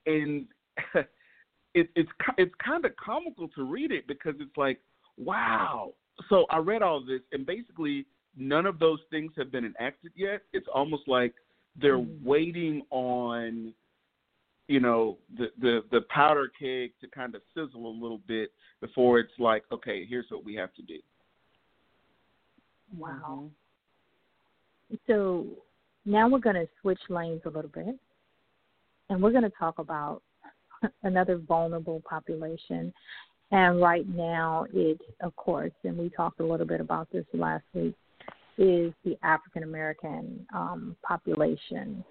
and 0.05 0.47
it, 1.73 1.89
it's 1.95 2.09
it's 2.37 2.53
kind 2.63 2.85
of 2.85 2.95
comical 2.97 3.47
to 3.49 3.63
read 3.63 3.91
it 3.91 4.07
because 4.07 4.35
it's 4.39 4.57
like, 4.57 4.79
wow. 5.17 5.93
So 6.29 6.45
I 6.49 6.57
read 6.57 6.81
all 6.81 7.01
this, 7.03 7.21
and 7.31 7.45
basically 7.45 8.05
none 8.37 8.65
of 8.65 8.79
those 8.79 8.99
things 9.09 9.31
have 9.37 9.51
been 9.51 9.65
enacted 9.65 10.11
yet. 10.15 10.41
It's 10.53 10.67
almost 10.73 11.07
like 11.07 11.33
they're 11.75 11.97
Mhm. 11.97 12.23
waiting 12.23 12.81
on, 12.89 13.73
you 14.67 14.79
know, 14.79 15.17
the 15.37 15.47
the 15.59 15.83
the 15.91 16.01
powder 16.09 16.49
keg 16.59 16.91
to 17.01 17.07
kind 17.13 17.35
of 17.35 17.41
sizzle 17.53 17.87
a 17.87 17.95
little 18.01 18.21
bit 18.27 18.51
before 18.81 19.19
it's 19.19 19.33
like, 19.37 19.63
okay, 19.71 20.05
here's 20.05 20.25
what 20.29 20.43
we 20.43 20.55
have 20.55 20.73
to 20.75 20.81
do. 20.81 20.99
Wow. 22.97 23.49
So 25.07 25.45
now 26.05 26.27
we're 26.29 26.39
going 26.39 26.55
to 26.55 26.67
switch 26.81 26.99
lanes 27.09 27.41
a 27.45 27.49
little 27.49 27.71
bit, 27.73 27.97
and 29.09 29.21
we're 29.21 29.31
going 29.31 29.43
to 29.43 29.53
talk 29.57 29.79
about 29.79 30.21
another 31.03 31.37
vulnerable 31.37 32.01
population. 32.07 32.93
And 33.51 33.79
right 33.79 34.07
now, 34.07 34.65
it, 34.73 34.99
of 35.21 35.35
course, 35.35 35.71
and 35.83 35.97
we 35.97 36.09
talked 36.09 36.39
a 36.39 36.45
little 36.45 36.65
bit 36.65 36.81
about 36.81 37.11
this 37.11 37.25
last 37.33 37.63
week, 37.73 37.95
is 38.57 38.93
the 39.03 39.17
African 39.23 39.63
American 39.63 40.45
um, 40.53 40.95
population. 41.03 42.03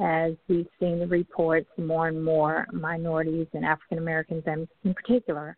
As 0.00 0.32
we've 0.48 0.66
seen 0.78 0.98
the 0.98 1.06
reports, 1.06 1.68
more 1.78 2.08
and 2.08 2.22
more 2.22 2.66
minorities 2.72 3.46
and 3.54 3.64
African 3.64 3.98
Americans, 3.98 4.42
in, 4.46 4.68
in 4.84 4.94
particular, 4.94 5.56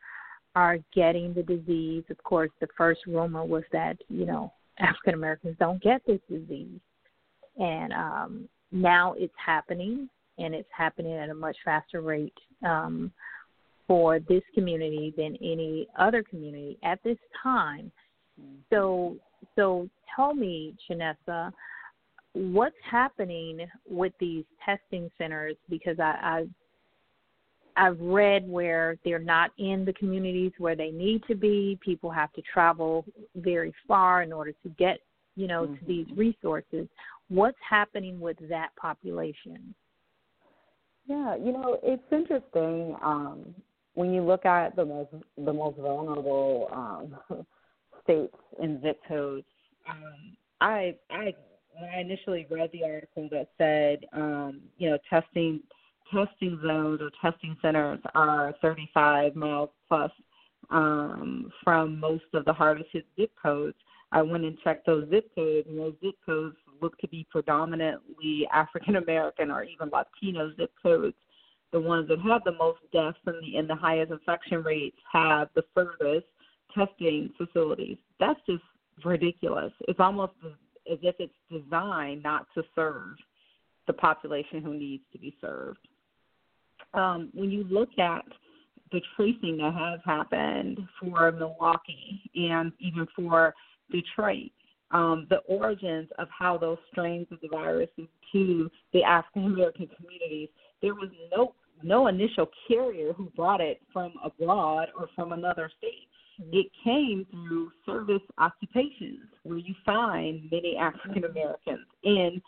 are 0.55 0.79
getting 0.95 1.35
the 1.35 1.43
disease. 1.43 2.05
Of 2.11 2.23
course, 2.23 2.51
the 2.61 2.69
first 2.77 3.01
rumor 3.07 3.45
was 3.45 3.65
that 3.73 3.97
you 4.09 4.27
know 4.27 4.53
African 4.79 5.15
Americans 5.15 5.57
don't 5.59 5.83
get 5.83 6.01
this 6.07 6.21
disease, 6.31 6.81
and 7.59 7.93
um, 7.93 8.49
now 8.71 9.15
it's 9.19 9.35
happening, 9.45 10.09
and 10.39 10.55
it's 10.55 10.69
happening 10.77 11.15
at 11.15 11.31
a 11.31 11.35
much 11.35 11.57
faster 11.65 12.01
rate. 12.01 12.39
Um, 12.65 13.13
for 13.91 14.21
this 14.21 14.43
community 14.55 15.13
than 15.17 15.35
any 15.43 15.89
other 15.99 16.23
community 16.23 16.79
at 16.85 17.03
this 17.03 17.17
time. 17.43 17.91
So, 18.73 19.17
so 19.57 19.89
tell 20.15 20.33
me, 20.33 20.77
Chanessa, 20.89 21.51
what's 22.35 22.77
happening 22.89 23.67
with 23.89 24.13
these 24.21 24.45
testing 24.65 25.11
centers? 25.19 25.57
Because 25.69 25.99
I, 25.99 26.15
I 26.23 26.47
I've 27.77 28.01
read 28.01 28.49
where 28.49 28.97
they're 29.05 29.19
not 29.19 29.53
in 29.59 29.85
the 29.85 29.93
communities 29.95 30.53
where 30.59 30.77
they 30.77 30.91
need 30.91 31.23
to 31.29 31.35
be. 31.35 31.79
People 31.83 32.11
have 32.11 32.33
to 32.35 32.43
travel 32.43 33.05
very 33.37 33.73
far 33.87 34.23
in 34.23 34.33
order 34.33 34.53
to 34.63 34.69
get, 34.79 34.99
you 35.37 35.47
know, 35.47 35.65
mm-hmm. 35.65 35.75
to 35.77 35.85
these 35.87 36.07
resources. 36.17 36.89
What's 37.29 37.59
happening 37.69 38.21
with 38.21 38.37
that 38.49 38.71
population? 38.77 39.75
Yeah, 41.07 41.37
you 41.37 41.53
know, 41.53 41.79
it's 41.83 42.03
interesting 42.13 42.97
um, 43.03 43.55
when 43.95 44.13
you 44.13 44.23
look 44.23 44.45
at 44.45 44.77
the 44.77 44.85
most 44.85 45.11
the 45.37 45.53
most 45.53 45.79
vulnerable 45.79 46.69
um, 46.73 47.47
states 48.05 48.35
and 48.61 48.81
zip 48.83 49.01
codes. 49.09 49.47
Um, 49.89 50.37
I 50.61 50.95
I 51.11 51.35
I 51.79 52.01
initially 52.01 52.47
read 52.51 52.71
the 52.73 52.85
article 52.85 53.29
that 53.31 53.49
said, 53.59 54.07
um, 54.13 54.61
you 54.79 54.91
know, 54.91 54.99
testing 55.09 55.61
testing 56.13 56.59
zones 56.63 57.01
or 57.01 57.11
testing 57.23 57.57
centers 57.63 58.01
are 58.15 58.55
35 58.61 59.37
miles 59.37 59.71
plus 59.89 60.11
um, 60.71 61.53
from 61.63 61.99
most 62.01 62.25
of 62.35 62.45
the 62.45 62.53
hardest 62.53 62.89
hit 62.93 63.07
zip 63.19 63.31
codes. 63.41 63.77
I 64.13 64.23
went 64.23 64.45
and 64.45 64.59
checked 64.65 64.87
those 64.87 65.09
zip 65.09 65.31
codes, 65.35 65.69
and 65.69 65.79
those 65.79 65.95
zip 66.03 66.17
codes 66.27 66.57
look 66.83 66.99
to 66.99 67.09
be 67.09 67.27
predominantly 67.31 68.49
African 68.53 68.97
American 68.97 69.51
or 69.51 69.65
even 69.65 69.91
Latino 69.91 70.53
zip 70.57 70.73
codes. 70.83 71.17
The 71.73 71.81
ones 71.81 72.09
that 72.09 72.19
have 72.23 72.43
the 72.45 72.53
most 72.53 72.81
deaths 72.93 73.19
and 73.27 73.37
the, 73.41 73.57
and 73.57 73.71
the 73.71 73.77
highest 73.77 74.11
infection 74.11 74.65
rates 74.65 74.97
have 75.13 75.49
the 75.55 75.63
furthest 75.73 76.27
testing 76.75 77.31
facilities. 77.39 77.97
That's 78.19 78.41
just 78.49 78.63
ridiculous. 79.05 79.73
It's 79.87 80.01
almost 80.01 80.33
as 80.91 80.99
if 81.03 81.17
it's 81.19 81.33
designed 81.51 82.23
not 82.23 82.47
to 82.55 82.63
serve 82.75 83.17
the 83.87 83.93
population 83.93 84.63
who 84.63 84.75
needs 84.75 85.03
to 85.13 85.19
be 85.19 85.35
served 85.41 85.79
um, 86.95 87.31
when 87.35 87.51
you 87.51 87.65
look 87.71 87.91
at 87.99 88.25
the 88.93 89.01
tracing 89.17 89.59
that 89.59 89.75
has 89.75 90.01
happened 90.05 90.79
for 91.01 91.31
Milwaukee 91.33 92.21
and 92.35 92.73
even 92.81 93.07
for 93.15 93.55
Detroit, 93.91 94.51
um, 94.91 95.27
the 95.31 95.39
origins 95.49 96.09
of 96.19 96.27
how 96.37 96.59
those 96.59 96.79
strains 96.91 97.29
of 97.31 97.39
the 97.41 97.49
virus 97.49 97.89
to 98.33 98.71
the 98.93 99.03
African 99.05 99.45
American 99.47 99.89
communities, 99.97 100.49
there 100.83 100.95
was 100.95 101.09
no 101.37 101.55
no 101.83 102.09
initial 102.09 102.47
carrier 102.69 103.15
who 103.15 103.31
brought 103.35 103.61
it 103.61 103.81
from 103.91 104.13
abroad 104.23 104.89
or 104.99 105.09
from 105.15 105.33
another 105.33 105.71
state. 105.79 106.09
It 106.53 106.67
came 106.83 107.27
through 107.31 107.71
service 107.85 108.23
occupations 108.39 109.29
where 109.43 109.59
you 109.59 109.75
find 109.85 110.51
many 110.51 110.77
African 110.77 111.25
Americans 111.25 111.87
in 112.03 112.41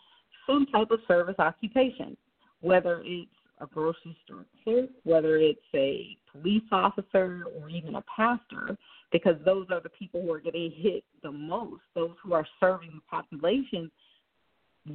some 0.47 0.65
type 0.67 0.91
of 0.91 0.99
service 1.07 1.35
occupation, 1.39 2.17
whether 2.61 3.01
it's 3.05 3.29
a 3.61 3.67
grocery 3.67 4.17
store 4.25 4.45
clerk, 4.63 4.89
whether 5.03 5.37
it's 5.37 5.59
a 5.75 6.17
police 6.31 6.63
officer 6.71 7.43
or 7.57 7.69
even 7.69 7.95
a 7.95 8.03
pastor, 8.15 8.77
because 9.11 9.35
those 9.45 9.67
are 9.69 9.79
the 9.79 9.89
people 9.89 10.21
who 10.21 10.33
are 10.33 10.39
getting 10.39 10.71
hit 10.71 11.03
the 11.21 11.31
most, 11.31 11.81
those 11.93 12.15
who 12.23 12.33
are 12.33 12.47
serving 12.59 12.91
the 12.93 13.01
population, 13.09 13.91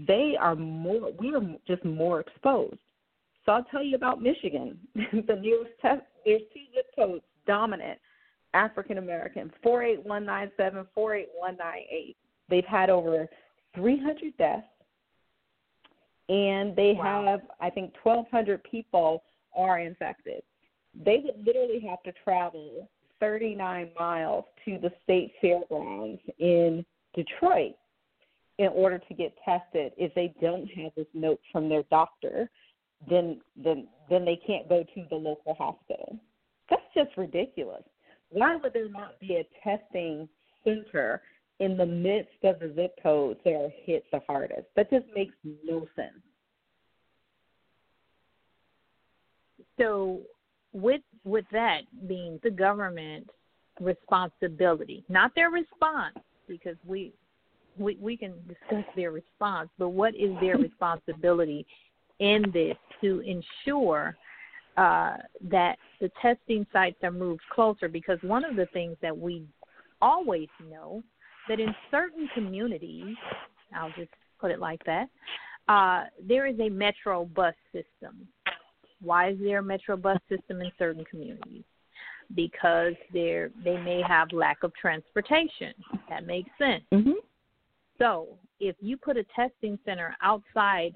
they 0.06 0.34
are 0.38 0.56
more, 0.56 1.12
we 1.18 1.34
are 1.34 1.40
just 1.66 1.84
more 1.84 2.20
exposed. 2.20 2.78
So 3.46 3.52
I'll 3.52 3.64
tell 3.64 3.82
you 3.82 3.96
about 3.96 4.20
Michigan. 4.20 4.78
the 4.94 5.36
nearest 5.40 5.72
test, 5.80 6.02
there's 6.26 6.42
two 6.52 6.60
zip 6.74 6.86
codes 6.94 7.24
dominant 7.46 7.98
African 8.54 8.98
American, 8.98 9.52
48197, 9.62 10.86
48198. 10.94 12.16
They've 12.48 12.64
had 12.64 12.90
over 12.90 13.28
300 13.74 14.36
deaths 14.38 14.66
and 16.28 16.76
they 16.76 16.94
wow. 16.96 17.24
have 17.24 17.40
I 17.60 17.70
think 17.70 17.92
1,200 18.02 18.62
people 18.64 19.22
are 19.56 19.80
infected. 19.80 20.42
They 21.04 21.22
would 21.24 21.46
literally 21.46 21.80
have 21.88 22.02
to 22.02 22.12
travel 22.24 22.88
39 23.20 23.90
miles 23.98 24.44
to 24.64 24.78
the 24.78 24.90
state 25.04 25.32
fairgrounds 25.40 26.20
in 26.38 26.84
Detroit 27.14 27.74
in 28.58 28.68
order 28.68 28.98
to 28.98 29.14
get 29.14 29.34
tested. 29.44 29.92
If 29.96 30.14
they 30.14 30.34
don't 30.40 30.66
have 30.68 30.92
this 30.96 31.06
note 31.14 31.40
from 31.52 31.68
their 31.68 31.84
doctor, 31.84 32.50
then 33.08 33.40
then 33.56 33.88
then 34.10 34.24
they 34.24 34.36
can't 34.46 34.68
go 34.68 34.82
to 34.82 35.04
the 35.10 35.16
local 35.16 35.54
hospital. 35.54 36.16
That's 36.68 36.82
just 36.94 37.16
ridiculous. 37.16 37.84
Why 38.30 38.56
would 38.56 38.72
there 38.72 38.88
not 38.88 39.18
be 39.20 39.36
a 39.36 39.46
testing 39.62 40.28
center 40.64 41.22
in 41.60 41.76
the 41.76 41.86
midst 41.86 42.44
of 42.44 42.60
the 42.60 42.72
zip 42.74 42.98
codes 43.02 43.40
that 43.44 43.54
are 43.54 43.72
hit 43.84 44.04
the 44.12 44.20
hardest. 44.26 44.66
That 44.76 44.90
just 44.90 45.06
makes 45.14 45.34
no 45.64 45.86
sense. 45.96 46.22
So 49.78 50.20
with 50.72 51.02
with 51.24 51.44
that 51.52 51.82
being 52.06 52.38
the 52.42 52.50
government 52.50 53.28
responsibility, 53.80 55.04
not 55.08 55.34
their 55.34 55.50
response, 55.50 56.16
because 56.46 56.76
we 56.86 57.12
we 57.76 57.96
we 58.00 58.16
can 58.16 58.34
discuss 58.46 58.84
their 58.94 59.10
response, 59.10 59.68
but 59.78 59.90
what 59.90 60.14
is 60.14 60.30
their 60.40 60.58
responsibility 60.58 61.66
in 62.18 62.44
this 62.52 62.76
to 63.00 63.20
ensure 63.20 64.16
uh, 64.78 65.16
that 65.50 65.76
the 66.00 66.10
testing 66.22 66.64
sites 66.72 66.98
are 67.02 67.10
moved 67.10 67.42
closer? 67.52 67.88
Because 67.88 68.18
one 68.22 68.44
of 68.44 68.54
the 68.54 68.66
things 68.66 68.96
that 69.02 69.16
we 69.16 69.44
always 70.00 70.48
know 70.70 71.02
that 71.48 71.58
in 71.58 71.74
certain 71.90 72.28
communities, 72.32 73.16
I'll 73.74 73.92
just 73.96 74.10
put 74.40 74.52
it 74.52 74.60
like 74.60 74.80
that, 74.84 75.08
uh, 75.68 76.04
there 76.26 76.46
is 76.46 76.58
a 76.60 76.68
metro 76.68 77.24
bus 77.24 77.54
system. 77.72 78.28
Why 79.00 79.30
is 79.30 79.38
there 79.40 79.58
a 79.58 79.62
metro 79.62 79.96
bus 79.96 80.18
system 80.28 80.60
in 80.60 80.70
certain 80.78 81.04
communities? 81.04 81.64
Because 82.34 82.94
there 83.12 83.50
they 83.64 83.78
may 83.78 84.02
have 84.06 84.32
lack 84.32 84.62
of 84.62 84.72
transportation. 84.74 85.72
That 86.08 86.26
makes 86.26 86.50
sense. 86.58 86.84
Mm-hmm. 86.92 87.18
So 87.98 88.28
if 88.60 88.76
you 88.80 88.96
put 88.96 89.16
a 89.16 89.24
testing 89.34 89.78
center 89.84 90.14
outside 90.22 90.94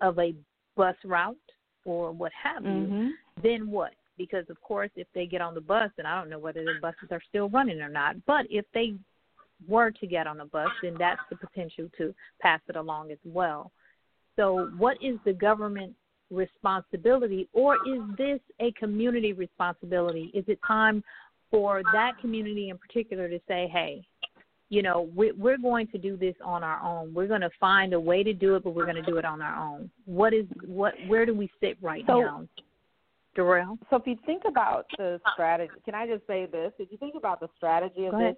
of 0.00 0.18
a 0.18 0.34
bus 0.76 0.96
route 1.04 1.36
or 1.86 2.12
what 2.12 2.32
have 2.42 2.62
mm-hmm. 2.62 3.06
you, 3.06 3.14
then 3.42 3.70
what? 3.70 3.92
Because 4.18 4.44
of 4.50 4.60
course, 4.60 4.90
if 4.96 5.06
they 5.14 5.26
get 5.26 5.40
on 5.40 5.54
the 5.54 5.60
bus, 5.60 5.90
and 5.98 6.06
I 6.06 6.18
don't 6.18 6.28
know 6.28 6.38
whether 6.38 6.64
the 6.64 6.74
buses 6.82 7.08
are 7.10 7.22
still 7.28 7.48
running 7.48 7.80
or 7.80 7.88
not, 7.88 8.16
but 8.26 8.46
if 8.50 8.64
they 8.74 8.94
were 9.66 9.90
to 9.90 10.06
get 10.06 10.26
on 10.26 10.40
a 10.40 10.46
bus, 10.46 10.68
then 10.82 10.96
that's 10.98 11.20
the 11.30 11.36
potential 11.36 11.88
to 11.96 12.14
pass 12.40 12.60
it 12.68 12.76
along 12.76 13.10
as 13.10 13.18
well. 13.24 13.70
So, 14.36 14.70
what 14.76 14.98
is 15.00 15.16
the 15.24 15.32
government 15.32 15.94
responsibility, 16.30 17.48
or 17.52 17.76
is 17.86 18.00
this 18.18 18.40
a 18.60 18.72
community 18.72 19.32
responsibility? 19.32 20.30
Is 20.34 20.44
it 20.48 20.58
time 20.66 21.02
for 21.50 21.82
that 21.92 22.12
community 22.20 22.70
in 22.70 22.78
particular 22.78 23.28
to 23.28 23.38
say, 23.46 23.70
hey, 23.72 24.04
you 24.68 24.82
know, 24.82 25.08
we're 25.14 25.58
going 25.58 25.86
to 25.88 25.98
do 25.98 26.16
this 26.16 26.34
on 26.44 26.64
our 26.64 26.82
own. 26.82 27.14
We're 27.14 27.28
going 27.28 27.42
to 27.42 27.50
find 27.60 27.92
a 27.92 28.00
way 28.00 28.22
to 28.22 28.32
do 28.32 28.56
it, 28.56 28.64
but 28.64 28.74
we're 28.74 28.84
going 28.84 29.02
to 29.02 29.10
do 29.10 29.16
it 29.16 29.24
on 29.24 29.40
our 29.40 29.56
own. 29.56 29.90
What 30.06 30.34
is 30.34 30.46
what? 30.64 30.94
Where 31.06 31.24
do 31.24 31.34
we 31.34 31.50
sit 31.60 31.76
right 31.80 32.02
so, 32.06 32.20
now, 32.20 32.48
Darrell? 33.36 33.78
So, 33.90 33.96
if 33.96 34.06
you 34.06 34.16
think 34.26 34.42
about 34.46 34.86
the 34.98 35.20
strategy, 35.32 35.72
can 35.84 35.94
I 35.94 36.06
just 36.06 36.26
say 36.26 36.46
this? 36.46 36.72
If 36.78 36.90
you 36.90 36.98
think 36.98 37.14
about 37.14 37.38
the 37.38 37.48
strategy 37.56 38.06
of 38.06 38.18
this, 38.18 38.34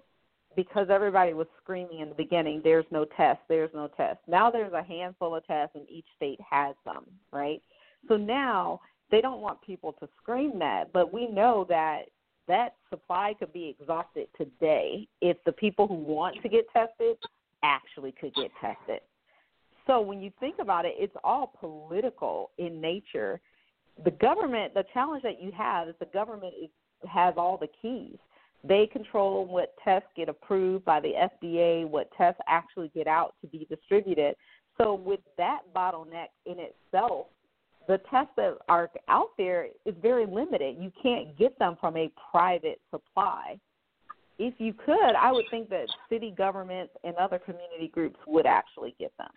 because 0.55 0.87
everybody 0.91 1.33
was 1.33 1.47
screaming 1.63 2.01
in 2.01 2.09
the 2.09 2.15
beginning, 2.15 2.61
there's 2.63 2.85
no 2.91 3.05
test, 3.05 3.39
there's 3.47 3.71
no 3.73 3.87
test. 3.87 4.19
Now 4.27 4.51
there's 4.51 4.73
a 4.73 4.83
handful 4.83 5.35
of 5.35 5.45
tests, 5.47 5.75
and 5.75 5.89
each 5.89 6.07
state 6.15 6.39
has 6.47 6.75
them 6.85 7.05
right? 7.31 7.61
So 8.07 8.17
now 8.17 8.81
they 9.11 9.21
don't 9.21 9.41
want 9.41 9.61
people 9.61 9.93
to 9.99 10.07
scream 10.21 10.59
that, 10.59 10.91
but 10.93 11.13
we 11.13 11.27
know 11.27 11.65
that 11.69 12.03
that 12.49 12.75
supply 12.89 13.33
could 13.39 13.53
be 13.53 13.75
exhausted 13.79 14.27
today 14.35 15.07
if 15.21 15.37
the 15.45 15.51
people 15.53 15.87
who 15.87 15.93
want 15.93 16.35
to 16.41 16.49
get 16.49 16.65
tested 16.73 17.15
actually 17.63 18.11
could 18.19 18.33
get 18.35 18.51
tested. 18.59 18.99
So 19.87 20.01
when 20.01 20.21
you 20.21 20.31
think 20.39 20.55
about 20.59 20.85
it, 20.85 20.93
it's 20.97 21.15
all 21.23 21.53
political 21.59 22.51
in 22.57 22.81
nature. 22.81 23.39
The 24.03 24.11
government, 24.11 24.73
the 24.73 24.83
challenge 24.93 25.23
that 25.23 25.41
you 25.41 25.51
have 25.57 25.87
is 25.87 25.95
the 25.99 26.07
government 26.07 26.53
is, 26.61 26.69
has 27.09 27.35
all 27.37 27.57
the 27.57 27.69
keys. 27.81 28.17
They 28.63 28.87
control 28.91 29.45
what 29.45 29.73
tests 29.83 30.09
get 30.17 30.27
approved 30.27 30.83
by 30.83 30.99
the 30.99 31.13
FDA, 31.43 31.87
what 31.87 32.09
tests 32.17 32.41
actually 32.47 32.91
get 32.93 33.07
out 33.07 33.35
to 33.41 33.47
be 33.47 33.65
distributed. 33.69 34.35
So 34.77 34.93
with 34.93 35.21
that 35.37 35.59
bottleneck 35.75 36.27
in 36.45 36.57
itself, 36.59 37.27
the 37.89 37.97
tests 38.11 38.31
that 38.37 38.55
are 38.69 38.91
out 39.07 39.31
there 39.35 39.67
is 39.83 39.95
very 39.99 40.27
limited. 40.27 40.77
You 40.79 40.91
can't 41.01 41.35
get 41.39 41.57
them 41.57 41.75
from 41.81 41.97
a 41.97 42.11
private 42.31 42.79
supply. 42.91 43.59
If 44.37 44.53
you 44.59 44.73
could, 44.73 45.15
I 45.19 45.31
would 45.31 45.45
think 45.49 45.69
that 45.69 45.87
city 46.07 46.31
governments 46.37 46.93
and 47.03 47.15
other 47.15 47.39
community 47.39 47.89
groups 47.91 48.19
would 48.27 48.45
actually 48.45 48.95
get 48.99 49.11
them. 49.17 49.31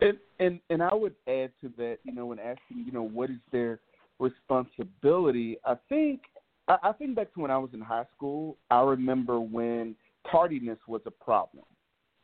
And 0.00 0.18
and 0.38 0.60
and 0.70 0.82
I 0.82 0.94
would 0.94 1.14
add 1.26 1.50
to 1.62 1.72
that, 1.78 1.98
you 2.04 2.14
know, 2.14 2.26
when 2.26 2.38
asking, 2.38 2.84
you 2.86 2.92
know, 2.92 3.02
what 3.02 3.30
is 3.30 3.36
their 3.50 3.80
responsibility, 4.20 5.58
I 5.64 5.74
think 5.88 6.20
I, 6.68 6.76
I 6.84 6.92
think 6.92 7.16
back 7.16 7.34
to 7.34 7.40
when 7.40 7.50
I 7.50 7.58
was 7.58 7.70
in 7.74 7.80
high 7.80 8.06
school. 8.16 8.56
I 8.70 8.80
remember 8.82 9.40
when 9.40 9.96
tardiness 10.30 10.78
was 10.86 11.00
a 11.06 11.10
problem. 11.10 11.64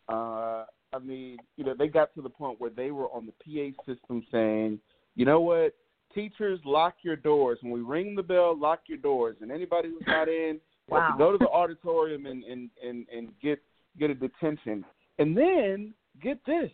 Uh, 0.09 0.65
I 0.93 0.99
mean, 0.99 1.39
you 1.57 1.65
know, 1.65 1.75
they 1.79 1.89
got 1.89 2.15
to 2.15 2.23
the 2.23 2.29
point 2.29 2.61
where 2.61 2.71
they 2.71 2.91
were 2.91 3.09
on 3.11 3.27
the 3.27 3.33
PA 3.33 3.93
system 3.93 4.25
saying, 4.33 4.81
you 5.15 5.25
know 5.25 5.41
what, 5.41 5.75
teachers, 6.15 6.59
lock 6.65 6.97
your 7.03 7.17
doors. 7.17 7.59
When 7.63 7.73
we 7.73 7.81
ring 7.81 8.15
the 8.17 8.23
bell, 8.23 8.59
lock 8.59 8.83
your 8.89 8.99
doors. 8.99 9.37
And 9.41 9.53
anybody 9.53 9.89
who's 9.89 10.07
not 10.07 10.29
in, 10.29 10.61
wow. 10.89 11.13
to 11.13 11.19
go 11.19 11.33
to 11.33 11.39
the 11.39 11.49
auditorium 11.49 12.27
and, 12.27 12.43
and, 12.45 12.71
and, 12.85 13.07
and 13.15 13.29
get 13.41 13.63
get 13.99 14.11
a 14.11 14.15
detention. 14.15 14.85
And 15.19 15.37
then 15.37 15.95
get 16.23 16.39
this, 16.47 16.71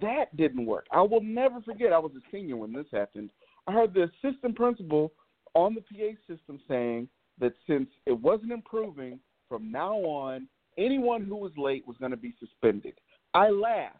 that 0.00 0.34
didn't 0.36 0.64
work. 0.64 0.86
I 0.90 1.02
will 1.02 1.22
never 1.22 1.60
forget. 1.60 1.92
I 1.92 1.98
was 1.98 2.12
a 2.16 2.30
senior 2.30 2.56
when 2.56 2.72
this 2.72 2.86
happened. 2.92 3.30
I 3.66 3.72
heard 3.72 3.94
the 3.94 4.04
assistant 4.24 4.56
principal 4.56 5.12
on 5.54 5.74
the 5.74 5.80
PA 5.80 6.16
system 6.26 6.60
saying 6.68 7.08
that 7.40 7.52
since 7.66 7.88
it 8.06 8.18
wasn't 8.18 8.52
improving, 8.52 9.18
from 9.48 9.70
now 9.70 9.96
on, 9.96 10.48
anyone 10.78 11.24
who 11.24 11.36
was 11.36 11.52
late 11.56 11.86
was 11.86 11.96
going 11.98 12.10
to 12.10 12.16
be 12.16 12.34
suspended. 12.40 12.94
I 13.34 13.48
laughed. 13.50 13.96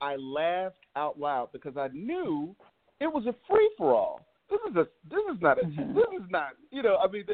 I 0.00 0.16
laughed 0.16 0.84
out 0.96 1.18
loud 1.18 1.50
because 1.52 1.76
I 1.76 1.88
knew 1.88 2.54
it 3.00 3.06
was 3.06 3.26
a 3.26 3.34
free 3.48 3.70
for 3.78 3.94
all. 3.94 4.20
This 4.50 4.60
is 4.70 4.76
a 4.76 4.86
this 5.10 5.20
is 5.34 5.40
not 5.40 5.62
a 5.62 5.66
mm-hmm. 5.66 5.94
this 5.94 6.04
is 6.20 6.30
not 6.30 6.50
you 6.70 6.82
know 6.82 6.98
I 7.02 7.10
mean 7.10 7.24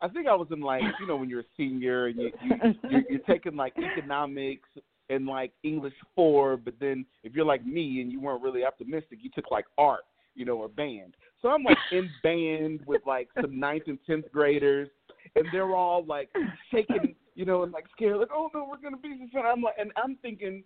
I 0.00 0.08
think 0.08 0.26
I 0.26 0.34
was 0.34 0.48
in 0.50 0.60
like 0.60 0.82
you 0.98 1.06
know 1.06 1.16
when 1.16 1.28
you're 1.28 1.40
a 1.40 1.56
senior 1.56 2.06
and 2.06 2.18
you, 2.18 2.30
you 2.42 2.56
you're, 2.90 3.02
you're 3.10 3.18
taking 3.20 3.54
like 3.54 3.74
economics 3.78 4.68
and 5.10 5.26
like 5.26 5.52
English 5.62 5.94
four, 6.14 6.56
but 6.56 6.74
then 6.80 7.04
if 7.22 7.34
you're 7.34 7.44
like 7.44 7.64
me 7.66 8.00
and 8.00 8.10
you 8.10 8.20
weren't 8.20 8.42
really 8.42 8.64
optimistic, 8.64 9.18
you 9.20 9.30
took 9.34 9.50
like 9.50 9.66
art, 9.76 10.04
you 10.34 10.44
know, 10.44 10.56
or 10.56 10.68
band. 10.68 11.14
So 11.42 11.48
I'm 11.48 11.62
like 11.62 11.78
in 11.92 12.08
band 12.22 12.80
with 12.86 13.02
like 13.06 13.28
some 13.40 13.58
ninth 13.58 13.84
and 13.86 13.98
tenth 14.06 14.24
graders, 14.32 14.88
and 15.34 15.44
they're 15.52 15.74
all 15.74 16.04
like 16.06 16.30
shaking, 16.70 17.14
you 17.34 17.44
know, 17.44 17.62
and 17.62 17.72
like 17.72 17.84
scared, 17.94 18.16
like, 18.16 18.28
oh 18.32 18.48
no, 18.54 18.66
we're 18.68 18.80
gonna 18.82 18.96
be 18.96 19.10
And 19.10 19.46
I'm 19.46 19.62
like, 19.62 19.74
and 19.78 19.92
I'm 20.02 20.16
thinking, 20.22 20.64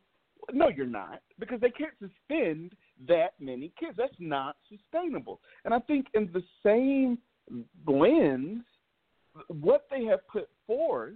no, 0.52 0.68
you're 0.68 0.86
not, 0.86 1.20
because 1.38 1.60
they 1.60 1.70
can't 1.70 1.94
suspend 2.00 2.72
that 3.06 3.34
many 3.40 3.72
kids. 3.78 3.94
That's 3.96 4.12
not 4.18 4.56
sustainable. 4.68 5.40
And 5.64 5.74
I 5.74 5.78
think 5.80 6.06
in 6.14 6.30
the 6.32 6.42
same 6.64 7.18
lens, 7.86 8.62
what 9.48 9.86
they 9.90 10.04
have 10.04 10.26
put 10.28 10.48
forth 10.66 11.14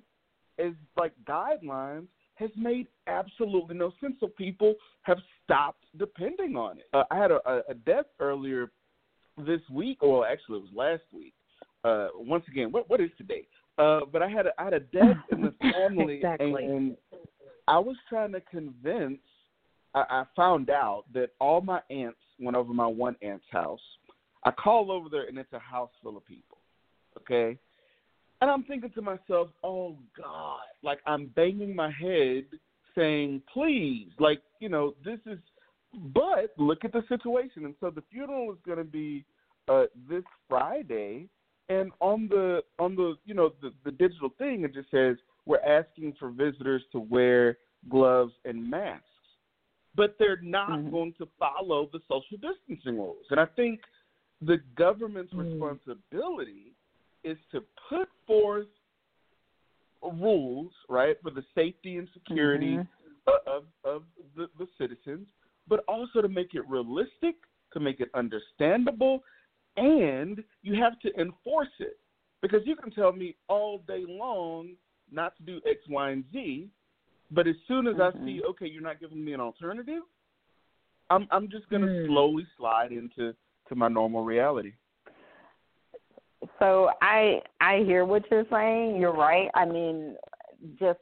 as 0.58 0.72
like 0.96 1.12
guidelines 1.26 2.06
has 2.34 2.50
made 2.56 2.86
absolutely 3.06 3.76
no 3.76 3.92
sense. 4.00 4.16
So 4.20 4.26
people 4.26 4.74
have 5.02 5.18
stopped 5.44 5.84
depending 5.98 6.56
on 6.56 6.78
it. 6.78 6.86
Uh, 6.92 7.04
I 7.10 7.18
had 7.18 7.30
a, 7.30 7.62
a 7.68 7.74
death 7.74 8.06
earlier 8.20 8.70
this 9.38 9.60
week, 9.70 10.02
or 10.02 10.26
actually 10.26 10.58
it 10.58 10.62
was 10.62 10.70
last 10.74 11.02
week. 11.12 11.34
Uh, 11.84 12.08
once 12.14 12.44
again, 12.48 12.70
what 12.70 12.88
what 12.88 13.00
is 13.00 13.10
today? 13.18 13.46
Uh, 13.78 14.00
but 14.12 14.22
I 14.22 14.28
had 14.28 14.46
a, 14.46 14.50
I 14.58 14.64
had 14.64 14.74
a 14.74 14.80
death 14.80 15.16
in 15.30 15.40
the 15.42 15.54
family, 15.72 16.16
exactly. 16.16 16.64
and 16.64 16.96
I 17.68 17.78
was 17.78 17.96
trying 18.08 18.32
to 18.32 18.40
convince. 18.40 19.20
I, 19.94 20.04
I 20.08 20.24
found 20.34 20.70
out 20.70 21.04
that 21.14 21.30
all 21.40 21.60
my 21.60 21.80
aunts 21.90 22.18
went 22.40 22.56
over 22.56 22.72
my 22.72 22.86
one 22.86 23.16
aunt's 23.22 23.44
house. 23.50 23.80
I 24.44 24.50
call 24.50 24.90
over 24.90 25.08
there, 25.08 25.28
and 25.28 25.38
it's 25.38 25.52
a 25.52 25.58
house 25.58 25.90
full 26.02 26.16
of 26.16 26.26
people. 26.26 26.58
Okay, 27.18 27.58
and 28.40 28.50
I'm 28.50 28.64
thinking 28.64 28.90
to 28.90 29.02
myself, 29.02 29.48
oh 29.62 29.96
God, 30.16 30.60
like 30.82 30.98
I'm 31.06 31.26
banging 31.36 31.76
my 31.76 31.90
head 31.90 32.44
saying, 32.94 33.42
please, 33.52 34.08
like 34.18 34.42
you 34.60 34.68
know, 34.68 34.94
this 35.04 35.18
is. 35.26 35.38
But 36.14 36.54
look 36.56 36.86
at 36.86 36.92
the 36.92 37.02
situation, 37.06 37.66
and 37.66 37.74
so 37.78 37.90
the 37.90 38.02
funeral 38.10 38.50
is 38.50 38.58
going 38.64 38.78
to 38.78 38.84
be 38.84 39.26
uh, 39.68 39.84
this 40.08 40.24
Friday, 40.48 41.28
and 41.68 41.92
on 42.00 42.28
the 42.28 42.62
on 42.78 42.96
the 42.96 43.14
you 43.26 43.34
know 43.34 43.52
the, 43.60 43.72
the 43.84 43.90
digital 43.90 44.30
thing, 44.38 44.64
it 44.64 44.74
just 44.74 44.90
says 44.90 45.16
we're 45.46 45.60
asking 45.60 46.14
for 46.18 46.30
visitors 46.30 46.82
to 46.92 47.00
wear 47.00 47.58
gloves 47.88 48.32
and 48.44 48.70
masks, 48.70 49.04
but 49.94 50.16
they're 50.18 50.40
not 50.42 50.70
mm-hmm. 50.70 50.90
going 50.90 51.14
to 51.18 51.28
follow 51.38 51.88
the 51.92 52.00
social 52.08 52.38
distancing 52.40 52.98
rules, 52.98 53.26
and 53.30 53.40
I 53.40 53.46
think 53.46 53.80
the 54.40 54.58
government's 54.76 55.32
mm-hmm. 55.32 55.62
responsibility 55.62 56.72
is 57.24 57.38
to 57.52 57.62
put 57.88 58.08
forth 58.26 58.66
rules, 60.02 60.72
right, 60.88 61.16
for 61.22 61.30
the 61.30 61.44
safety 61.54 61.96
and 61.96 62.08
security 62.12 62.76
mm-hmm. 62.76 63.30
of, 63.46 63.64
of 63.84 64.02
the, 64.36 64.48
the 64.58 64.66
citizens, 64.78 65.28
but 65.68 65.84
also 65.86 66.20
to 66.20 66.28
make 66.28 66.54
it 66.54 66.62
realistic, 66.68 67.36
to 67.72 67.80
make 67.80 68.00
it 68.00 68.08
understandable, 68.14 69.22
and 69.76 70.42
you 70.62 70.74
have 70.74 70.98
to 71.00 71.20
enforce 71.20 71.68
it. 71.78 71.98
Because 72.42 72.62
you 72.64 72.74
can 72.74 72.90
tell 72.90 73.12
me 73.12 73.36
all 73.48 73.78
day 73.86 74.04
long 74.06 74.70
not 75.12 75.36
to 75.36 75.42
do 75.42 75.60
X, 75.68 75.80
Y, 75.88 76.10
and 76.10 76.24
Z, 76.32 76.68
but 77.30 77.46
as 77.46 77.56
soon 77.68 77.86
as 77.86 77.94
mm-hmm. 77.94 78.22
I 78.22 78.26
see, 78.26 78.42
okay, 78.50 78.66
you're 78.66 78.82
not 78.82 79.00
giving 79.00 79.24
me 79.24 79.32
an 79.32 79.40
alternative, 79.40 80.02
I'm 81.10 81.26
I'm 81.30 81.50
just 81.50 81.68
gonna 81.68 81.86
mm. 81.86 82.06
slowly 82.06 82.46
slide 82.56 82.92
into 82.92 83.34
to 83.68 83.74
my 83.74 83.88
normal 83.88 84.24
reality 84.24 84.72
so 86.58 86.90
I 87.00 87.40
I 87.60 87.82
hear 87.84 88.04
what 88.04 88.24
you're 88.30 88.46
saying. 88.50 88.96
You're 89.00 89.14
right. 89.14 89.48
I 89.54 89.64
mean, 89.64 90.16
just 90.78 91.00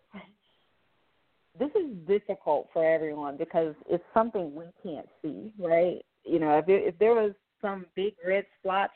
this 1.58 1.70
is 1.70 1.96
difficult 2.06 2.68
for 2.72 2.84
everyone 2.84 3.36
because 3.36 3.74
it's 3.88 4.04
something 4.14 4.54
we 4.54 4.64
can't 4.82 5.08
see, 5.22 5.52
right? 5.58 6.04
You 6.24 6.38
know, 6.38 6.58
if 6.58 6.68
it, 6.68 6.84
if 6.86 6.98
there 6.98 7.14
was 7.14 7.32
some 7.60 7.86
big 7.94 8.14
red 8.26 8.44
splotch, 8.58 8.90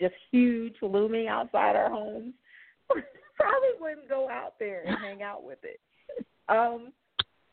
just 0.00 0.14
huge 0.30 0.76
looming 0.82 1.28
outside 1.28 1.76
our 1.76 1.90
homes, 1.90 2.34
probably 3.40 3.68
wouldn't 3.80 4.08
go 4.08 4.28
out 4.28 4.54
there 4.58 4.82
and 4.86 4.96
hang 4.98 5.22
out 5.22 5.44
with 5.44 5.58
it. 5.62 5.80
Um, 6.48 6.92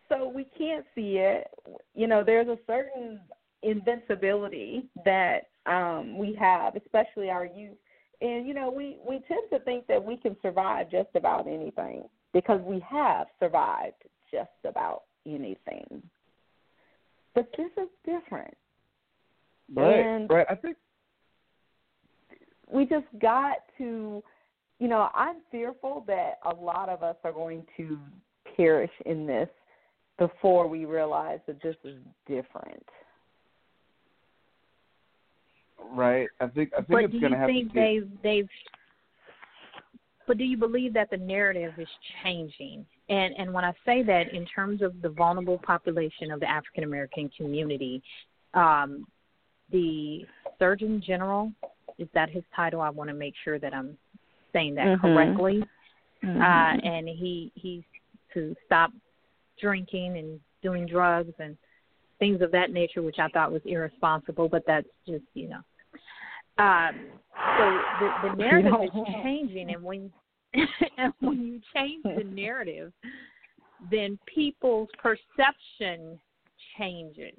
so 0.10 0.28
we 0.28 0.46
can't 0.58 0.86
see 0.94 1.18
it. 1.18 1.48
You 1.96 2.08
know, 2.08 2.24
there's 2.24 2.48
a 2.48 2.58
certain 2.68 3.20
invincibility 3.64 4.90
that 5.06 5.48
um, 5.66 6.18
we 6.18 6.36
have, 6.40 6.76
especially 6.76 7.30
our 7.30 7.46
youth 7.46 7.78
and 8.24 8.48
you 8.48 8.54
know 8.54 8.72
we 8.72 8.98
we 9.08 9.20
tend 9.28 9.42
to 9.52 9.60
think 9.60 9.86
that 9.88 10.04
we 10.04 10.18
can 10.18 10.36
survive 10.42 10.90
just 10.90 11.10
about 11.14 11.48
anything 11.48 12.04
because 12.32 12.60
we 12.62 12.80
have 12.80 13.28
survived 13.40 14.02
just 14.32 14.50
about 14.68 15.04
anything 15.28 16.02
but 17.36 17.50
this 17.58 17.70
is 17.78 17.90
different 18.06 18.56
right 19.76 20.00
and 20.00 20.30
right 20.30 20.48
i 20.50 20.56
think 20.56 20.78
we 22.72 22.86
just 22.86 23.06
got 23.22 23.58
to 23.78 24.24
you 24.84 24.90
know 24.90 25.10
i'm 25.16 25.38
fearful 25.50 26.04
that 26.08 26.40
a 26.46 26.54
lot 26.54 26.90
of 26.90 27.02
us 27.02 27.16
are 27.24 27.32
going 27.32 27.64
to 27.78 27.98
perish 28.56 28.92
in 29.06 29.26
this 29.26 29.50
before 30.20 30.68
we 30.68 30.86
realize 30.86 31.40
that 31.48 31.62
this 31.64 31.76
is 31.84 31.98
different 32.28 32.86
right? 35.92 36.28
I 36.40 36.48
think 36.48 36.72
I 36.74 36.78
think 36.78 36.90
but 36.90 37.04
it's 37.04 37.14
going 37.14 37.32
to 37.32 37.38
have 37.38 37.48
to. 37.48 37.54
But 37.54 37.54
do 37.54 37.58
you 37.58 37.70
think 37.70 37.74
they've 37.74 38.10
they've? 38.24 38.50
But 40.26 40.38
do 40.38 40.44
you 40.44 40.58
believe 40.58 40.94
that 40.94 41.10
the 41.10 41.18
narrative 41.18 41.74
is 41.78 41.88
changing? 42.24 42.86
And 43.10 43.34
and 43.38 43.54
when 43.54 43.64
I 43.64 43.74
say 43.86 44.04
that 44.04 44.34
in 44.34 44.46
terms 44.46 44.82
of 44.82 45.02
the 45.02 45.10
vulnerable 45.10 45.60
population 45.60 46.32
of 46.32 46.40
the 46.40 46.50
African 46.50 46.84
American 46.84 47.30
community, 47.36 48.02
um, 48.54 49.06
the 49.72 50.26
Surgeon 50.60 51.02
General 51.06 51.52
is 52.00 52.08
that 52.14 52.30
his 52.30 52.44
title? 52.56 52.82
I 52.82 52.90
want 52.90 53.10
to 53.10 53.14
make 53.14 53.34
sure 53.44 53.60
that 53.60 53.74
I'm 53.74 53.98
saying 54.54 54.76
that 54.76 54.86
mm-hmm. 54.86 55.06
correctly. 55.06 55.64
Mm-hmm. 56.24 56.42
Uh, 56.42 56.90
and 56.90 57.08
he 57.08 57.52
he's 57.56 57.84
to 58.34 58.56
stop 58.66 58.92
drinking 59.60 60.18
and 60.18 60.40
doing 60.62 60.88
drugs 60.88 61.34
and 61.40 61.58
things 62.20 62.42
of 62.42 62.52
that 62.52 62.72
nature, 62.72 63.02
which 63.02 63.20
I 63.20 63.28
thought 63.30 63.52
was 63.52 63.62
irresponsible. 63.66 64.48
But 64.48 64.64
that's 64.66 64.88
just 65.06 65.26
you 65.34 65.50
know 65.50 65.60
um, 66.58 67.08
so 67.58 67.82
the, 68.00 68.30
the 68.30 68.36
narrative 68.38 68.74
is 68.84 69.14
changing, 69.24 69.74
and 69.74 69.84
when 69.84 70.12
and 70.98 71.14
when 71.20 71.42
you 71.42 71.60
change 71.76 72.04
the 72.04 72.24
narrative, 72.32 72.92
then 73.90 74.20
people's 74.34 74.90
perception 75.02 76.20
changes. 76.78 77.34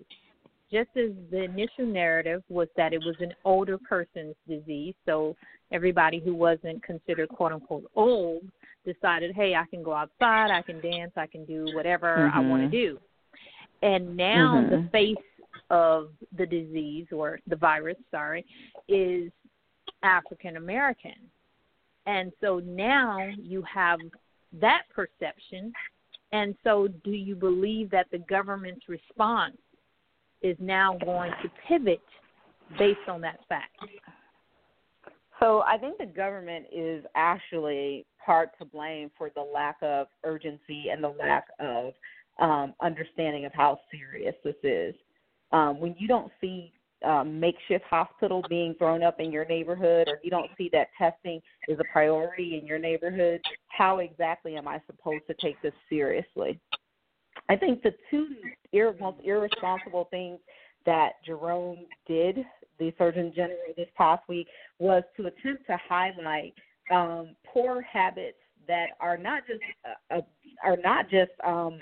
Just 0.72 0.90
as 0.96 1.10
the 1.30 1.44
initial 1.44 1.86
narrative 1.86 2.42
was 2.48 2.66
that 2.76 2.92
it 2.92 2.98
was 2.98 3.14
an 3.20 3.32
older 3.44 3.78
person's 3.78 4.34
disease, 4.48 4.94
so 5.06 5.36
everybody 5.75 6.20
who 6.20 6.35
wasn't 6.35 6.83
considered 6.83 7.29
quote 7.29 7.53
unquote 7.53 7.91
old 7.97 8.43
decided, 8.87 9.35
hey, 9.35 9.55
I 9.55 9.64
can 9.66 9.83
go 9.83 9.93
outside, 9.93 10.51
I 10.51 10.62
can 10.62 10.81
dance, 10.81 11.12
I 11.16 11.27
can 11.27 11.45
do 11.45 11.66
whatever 11.75 12.16
mm-hmm. 12.16 12.39
I 12.39 12.49
want 12.49 12.62
to 12.62 12.68
do. 12.68 12.99
And 13.83 14.16
now 14.16 14.62
mm-hmm. 14.62 14.85
the 14.85 14.89
face 14.91 15.16
of 15.70 16.11
the 16.37 16.47
disease 16.47 17.07
or 17.12 17.41
the 17.49 17.57
virus, 17.57 17.97
sorry, 18.11 18.47
is 18.89 19.33
African 20.03 20.57
American. 20.57 21.16
And 22.07 22.33
so 22.41 22.61
now 22.64 23.18
you 23.43 23.62
have 23.62 23.99
that 24.61 24.83
perception. 24.95 25.72
And 26.33 26.55
so, 26.64 26.89
do 27.05 27.12
you 27.12 27.35
believe 27.35 27.91
that 27.91 28.07
the 28.11 28.18
government's 28.18 28.89
response 28.89 29.57
is 30.43 30.57
now 30.61 30.99
going 31.05 31.31
to 31.43 31.51
pivot 31.66 32.03
based 32.79 33.09
on 33.09 33.20
that 33.22 33.39
fact? 33.49 33.77
So 35.45 35.62
I 35.68 35.76
think 35.76 35.99
the 35.99 36.07
government 36.07 36.64
is 36.72 37.05
actually 37.14 38.07
part 38.24 38.57
to 38.59 38.64
blame 38.64 39.11
for 39.18 39.30
the 39.34 39.42
lack 39.42 39.76
of 39.82 40.07
urgency 40.24 40.86
and 40.90 41.05
the 41.05 41.09
lack 41.09 41.49
of 41.61 41.92
um, 42.40 42.72
understanding 42.80 43.45
of 43.45 43.53
how 43.53 43.78
serious 43.90 44.34
this 44.42 44.55
is. 44.62 44.95
Um, 45.53 45.80
when 45.80 45.95
you 45.99 46.09
don't 46.09 46.32
see 46.40 46.72
um, 47.05 47.38
makeshift 47.38 47.84
hospital 47.84 48.42
being 48.49 48.74
thrown 48.78 49.03
up 49.03 49.20
in 49.20 49.30
your 49.30 49.45
neighborhood, 49.45 50.09
or 50.09 50.18
you 50.22 50.30
don't 50.30 50.51
see 50.57 50.70
that 50.72 50.88
testing 50.97 51.42
is 51.68 51.78
a 51.78 51.84
priority 51.92 52.59
in 52.59 52.66
your 52.66 52.78
neighborhood, 52.78 53.42
how 53.68 53.99
exactly 53.99 54.57
am 54.57 54.66
I 54.66 54.80
supposed 54.86 55.26
to 55.26 55.34
take 55.42 55.61
this 55.61 55.74
seriously? 55.90 56.59
I 57.51 57.57
think 57.57 57.82
the 57.82 57.92
two 58.11 58.28
ir- 58.72 58.97
most 58.99 59.18
irresponsible 59.22 60.09
things 60.11 60.38
that 60.86 61.22
Jerome 61.26 61.84
did, 62.07 62.38
the 62.79 62.93
Surgeon 62.99 63.33
General, 63.35 63.59
this 63.77 63.89
past 63.97 64.22
week, 64.29 64.49
was 64.79 65.03
to 65.16 65.27
attempt 65.27 65.66
to 65.66 65.79
highlight 65.89 66.55
um, 66.91 67.35
poor 67.47 67.81
habits 67.83 68.39
that 68.66 68.89
are 69.01 69.16
not 69.16 69.43
just 69.47 69.61
uh, 69.85 70.18
uh, 70.18 70.20
are 70.64 70.77
not 70.83 71.11
just 71.11 71.33
um, 71.45 71.79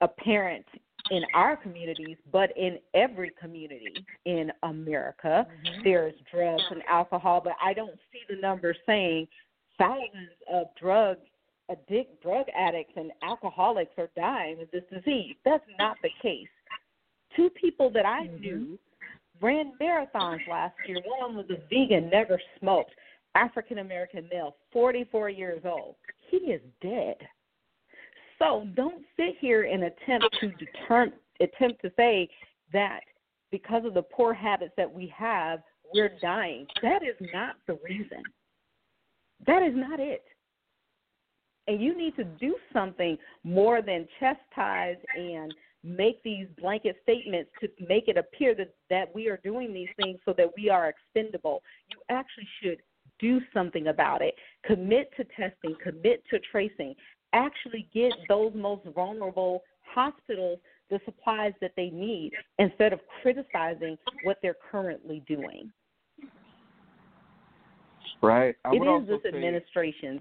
apparent 0.00 0.66
in 1.10 1.22
our 1.34 1.56
communities, 1.56 2.16
but 2.32 2.50
in 2.56 2.78
every 2.94 3.30
community 3.40 3.94
in 4.24 4.52
America. 4.62 5.46
Mm-hmm. 5.46 5.80
There's 5.84 6.14
drugs 6.32 6.62
and 6.70 6.82
alcohol, 6.88 7.40
but 7.42 7.54
I 7.62 7.72
don't 7.72 7.98
see 8.12 8.20
the 8.28 8.40
numbers 8.40 8.76
saying 8.86 9.28
thousands 9.78 10.30
of 10.52 10.66
drug 10.80 11.16
addict 11.70 12.22
drug 12.22 12.46
addicts 12.56 12.94
and 12.96 13.12
alcoholics 13.22 13.92
are 13.98 14.10
dying 14.16 14.60
of 14.60 14.70
this 14.70 14.84
disease. 14.92 15.36
That's 15.44 15.64
not 15.78 15.96
the 16.02 16.10
case. 16.22 16.48
Two 17.36 17.50
people 17.50 17.90
that 17.90 18.06
I 18.06 18.26
mm-hmm. 18.26 18.40
knew 18.40 18.78
ran 19.40 19.72
marathons 19.80 20.46
last 20.48 20.74
year. 20.86 20.98
One 21.20 21.36
was 21.36 21.46
a 21.50 21.58
vegan, 21.68 22.10
never 22.10 22.40
smoked, 22.58 22.92
African 23.34 23.78
American 23.78 24.28
male, 24.32 24.56
44 24.72 25.30
years 25.30 25.62
old. 25.64 25.96
He 26.30 26.38
is 26.38 26.60
dead. 26.82 27.16
So 28.38 28.66
don't 28.74 29.04
sit 29.16 29.36
here 29.40 29.64
and 29.64 29.84
attempt 29.84 30.36
to 30.40 30.52
determine, 30.52 31.14
attempt 31.40 31.82
to 31.82 31.90
say 31.96 32.28
that 32.72 33.00
because 33.50 33.84
of 33.84 33.94
the 33.94 34.02
poor 34.02 34.32
habits 34.32 34.74
that 34.76 34.92
we 34.92 35.12
have, 35.16 35.60
we're 35.94 36.12
dying. 36.20 36.66
That 36.82 37.02
is 37.02 37.16
not 37.32 37.56
the 37.66 37.78
reason. 37.84 38.22
That 39.46 39.62
is 39.62 39.72
not 39.74 40.00
it. 40.00 40.24
And 41.66 41.80
you 41.80 41.96
need 41.96 42.16
to 42.16 42.24
do 42.24 42.56
something 42.72 43.16
more 43.44 43.82
than 43.82 44.06
chastise 44.18 44.96
and 45.16 45.52
make 45.84 46.22
these 46.22 46.46
blanket 46.60 46.96
statements 47.02 47.50
to 47.60 47.68
make 47.88 48.08
it 48.08 48.16
appear 48.16 48.54
that, 48.54 48.74
that 48.90 49.14
we 49.14 49.28
are 49.28 49.38
doing 49.44 49.72
these 49.72 49.88
things 50.02 50.18
so 50.24 50.34
that 50.36 50.50
we 50.56 50.68
are 50.68 50.88
expendable. 50.88 51.62
You 51.90 51.98
actually 52.10 52.48
should 52.62 52.78
do 53.20 53.40
something 53.54 53.88
about 53.88 54.22
it. 54.22 54.34
Commit 54.64 55.10
to 55.16 55.24
testing, 55.24 55.76
commit 55.82 56.22
to 56.30 56.38
tracing, 56.50 56.94
actually 57.32 57.88
get 57.94 58.12
those 58.28 58.52
most 58.54 58.82
vulnerable 58.94 59.62
hospitals 59.94 60.58
the 60.90 61.00
supplies 61.04 61.52
that 61.60 61.72
they 61.76 61.90
need 61.90 62.32
instead 62.58 62.92
of 62.92 63.00
criticizing 63.20 63.98
what 64.24 64.38
they're 64.42 64.56
currently 64.70 65.22
doing. 65.26 65.70
Right. 68.22 68.56
I 68.64 68.70
it 68.72 69.02
is 69.02 69.08
this 69.08 69.32
administration. 69.32 70.20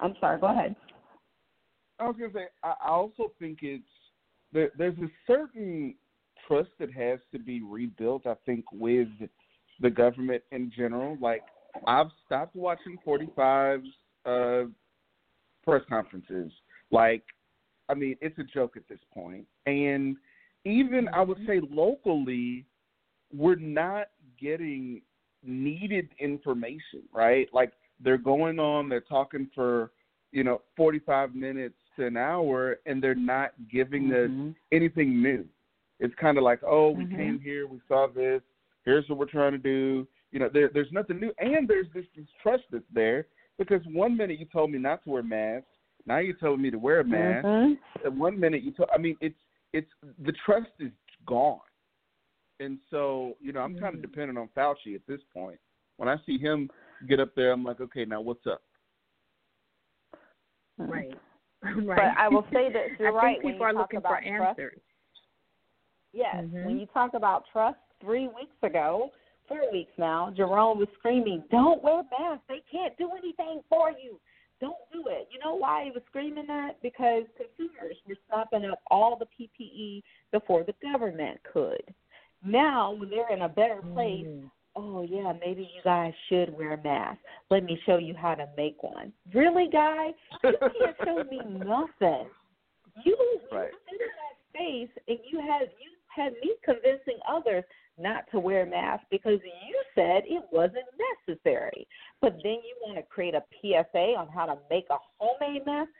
I'm 0.00 0.14
sorry. 0.20 0.40
Go 0.40 0.48
ahead. 0.48 0.74
I 1.98 2.06
was 2.06 2.16
going 2.18 2.32
to 2.32 2.38
say. 2.38 2.44
I 2.62 2.74
also 2.88 3.32
think 3.38 3.60
it's 3.62 3.84
there, 4.52 4.70
there's 4.76 4.98
a 4.98 5.10
certain 5.26 5.94
trust 6.46 6.70
that 6.78 6.92
has 6.92 7.18
to 7.32 7.38
be 7.38 7.62
rebuilt. 7.62 8.26
I 8.26 8.34
think 8.46 8.64
with 8.72 9.08
the 9.80 9.90
government 9.90 10.42
in 10.52 10.72
general. 10.76 11.16
Like 11.20 11.42
I've 11.86 12.08
stopped 12.26 12.56
watching 12.56 12.98
45's 13.06 13.88
uh, 14.26 14.68
press 15.64 15.82
conferences. 15.88 16.52
Like, 16.90 17.22
I 17.88 17.94
mean, 17.94 18.16
it's 18.20 18.38
a 18.38 18.44
joke 18.44 18.76
at 18.76 18.88
this 18.88 19.00
point. 19.12 19.46
And 19.66 20.16
even 20.64 21.08
I 21.14 21.22
would 21.22 21.38
say 21.46 21.60
locally, 21.70 22.64
we're 23.32 23.56
not 23.56 24.08
getting 24.40 25.02
needed 25.44 26.08
information, 26.18 27.02
right? 27.12 27.48
Like 27.52 27.72
they're 28.02 28.18
going 28.18 28.58
on, 28.58 28.88
they're 28.88 29.00
talking 29.00 29.48
for, 29.54 29.92
you 30.32 30.44
know, 30.44 30.62
45 30.76 31.34
minutes 31.34 31.76
an 31.98 32.16
hour 32.16 32.78
and 32.86 33.02
they're 33.02 33.14
not 33.14 33.50
giving 33.70 34.04
mm-hmm. 34.08 34.48
us 34.48 34.54
anything 34.72 35.22
new. 35.22 35.44
It's 36.00 36.14
kind 36.20 36.38
of 36.38 36.44
like, 36.44 36.60
oh, 36.64 36.90
we 36.90 37.04
mm-hmm. 37.04 37.16
came 37.16 37.40
here, 37.40 37.66
we 37.66 37.80
saw 37.88 38.06
this, 38.14 38.42
here's 38.84 39.08
what 39.08 39.18
we're 39.18 39.26
trying 39.26 39.52
to 39.52 39.58
do. 39.58 40.06
You 40.30 40.38
know, 40.40 40.50
there, 40.52 40.70
there's 40.72 40.92
nothing 40.92 41.20
new, 41.20 41.32
and 41.38 41.66
there's 41.66 41.86
this 41.94 42.04
distrust 42.14 42.64
that's 42.70 42.84
there 42.92 43.26
because 43.58 43.80
one 43.92 44.16
minute 44.16 44.38
you 44.38 44.46
told 44.46 44.70
me 44.70 44.78
not 44.78 45.02
to 45.04 45.10
wear 45.10 45.22
masks, 45.22 45.66
now 46.06 46.18
you're 46.18 46.34
telling 46.34 46.62
me 46.62 46.70
to 46.70 46.78
wear 46.78 47.00
a 47.00 47.04
mask. 47.04 47.46
Mm-hmm. 47.46 48.06
And 48.06 48.20
one 48.20 48.38
minute 48.38 48.62
you 48.62 48.72
told, 48.72 48.88
I 48.94 48.98
mean, 48.98 49.16
it's 49.20 49.38
it's 49.72 49.90
the 50.24 50.32
trust 50.46 50.70
is 50.80 50.92
gone, 51.26 51.60
and 52.60 52.78
so 52.90 53.34
you 53.40 53.52
know 53.52 53.60
I'm 53.60 53.74
mm-hmm. 53.74 53.84
kind 53.84 53.94
of 53.94 54.02
dependent 54.02 54.38
on 54.38 54.48
Fauci 54.56 54.94
at 54.94 55.02
this 55.06 55.20
point. 55.34 55.58
When 55.98 56.08
I 56.08 56.16
see 56.24 56.38
him 56.38 56.70
get 57.08 57.20
up 57.20 57.34
there, 57.34 57.52
I'm 57.52 57.64
like, 57.64 57.80
okay, 57.80 58.04
now 58.04 58.20
what's 58.20 58.46
up? 58.46 58.62
Right. 60.78 61.12
right. 61.84 61.96
But 61.96 62.22
I 62.22 62.28
will 62.28 62.46
say 62.52 62.72
that 62.72 62.84
you're 62.98 63.08
I 63.08 63.22
right. 63.22 63.38
Think 63.40 63.52
people 63.54 63.66
are 63.66 63.74
looking 63.74 64.00
for 64.00 64.18
answers. 64.18 64.72
Trust, 64.72 64.80
yes. 66.12 66.36
Mm-hmm. 66.36 66.64
When 66.64 66.78
you 66.78 66.86
talk 66.86 67.14
about 67.14 67.44
trust, 67.52 67.78
three 68.00 68.26
weeks 68.28 68.56
ago, 68.62 69.10
four 69.48 69.70
weeks 69.72 69.92
now, 69.98 70.32
Jerome 70.36 70.78
was 70.78 70.88
screaming, 70.98 71.42
"Don't 71.50 71.82
wear 71.82 72.02
masks. 72.18 72.44
They 72.48 72.62
can't 72.70 72.96
do 72.98 73.10
anything 73.16 73.60
for 73.68 73.90
you. 73.90 74.20
Don't 74.60 74.76
do 74.92 75.04
it." 75.08 75.28
You 75.32 75.38
know 75.44 75.54
why 75.54 75.84
he 75.84 75.90
was 75.90 76.02
screaming 76.08 76.46
that? 76.46 76.80
Because 76.82 77.24
consumers 77.36 77.96
were 78.06 78.16
snapping 78.28 78.70
up 78.70 78.80
all 78.90 79.18
the 79.18 79.26
PPE 79.26 80.02
before 80.32 80.64
the 80.64 80.74
government 80.82 81.38
could. 81.52 81.82
Now, 82.44 82.92
when 82.92 83.10
they're 83.10 83.32
in 83.32 83.42
a 83.42 83.48
better 83.48 83.82
place, 83.94 84.26
mm. 84.26 84.50
Oh 84.78 85.02
yeah, 85.02 85.32
maybe 85.44 85.62
you 85.62 85.82
guys 85.82 86.12
should 86.28 86.56
wear 86.56 86.80
masks. 86.82 87.22
Let 87.50 87.64
me 87.64 87.78
show 87.84 87.98
you 87.98 88.14
how 88.14 88.34
to 88.34 88.46
make 88.56 88.82
one. 88.82 89.12
Really, 89.34 89.68
guy? 89.70 90.08
You 90.44 90.52
can't 90.60 90.96
show 91.04 91.24
me 91.30 91.40
nothing. 91.58 92.28
You, 93.04 93.16
right. 93.52 93.70
you 93.70 93.78
sit 93.88 94.00
in 94.00 94.08
that 94.18 94.36
space 94.50 95.04
and 95.08 95.18
you 95.30 95.40
had 95.40 95.68
you 95.80 95.90
had 96.08 96.32
me 96.42 96.54
convincing 96.64 97.18
others 97.28 97.64
not 97.98 98.24
to 98.30 98.38
wear 98.38 98.64
masks 98.64 99.06
because 99.10 99.40
you 99.42 99.82
said 99.94 100.22
it 100.26 100.44
wasn't 100.52 100.86
necessary. 101.26 101.86
But 102.20 102.34
then 102.44 102.52
you 102.54 102.76
want 102.86 102.96
to 102.96 103.02
create 103.02 103.34
a 103.34 103.42
PSA 103.60 104.14
on 104.16 104.28
how 104.28 104.46
to 104.46 104.58
make 104.70 104.86
a 104.90 104.96
homemade 105.18 105.66
mask? 105.66 105.90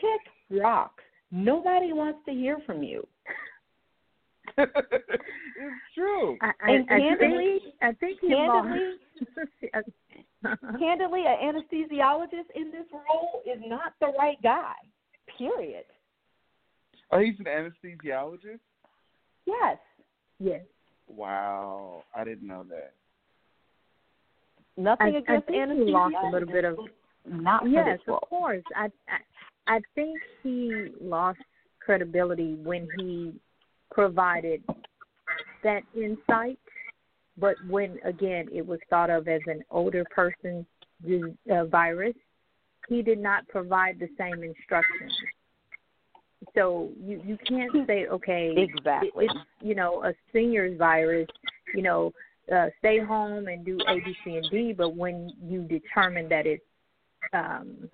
Kick 0.00 0.60
rocks. 0.60 1.04
Nobody 1.30 1.92
wants 1.92 2.20
to 2.26 2.32
hear 2.32 2.58
from 2.66 2.82
you. 2.82 3.06
it's 4.58 5.82
true. 5.94 6.36
I, 6.40 6.52
I, 6.64 6.70
and 6.70 6.88
candidly, 6.88 7.58
I 7.80 7.92
think, 7.92 8.18
I 8.18 8.18
think 8.18 8.20
candidly, 8.20 8.92
candidly, 10.78 11.24
an 11.26 11.54
anesthesiologist 11.54 12.50
in 12.54 12.70
this 12.70 12.86
role 12.92 13.42
is 13.46 13.62
not 13.66 13.94
the 14.00 14.12
right 14.18 14.40
guy. 14.42 14.74
Period. 15.38 15.84
Oh, 17.10 17.18
he's 17.18 17.34
an 17.38 17.46
anesthesiologist. 17.46 18.60
Yes. 19.46 19.78
Yes. 20.38 20.62
Wow, 21.08 22.04
I 22.14 22.24
didn't 22.24 22.46
know 22.46 22.64
that. 22.68 22.92
Nothing 24.76 25.06
I, 25.06 25.18
against 25.18 25.30
I 25.30 25.40
think 25.40 25.86
he 25.86 25.92
lost 25.92 26.14
a 26.24 26.30
little 26.30 26.48
bit 26.48 26.64
of. 26.64 26.78
Not 27.24 27.70
yes, 27.70 28.00
of 28.08 28.20
course. 28.22 28.64
I, 28.74 28.86
I 29.08 29.18
I 29.76 29.80
think 29.94 30.18
he 30.42 30.88
lost 31.00 31.38
credibility 31.80 32.54
when 32.54 32.88
he 32.98 33.32
provided 33.92 34.62
that 35.62 35.82
insight, 35.94 36.58
but 37.38 37.54
when 37.68 37.98
again 38.04 38.48
it 38.52 38.66
was 38.66 38.80
thought 38.90 39.10
of 39.10 39.28
as 39.28 39.40
an 39.46 39.62
older 39.70 40.04
person's 40.14 40.66
uh, 41.52 41.64
virus, 41.66 42.14
he 42.88 43.02
did 43.02 43.18
not 43.18 43.46
provide 43.48 43.98
the 43.98 44.08
same 44.18 44.42
instructions. 44.42 45.12
So 46.54 46.90
you 47.00 47.22
you 47.24 47.38
can't 47.46 47.86
say 47.86 48.06
okay 48.08 48.52
exactly 48.56 49.26
it's 49.26 49.34
you 49.60 49.76
know 49.76 50.02
a 50.04 50.12
senior's 50.32 50.76
virus 50.76 51.28
you 51.72 51.82
know 51.82 52.12
uh, 52.52 52.66
stay 52.80 52.98
home 52.98 53.46
and 53.46 53.64
do 53.64 53.78
A 53.86 53.94
B 54.04 54.16
C 54.24 54.36
and 54.36 54.46
D 54.50 54.72
but 54.72 54.96
when 54.96 55.30
you 55.40 55.62
determine 55.62 56.28
that 56.28 56.46
it's 56.46 56.64
um, 57.32 57.88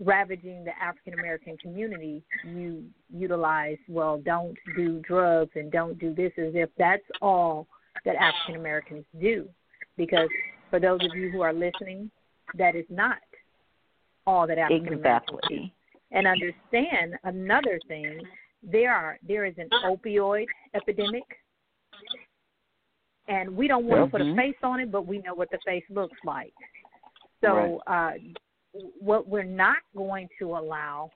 ravaging 0.00 0.64
the 0.64 0.70
African 0.80 1.14
American 1.14 1.56
community 1.58 2.22
you 2.44 2.84
utilize 3.12 3.78
well 3.88 4.18
don't 4.18 4.56
do 4.76 5.00
drugs 5.00 5.50
and 5.56 5.72
don't 5.72 5.98
do 5.98 6.14
this 6.14 6.32
as 6.38 6.52
if 6.54 6.70
that's 6.78 7.02
all 7.20 7.66
that 8.04 8.14
African 8.16 8.60
Americans 8.60 9.04
do. 9.20 9.48
Because 9.96 10.28
for 10.70 10.78
those 10.78 11.00
of 11.02 11.16
you 11.16 11.30
who 11.30 11.40
are 11.40 11.52
listening 11.52 12.10
that 12.56 12.76
is 12.76 12.84
not 12.88 13.18
all 14.26 14.46
that 14.46 14.58
African 14.58 14.94
Americans 14.94 15.38
exactly. 15.40 15.56
do 15.56 15.64
and 16.10 16.26
understand 16.26 17.14
another 17.24 17.78
thing 17.88 18.20
there 18.62 18.92
are 18.92 19.18
there 19.26 19.44
is 19.44 19.54
an 19.58 19.68
opioid 19.84 20.46
epidemic 20.74 21.24
and 23.28 23.54
we 23.54 23.68
don't 23.68 23.84
want 23.84 24.04
to 24.04 24.10
put 24.10 24.26
a 24.26 24.34
face 24.34 24.56
on 24.62 24.80
it 24.80 24.90
but 24.90 25.06
we 25.06 25.18
know 25.18 25.34
what 25.34 25.50
the 25.50 25.58
face 25.66 25.84
looks 25.90 26.16
like. 26.24 26.52
So 27.40 27.80
uh, 27.86 28.12
what 29.00 29.28
we're 29.28 29.42
not 29.42 29.78
going 29.96 30.28
to 30.38 30.56
allow 30.56 31.10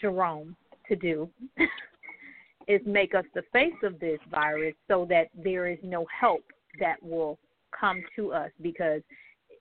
Jerome 0.00 0.56
to 0.88 0.96
do 0.96 1.28
is 2.68 2.80
make 2.86 3.14
us 3.14 3.24
the 3.34 3.42
face 3.52 3.74
of 3.82 3.98
this 4.00 4.18
virus 4.30 4.74
so 4.88 5.06
that 5.10 5.28
there 5.34 5.66
is 5.66 5.78
no 5.82 6.06
help 6.18 6.44
that 6.80 7.02
will 7.02 7.38
come 7.78 8.02
to 8.16 8.32
us 8.32 8.50
because 8.60 9.02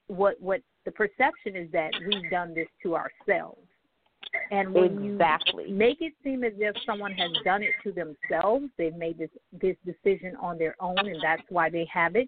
what 0.08 0.40
what 0.42 0.62
the 0.86 0.92
perception 0.92 1.56
is 1.56 1.72
that 1.72 1.92
we've 2.08 2.30
done 2.30 2.54
this 2.54 2.68
to 2.84 2.96
ourselves. 2.96 3.60
And 4.52 4.74
when 4.74 5.12
exactly. 5.12 5.66
you 5.68 5.76
make 5.76 6.02
it 6.02 6.14
seem 6.24 6.44
as 6.44 6.54
if 6.58 6.76
someone 6.86 7.12
has 7.14 7.30
done 7.46 7.62
it 7.62 7.74
to 7.84 7.92
themselves, 7.92 8.66
they've 8.78 8.96
made 8.96 9.18
this 9.18 9.30
this 9.52 9.76
decision 9.86 10.36
on 10.42 10.58
their 10.58 10.76
own, 10.80 10.98
and 10.98 11.22
that's 11.24 11.44
why 11.50 11.70
they 11.70 11.88
have 11.94 12.16
it. 12.16 12.28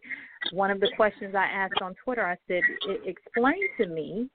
One 0.51 0.69
of 0.69 0.79
the 0.79 0.91
questions 0.95 1.33
I 1.36 1.45
asked 1.45 1.81
on 1.81 1.95
Twitter, 2.03 2.25
I 2.25 2.38
said, 2.47 2.61
"Explain 3.05 3.59
to 3.77 3.88
me 3.88 4.29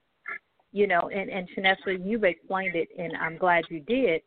you 0.71 0.87
know, 0.87 1.09
and 1.13 1.29
and 1.29 1.47
Chanessa, 1.55 1.97
you've 2.03 2.23
explained 2.23 2.75
it, 2.75 2.89
and 2.97 3.13
I'm 3.17 3.37
glad 3.37 3.63
you 3.69 3.81
did. 3.81 4.21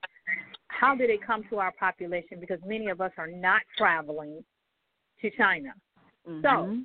How 0.68 0.95
did 0.95 1.11
it 1.11 1.24
come 1.24 1.45
to 1.51 1.59
our 1.59 1.72
population? 1.72 2.38
Because 2.40 2.59
many 2.66 2.88
of 2.88 3.01
us 3.01 3.12
are 3.16 3.28
not 3.30 3.62
traveling 3.78 4.45
to 5.22 5.30
China. 5.30 5.72
Mm-hmm. 6.28 6.80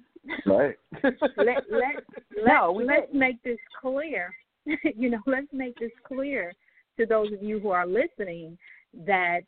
So, 0.45 0.51
right. 0.53 0.75
let 1.37 1.37
let 1.37 1.63
let 1.71 2.45
no, 2.45 2.81
let's 2.85 3.07
didn't. 3.07 3.19
make 3.19 3.41
this 3.43 3.57
clear. 3.81 4.33
you 4.95 5.09
know, 5.09 5.19
let's 5.25 5.47
make 5.51 5.77
this 5.79 5.91
clear 6.05 6.53
to 6.97 7.05
those 7.05 7.31
of 7.33 7.41
you 7.41 7.59
who 7.59 7.69
are 7.69 7.87
listening 7.87 8.57
that 9.05 9.41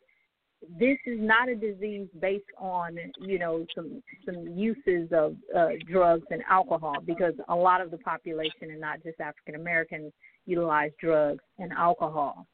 this 0.78 0.98
is 1.06 1.18
not 1.20 1.48
a 1.48 1.54
disease 1.54 2.08
based 2.20 2.44
on 2.58 2.96
you 3.20 3.38
know 3.38 3.66
some 3.74 4.02
some 4.24 4.46
uses 4.48 5.08
of 5.12 5.36
uh, 5.56 5.68
drugs 5.90 6.26
and 6.30 6.42
alcohol 6.48 6.96
because 7.04 7.34
a 7.48 7.54
lot 7.54 7.80
of 7.80 7.90
the 7.90 7.98
population 7.98 8.70
and 8.70 8.80
not 8.80 9.02
just 9.02 9.20
African 9.20 9.60
Americans 9.60 10.12
utilize 10.46 10.90
drugs 11.00 11.42
and 11.58 11.72
alcohol. 11.72 12.46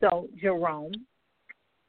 So 0.00 0.28
Jerome, 0.40 0.92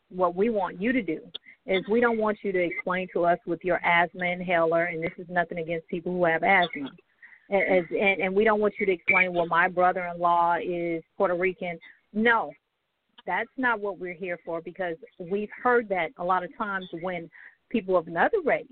what 0.09 0.35
we 0.35 0.49
want 0.49 0.81
you 0.81 0.91
to 0.91 1.01
do 1.01 1.19
is 1.65 1.83
we 1.89 1.99
don't 1.99 2.19
want 2.19 2.37
you 2.43 2.51
to 2.51 2.59
explain 2.59 3.07
to 3.13 3.25
us 3.25 3.39
with 3.45 3.59
your 3.63 3.83
asthma 3.83 4.25
inhaler, 4.25 4.85
and 4.85 5.03
this 5.03 5.13
is 5.17 5.25
nothing 5.29 5.57
against 5.57 5.87
people 5.87 6.11
who 6.11 6.25
have 6.25 6.43
asthma. 6.43 6.89
As, 7.51 7.83
and, 7.91 8.21
and 8.21 8.35
we 8.35 8.43
don't 8.43 8.59
want 8.59 8.75
you 8.79 8.85
to 8.85 8.91
explain, 8.91 9.33
well, 9.33 9.47
my 9.47 9.67
brother-in-law 9.67 10.57
is 10.63 11.03
Puerto 11.17 11.35
Rican. 11.35 11.79
No, 12.13 12.51
that's 13.25 13.49
not 13.57 13.79
what 13.79 13.99
we're 13.99 14.13
here 14.13 14.39
for 14.45 14.61
because 14.61 14.95
we've 15.19 15.49
heard 15.63 15.89
that 15.89 16.09
a 16.17 16.23
lot 16.23 16.43
of 16.43 16.55
times 16.57 16.87
when 17.01 17.29
people 17.69 17.97
of 17.97 18.07
another 18.07 18.37
race 18.43 18.65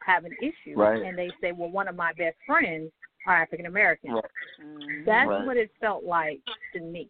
have 0.00 0.24
an 0.24 0.32
issue 0.40 0.76
right. 0.76 1.02
and 1.02 1.16
they 1.16 1.30
say, 1.40 1.52
well, 1.52 1.70
one 1.70 1.88
of 1.88 1.94
my 1.94 2.12
best 2.14 2.36
friends 2.46 2.90
are 3.26 3.42
African 3.42 3.66
American. 3.66 4.14
Right. 4.14 4.24
Mhm. 4.60 5.04
That's 5.04 5.28
Right. 5.28 5.44
what 5.46 5.56
it 5.56 5.70
felt 5.80 6.04
like 6.04 6.40
to 6.72 6.80
me. 6.80 7.08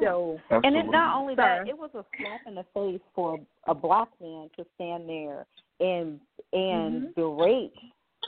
So, 0.00 0.40
And 0.50 0.76
it 0.76 0.86
not 0.90 1.16
only 1.16 1.34
that, 1.36 1.68
it 1.68 1.78
was 1.78 1.90
a 1.94 2.04
slap 2.16 2.40
in 2.46 2.56
the 2.56 2.64
face 2.74 3.00
for 3.14 3.40
a 3.66 3.74
black 3.74 4.08
man 4.20 4.50
to 4.56 4.66
stand 4.74 5.08
there 5.08 5.46
and 5.78 6.20
and 6.52 7.02
Mhm. 7.02 7.14
berate 7.14 7.78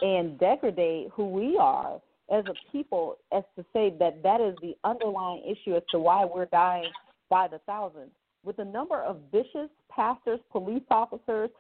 and 0.03 0.39
degrade 0.39 1.11
who 1.11 1.29
we 1.29 1.59
are 1.59 2.01
as 2.33 2.45
a 2.47 2.55
people, 2.73 3.19
as 3.31 3.45
to 3.57 3.65
say 3.73 3.95
that 3.99 4.23
that 4.23 4.41
is 4.41 4.57
the 4.63 4.75
underlying 4.85 5.43
issue 5.45 5.77
as 5.77 5.83
to 5.91 5.99
why 5.99 6.25
we're 6.25 6.47
dying 6.47 6.91
by 7.29 7.47
the 7.47 7.59
thousands. 7.67 8.11
With 8.45 8.57
the 8.57 8.65
number 8.65 9.01
of 9.03 9.21
vicious 9.31 9.71
pastors, 9.91 10.41
police 10.51 10.83
officers, 10.91 11.51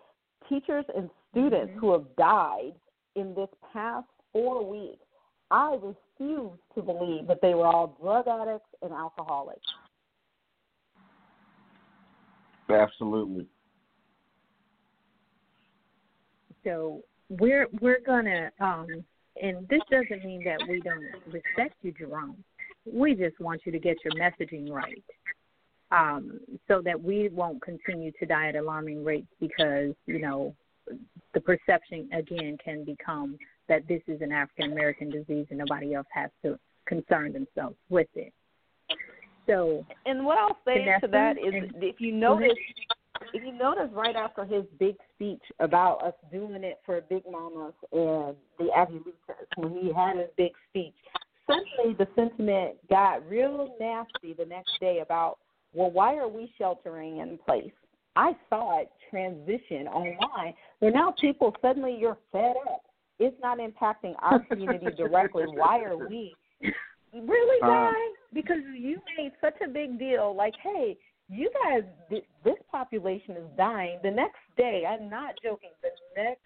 teachers, 0.48 0.84
and 0.96 1.10
students 1.30 1.72
Mhm. 1.74 1.76
who 1.78 1.92
have 1.92 2.16
died 2.16 2.74
in 3.14 3.34
this 3.34 3.50
past 3.72 4.08
four 4.32 4.64
weeks, 4.64 5.04
I 5.50 5.74
refuse 5.74 6.58
to 6.74 6.82
believe 6.82 7.26
that 7.26 7.42
they 7.42 7.54
were 7.54 7.66
all 7.66 7.88
drug 8.00 8.26
addicts 8.26 8.74
and 8.80 8.92
alcoholics. 8.92 9.66
Absolutely. 12.68 13.46
so 16.64 17.02
we're 17.28 17.68
we're 17.80 18.00
gonna 18.00 18.50
um 18.60 19.04
and 19.40 19.66
this 19.68 19.80
doesn't 19.90 20.24
mean 20.24 20.42
that 20.44 20.58
we 20.68 20.80
don't 20.80 21.04
respect 21.26 21.74
you 21.82 21.92
jerome. 21.92 22.42
We 22.84 23.14
just 23.14 23.38
want 23.40 23.62
you 23.64 23.72
to 23.72 23.78
get 23.78 23.96
your 24.04 24.14
messaging 24.14 24.70
right 24.70 25.04
um 25.90 26.40
so 26.68 26.80
that 26.82 27.00
we 27.00 27.28
won't 27.28 27.60
continue 27.62 28.10
to 28.18 28.26
die 28.26 28.48
at 28.48 28.56
alarming 28.56 29.04
rates 29.04 29.28
because 29.40 29.94
you 30.06 30.18
know 30.18 30.54
the 31.34 31.40
perception 31.40 32.08
again 32.12 32.56
can 32.64 32.82
become 32.82 33.38
that 33.68 33.86
this 33.88 34.00
is 34.08 34.20
an 34.22 34.32
african 34.32 34.72
american 34.72 35.10
disease 35.10 35.46
and 35.50 35.58
nobody 35.58 35.94
else 35.94 36.06
has 36.12 36.30
to 36.42 36.58
concern 36.86 37.32
themselves 37.32 37.76
with 37.88 38.08
it. 38.14 38.32
So 39.46 39.84
And 40.06 40.24
what 40.24 40.38
I'll 40.38 40.58
say 40.64 40.78
Vanessa, 40.84 41.06
to 41.06 41.08
that 41.08 41.38
is, 41.38 41.54
and- 41.54 41.82
if 41.82 42.00
you 42.00 42.12
notice, 42.12 42.52
if 43.32 43.42
you 43.44 43.52
notice 43.52 43.88
right 43.92 44.16
after 44.16 44.44
his 44.44 44.64
big 44.78 44.96
speech 45.14 45.42
about 45.60 46.02
us 46.02 46.14
doing 46.30 46.64
it 46.64 46.80
for 46.84 47.00
Big 47.02 47.22
Mamas 47.30 47.74
and 47.92 48.36
the 48.58 48.70
Aguilitas, 48.76 49.46
when 49.56 49.72
he 49.72 49.92
had 49.92 50.16
his 50.16 50.28
big 50.36 50.52
speech, 50.68 50.94
suddenly 51.46 51.94
the 51.98 52.08
sentiment 52.14 52.76
got 52.88 53.28
real 53.28 53.74
nasty 53.80 54.34
the 54.34 54.46
next 54.46 54.72
day 54.80 55.00
about, 55.00 55.38
well, 55.72 55.90
why 55.90 56.16
are 56.16 56.28
we 56.28 56.52
sheltering 56.58 57.18
in 57.18 57.38
place? 57.46 57.72
I 58.14 58.32
saw 58.50 58.80
it 58.80 58.90
transition 59.10 59.88
online 59.88 60.54
where 60.80 60.92
now 60.92 61.14
people 61.20 61.54
suddenly 61.62 61.96
you're 61.98 62.18
fed 62.30 62.56
up. 62.70 62.82
It's 63.18 63.36
not 63.42 63.58
impacting 63.58 64.14
our 64.20 64.40
community 64.50 64.86
directly. 64.96 65.44
Why 65.46 65.82
are 65.82 65.96
we 65.96 66.34
Really, 67.12 67.60
Uh, 67.62 67.92
because 68.32 68.62
you 68.74 68.98
made 69.18 69.32
such 69.40 69.60
a 69.64 69.68
big 69.68 69.98
deal. 69.98 70.34
Like, 70.34 70.54
hey, 70.62 70.96
you 71.32 71.50
guys, 71.64 71.82
this 72.10 72.54
population 72.70 73.36
is 73.36 73.44
dying. 73.56 73.98
The 74.02 74.10
next 74.10 74.40
day, 74.56 74.84
I'm 74.88 75.08
not 75.08 75.34
joking. 75.42 75.70
The 75.82 76.22
next 76.22 76.40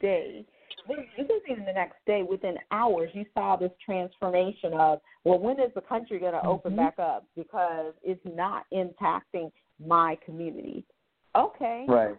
day, 0.00 0.44
well, 0.88 0.98
it 0.98 1.06
wasn't 1.18 1.42
even 1.50 1.64
the 1.64 1.72
next 1.72 1.96
day. 2.06 2.22
Within 2.28 2.56
hours, 2.70 3.10
you 3.14 3.24
saw 3.32 3.56
this 3.56 3.70
transformation 3.84 4.74
of, 4.74 5.00
well, 5.24 5.38
when 5.38 5.58
is 5.60 5.72
the 5.74 5.80
country 5.80 6.18
going 6.18 6.32
to 6.32 6.44
open 6.46 6.72
Mhm. 6.72 6.76
back 6.76 6.98
up? 6.98 7.24
Because 7.36 7.94
it's 8.02 8.24
not 8.24 8.66
impacting 8.70 9.50
my 9.78 10.16
community. 10.16 10.84
Okay. 11.34 11.86
Right. 11.88 12.16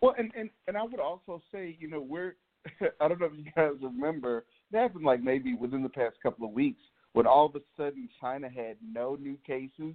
Well, 0.00 0.14
and, 0.16 0.32
and 0.36 0.50
and 0.68 0.76
I 0.76 0.82
would 0.82 1.00
also 1.00 1.42
say, 1.50 1.76
you 1.80 1.88
know, 1.88 2.00
we're 2.00 2.36
I 3.00 3.08
don't 3.08 3.20
know 3.20 3.26
if 3.26 3.32
you 3.36 3.50
guys 3.54 3.72
remember, 3.80 4.44
it 4.72 4.76
happened 4.76 5.04
like 5.04 5.22
maybe 5.22 5.54
within 5.54 5.82
the 5.82 5.88
past 5.88 6.16
couple 6.22 6.46
of 6.46 6.52
weeks 6.52 6.82
when 7.12 7.26
all 7.26 7.46
of 7.46 7.54
a 7.56 7.60
sudden 7.76 8.08
China 8.20 8.48
had 8.48 8.76
no 8.82 9.16
new 9.16 9.36
cases, 9.46 9.94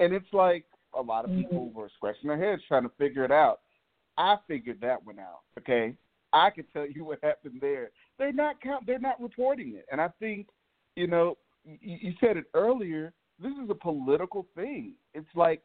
and 0.00 0.12
it's 0.12 0.32
like 0.32 0.64
a 0.98 1.00
lot 1.00 1.24
of 1.24 1.30
people 1.30 1.70
were 1.70 1.90
scratching 1.94 2.28
their 2.28 2.38
heads 2.38 2.62
trying 2.66 2.82
to 2.82 2.90
figure 2.98 3.24
it 3.24 3.30
out. 3.30 3.60
I 4.18 4.36
figured 4.48 4.80
that 4.80 5.04
one 5.06 5.20
out. 5.20 5.42
Okay, 5.58 5.94
I 6.32 6.50
can 6.50 6.64
tell 6.72 6.86
you 6.86 7.04
what 7.06 7.20
happened 7.22 7.58
there. 7.60 7.90
They're 8.18 8.32
not 8.32 8.60
count. 8.60 8.86
They're 8.86 8.98
not 8.98 9.20
reporting 9.20 9.74
it, 9.76 9.86
and 9.92 10.00
I 10.00 10.08
think, 10.18 10.48
you 10.96 11.06
know, 11.06 11.38
you, 11.64 11.98
you 12.00 12.12
said 12.20 12.36
it 12.36 12.46
earlier. 12.54 13.12
This 13.40 13.52
is 13.52 13.70
a 13.70 13.74
political 13.74 14.46
thing. 14.54 14.94
It's 15.14 15.28
like 15.34 15.62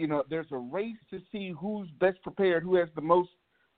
you 0.00 0.06
know, 0.06 0.24
there's 0.30 0.50
a 0.50 0.56
race 0.56 0.96
to 1.10 1.20
see 1.30 1.52
who's 1.60 1.88
best 2.00 2.22
prepared, 2.22 2.62
who 2.62 2.76
has 2.76 2.88
the 2.94 3.02
most 3.02 3.28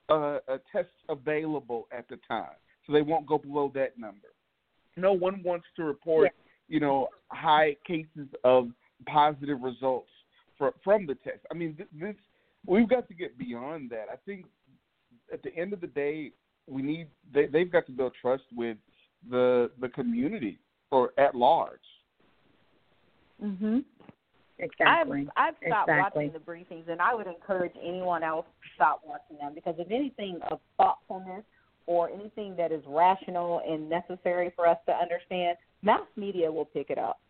uh, 0.09 0.39
uh, 0.49 0.59
tests 0.71 0.93
available 1.09 1.89
at 1.97 2.09
the 2.09 2.17
time, 2.29 2.55
so 2.87 2.93
they 2.93 3.03
won't 3.03 3.27
go 3.27 3.39
below 3.39 3.73
that 3.75 3.99
number. 3.99 4.29
No 4.97 5.13
one 5.13 5.43
wants 5.43 5.67
to 5.77 5.85
report, 5.85 6.31
you 6.69 6.79
know, 6.79 7.09
high 7.33 7.77
cases 7.85 8.29
of 8.45 8.69
positive 9.07 9.61
results 9.63 10.11
for, 10.59 10.73
from 10.85 11.07
the 11.07 11.15
test. 11.17 11.41
I 11.51 11.55
mean, 11.55 11.75
th- 11.77 11.89
this 11.93 12.17
we've 12.67 12.89
got 12.89 13.09
to 13.09 13.15
get 13.15 13.39
beyond 13.39 13.91
that. 13.91 14.07
I 14.13 14.17
think 14.25 14.47
at 15.33 15.43
the 15.43 15.55
end 15.57 15.73
of 15.73 15.81
the 15.81 15.87
day, 15.87 16.33
we 16.69 16.83
need 16.83 17.09
they, 17.33 17.47
they've 17.47 17.71
got 17.71 17.87
to 17.87 17.93
build 17.93 18.13
trust 18.21 18.45
with 18.55 18.77
the 19.31 19.71
the 19.81 19.89
community 19.89 20.59
or 20.91 21.13
at 21.19 21.35
large. 21.35 21.79
Mhm. 23.43 23.85
exactly 24.59 25.27
I've, 25.37 25.49
I've 25.49 25.55
stopped 25.67 25.89
Exactly. 25.89 26.27
watching 26.27 26.33
the 26.33 26.39
briefings, 26.39 26.89
and 26.89 27.01
I 27.01 27.15
would 27.15 27.27
encourage 27.27 27.73
anyone 27.83 28.23
else 28.23 28.47
to 28.63 28.69
stop 28.77 29.01
watching 29.05 29.39
them 29.39 29.53
because 29.55 29.75
if 29.79 29.91
anything 29.91 30.39
of 30.51 30.61
thoughtfulness 30.77 31.43
or 31.87 32.09
anything 32.11 32.55
that 32.57 32.71
is 32.71 32.83
rational 32.87 33.61
and 33.67 33.89
necessary 33.89 34.53
for 34.55 34.69
us 34.69 34.79
to 34.87 34.93
understand, 34.93 35.57
mass 35.83 36.07
media 36.17 36.53
will 36.53 36.65
pick 36.65 36.91
it 36.91 36.99
up. 36.99 37.21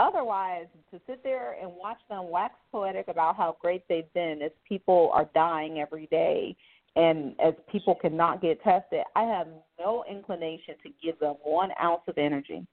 Otherwise, 0.00 0.66
to 0.90 1.00
sit 1.06 1.22
there 1.22 1.56
and 1.60 1.70
watch 1.76 1.98
them 2.08 2.30
wax 2.30 2.54
poetic 2.72 3.08
about 3.08 3.36
how 3.36 3.56
great 3.60 3.86
they've 3.88 4.12
been 4.14 4.40
as 4.42 4.50
people 4.66 5.10
are 5.12 5.28
dying 5.34 5.78
every 5.78 6.06
day 6.06 6.56
and 6.96 7.34
as 7.40 7.54
people 7.70 7.94
cannot 7.94 8.40
get 8.42 8.60
tested, 8.62 9.02
I 9.14 9.22
have 9.24 9.46
no 9.78 10.04
inclination 10.10 10.74
to 10.82 10.90
give 11.02 11.18
them 11.20 11.34
one 11.44 11.70
ounce 11.80 12.00
of 12.08 12.16
energy. 12.18 12.66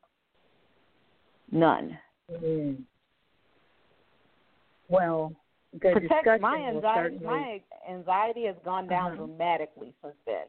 None. 1.51 1.97
Mm. 2.31 2.77
Well, 4.89 5.33
the 5.73 5.79
protect 5.91 6.41
my 6.41 6.57
anxiety 6.57 7.17
certainly. 7.19 7.25
my 7.25 7.61
anxiety 7.89 8.45
has 8.45 8.55
gone 8.63 8.87
down 8.87 9.11
Uh-huh. 9.13 9.25
dramatically 9.25 9.93
since 10.01 10.15
then 10.25 10.45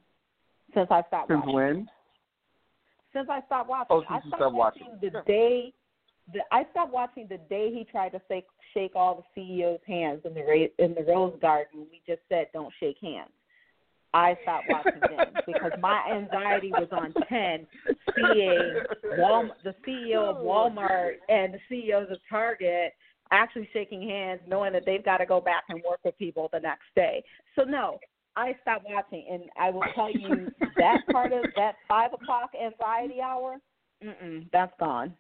since 0.75 0.89
I 0.91 1.03
stopped 1.09 1.29
Since 1.29 1.41
watching. 1.41 1.55
when? 1.55 1.91
Since 3.13 3.29
I 3.31 3.41
stopped 3.47 3.69
watching. 3.69 3.87
Oh, 3.97 4.01
since 4.01 4.11
I 4.11 4.15
you 4.17 4.21
stopped 4.29 4.41
stopped 4.41 4.55
watching. 4.55 4.99
the 5.01 5.23
day. 5.27 5.73
The, 6.33 6.41
I 6.53 6.67
stopped 6.71 6.93
watching 6.93 7.27
the 7.29 7.39
day 7.49 7.73
he 7.73 7.85
tried 7.85 8.11
to 8.11 8.21
shake 8.29 8.47
shake 8.75 8.93
all 8.95 9.25
the 9.35 9.41
CEOs' 9.41 9.81
hands 9.87 10.21
in 10.25 10.35
the 10.35 10.69
in 10.79 10.95
the 10.95 11.05
Rose 11.07 11.39
Garden. 11.41 11.87
We 11.91 12.03
just 12.07 12.21
said 12.29 12.49
don't 12.53 12.73
shake 12.81 12.99
hands. 13.01 13.31
I 14.15 14.37
stopped 14.43 14.67
watching 14.69 15.01
them 15.01 15.35
because 15.47 15.73
my 15.81 16.03
anxiety 16.11 16.71
was 16.71 16.89
on 16.93 17.15
ten, 17.29 17.67
seeing 18.17 18.81
Wal- 19.19 19.55
the 19.65 19.75
CEO 19.87 20.31
of 20.31 20.37
Walmart 20.37 21.15
and 21.29 21.55
the 21.55 21.59
CEOs 21.69 22.11
of 22.11 22.19
Target 22.29 22.93
actually 23.31 23.69
shaking 23.73 24.09
hands, 24.09 24.41
knowing 24.47 24.73
that 24.73 24.85
they've 24.87 25.05
got 25.05 25.19
to 25.19 25.27
go 25.27 25.41
back 25.41 25.65
and 25.69 25.83
work 25.89 26.01
with 26.05 26.17
people 26.19 26.49
the 26.53 26.61
next 26.61 26.87
day. 26.97 27.23
So 27.57 27.63
no, 27.65 27.99
I 28.37 28.55
stopped 28.63 28.87
watching, 28.89 29.27
and 29.31 29.43
I 29.59 29.71
will 29.71 29.85
tell 29.95 30.11
you 30.11 30.51
that 30.77 30.99
part 31.13 31.33
of 31.33 31.45
that 31.57 31.75
five 31.89 32.13
o'clock 32.13 32.51
anxiety 32.61 33.21
hour, 33.21 33.57
mm-mm, 34.03 34.47
that's 34.53 34.73
gone. 34.79 35.15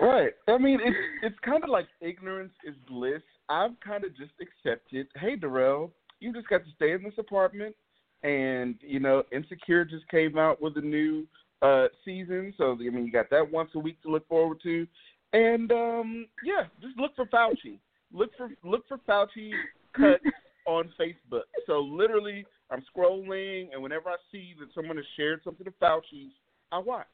Right. 0.00 0.32
I 0.48 0.58
mean, 0.58 0.78
it's 0.82 0.96
it's 1.22 1.36
kind 1.44 1.62
of 1.62 1.70
like 1.70 1.86
ignorance 2.00 2.52
is 2.66 2.74
bliss. 2.88 3.22
I've 3.48 3.78
kind 3.80 4.04
of 4.04 4.16
just 4.16 4.32
accepted. 4.40 5.06
Hey, 5.16 5.36
Darrell, 5.36 5.92
you 6.20 6.32
just 6.32 6.48
got 6.48 6.64
to 6.64 6.70
stay 6.74 6.92
in 6.92 7.02
this 7.02 7.14
apartment, 7.18 7.74
and 8.22 8.76
you 8.80 9.00
know, 9.00 9.22
Insecure 9.32 9.84
just 9.84 10.08
came 10.08 10.36
out 10.38 10.60
with 10.60 10.76
a 10.76 10.80
new 10.80 11.26
uh 11.62 11.86
season. 12.04 12.52
So 12.58 12.72
I 12.72 12.90
mean, 12.90 13.06
you 13.06 13.12
got 13.12 13.30
that 13.30 13.50
once 13.50 13.70
a 13.74 13.78
week 13.78 14.00
to 14.02 14.10
look 14.10 14.26
forward 14.28 14.58
to, 14.64 14.86
and 15.32 15.70
um 15.72 16.26
yeah, 16.44 16.64
just 16.80 16.98
look 16.98 17.14
for 17.16 17.26
Fauci. 17.26 17.78
Look 18.12 18.30
for 18.36 18.50
look 18.64 18.86
for 18.88 18.98
Fauci 19.08 19.52
cuts 19.94 20.24
on 20.66 20.90
Facebook. 21.00 21.42
So 21.66 21.80
literally, 21.80 22.44
I'm 22.70 22.82
scrolling, 22.94 23.68
and 23.72 23.82
whenever 23.82 24.10
I 24.10 24.16
see 24.30 24.54
that 24.60 24.68
someone 24.74 24.96
has 24.96 25.06
shared 25.16 25.40
something 25.44 25.66
of 25.66 25.78
Fauci's, 25.78 26.32
I 26.72 26.78
watch, 26.78 27.06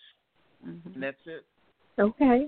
Mm-hmm. 0.67 0.95
and 0.95 1.03
that's 1.03 1.17
it. 1.27 1.45
Okay. 1.99 2.47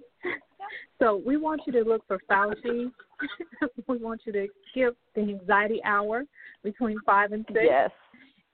So 0.99 1.21
we 1.27 1.37
want 1.37 1.63
you 1.67 1.73
to 1.75 1.83
look 1.83 2.07
for 2.07 2.19
Fauci. 2.31 2.91
we 3.89 3.99
want 3.99 4.23
you 4.25 4.33
to 4.33 4.49
skip 4.71 4.97
the 5.15 5.23
anxiety 5.23 5.81
hour 5.85 6.25
between 6.63 6.97
five 7.05 7.33
and 7.33 7.45
six. 7.49 7.61
Yes. 7.65 7.91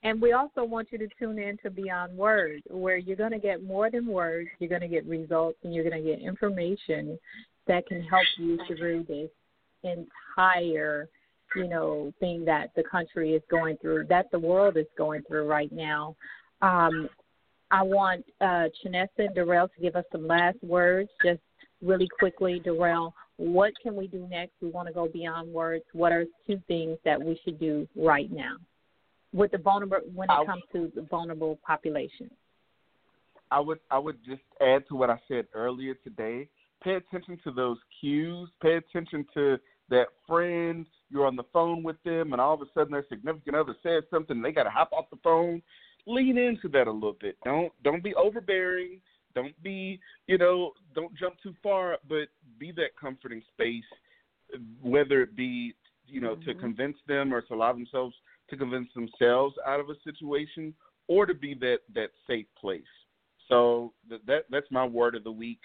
And 0.03 0.21
we 0.21 0.33
also 0.33 0.65
want 0.65 0.89
you 0.91 0.99
to 0.99 1.09
tune 1.19 1.39
in 1.39 1.59
to 1.63 1.71
Beyond 1.71 2.17
Words, 2.17 2.63
where 2.71 2.97
you're 2.97 3.17
going 3.17 3.33
to 3.33 3.39
get 3.39 3.63
more 3.63 3.91
than 3.91 4.07
words. 4.07 4.49
You're 4.59 4.71
going 4.71 4.81
to 4.81 4.89
get 4.89 5.05
results 5.07 5.59
and 5.63 5.75
you're 5.75 5.89
going 5.89 6.03
to 6.03 6.09
get 6.09 6.21
information 6.21 7.19
that 7.67 7.87
can 7.87 8.03
help 8.03 8.25
you 8.39 8.59
through 8.67 9.05
this 9.05 9.29
entire, 9.83 11.09
you 11.55 11.69
know, 11.69 12.13
thing 12.19 12.45
that 12.47 12.71
the 12.75 12.83
country 12.83 13.35
is 13.35 13.43
going 13.51 13.77
through, 13.83 14.07
that 14.09 14.31
the 14.31 14.39
world 14.39 14.79
is 14.79 14.87
going 14.97 15.23
through 15.29 15.47
right 15.47 15.71
now. 15.71 16.17
Um, 16.63 17.09
I 17.71 17.83
want 17.83 18.25
uh, 18.41 18.69
Chanessa 18.85 19.09
and 19.19 19.35
Darrell 19.35 19.69
to 19.69 19.81
give 19.81 19.97
us 19.97 20.05
some 20.11 20.27
last 20.27 20.59
words, 20.63 21.11
just 21.25 21.41
really 21.83 22.09
quickly. 22.19 22.61
Darrell, 22.65 23.15
what 23.37 23.73
can 23.83 23.95
we 23.95 24.07
do 24.07 24.27
next? 24.29 24.53
We 24.61 24.71
want 24.71 24.89
to 24.89 24.95
go 24.95 25.09
beyond 25.09 25.53
words. 25.53 25.85
What 25.93 26.13
are 26.13 26.25
two 26.47 26.61
things 26.67 26.99
that 27.05 27.21
we 27.21 27.41
should 27.45 27.59
do 27.61 27.87
right 27.97 28.31
now 28.31 28.57
with 29.33 29.53
the 29.53 29.59
vulnerable 29.59 29.99
when 30.15 30.29
it 30.29 30.47
comes 30.47 30.63
to 30.73 30.91
the 30.95 31.03
vulnerable 31.03 31.59
population? 31.67 32.31
I 33.51 33.61
would 33.61 33.81
I 33.91 33.99
would 33.99 34.19
just 34.25 34.43
add 34.61 34.87
to 34.89 34.97
what 34.97 35.11
I 35.11 35.19
said 35.29 35.47
earlier 35.55 35.95
today. 35.95 36.49
Pay 36.83 36.95
attention 36.95 37.39
to 37.45 37.51
those 37.51 37.79
cues. 38.01 38.49
Pay 38.63 38.77
attention 38.77 39.27
to 39.35 39.59
that 39.91 40.07
friend. 40.27 40.87
You're 41.11 41.27
on 41.27 41.37
the 41.37 41.45
phone 41.53 41.83
with 41.83 41.97
them, 42.05 42.33
and 42.33 42.41
all 42.41 42.55
of 42.55 42.63
a 42.63 42.67
sudden 42.75 42.93
their 42.93 43.05
significant 43.09 43.57
other 43.57 43.75
says 43.83 44.05
something. 44.11 44.37
And 44.37 44.45
they 44.45 44.53
got 44.53 44.65
to 44.65 44.71
hop 44.71 44.93
off 44.93 45.11
the 45.11 45.19
phone. 45.23 45.63
Lean 46.07 46.39
into 46.39 46.69
that 46.69 46.87
a 46.87 46.93
little 46.93 47.17
bit. 47.21 47.37
Don't 47.45 47.73
don't 47.83 48.03
be 48.03 48.15
overbearing. 48.15 49.01
Don't 49.35 49.61
be 49.63 50.01
you 50.27 50.39
know 50.39 50.73
don't 50.95 51.17
jump 51.17 51.35
too 51.43 51.55
far, 51.63 51.99
but 52.09 52.29
be 52.59 52.73
that 52.73 52.97
comforting 53.01 53.43
space. 53.53 53.85
Whether 54.83 55.23
it 55.23 55.37
be 55.37 55.75
you 56.07 56.21
know 56.21 56.35
to 56.35 56.51
mm-hmm. 56.51 56.61
convince 56.61 56.97
them 57.07 57.33
or 57.33 57.41
to 57.43 57.55
allow 57.55 57.73
themselves 57.73 58.15
to 58.49 58.57
convince 58.57 58.89
themselves 58.95 59.55
out 59.67 59.81
of 59.81 59.91
a 59.91 59.95
situation, 60.05 60.75
or 61.07 61.27
to 61.27 61.35
be 61.35 61.55
that 61.55 61.79
that 61.95 62.11
safe 62.27 62.47
place. 62.59 62.83
So 63.49 63.93
th- 64.09 64.23
that 64.27 64.45
that's 64.51 64.71
my 64.71 64.85
word 64.85 65.15
of 65.15 65.25
the 65.25 65.33
week. 65.33 65.61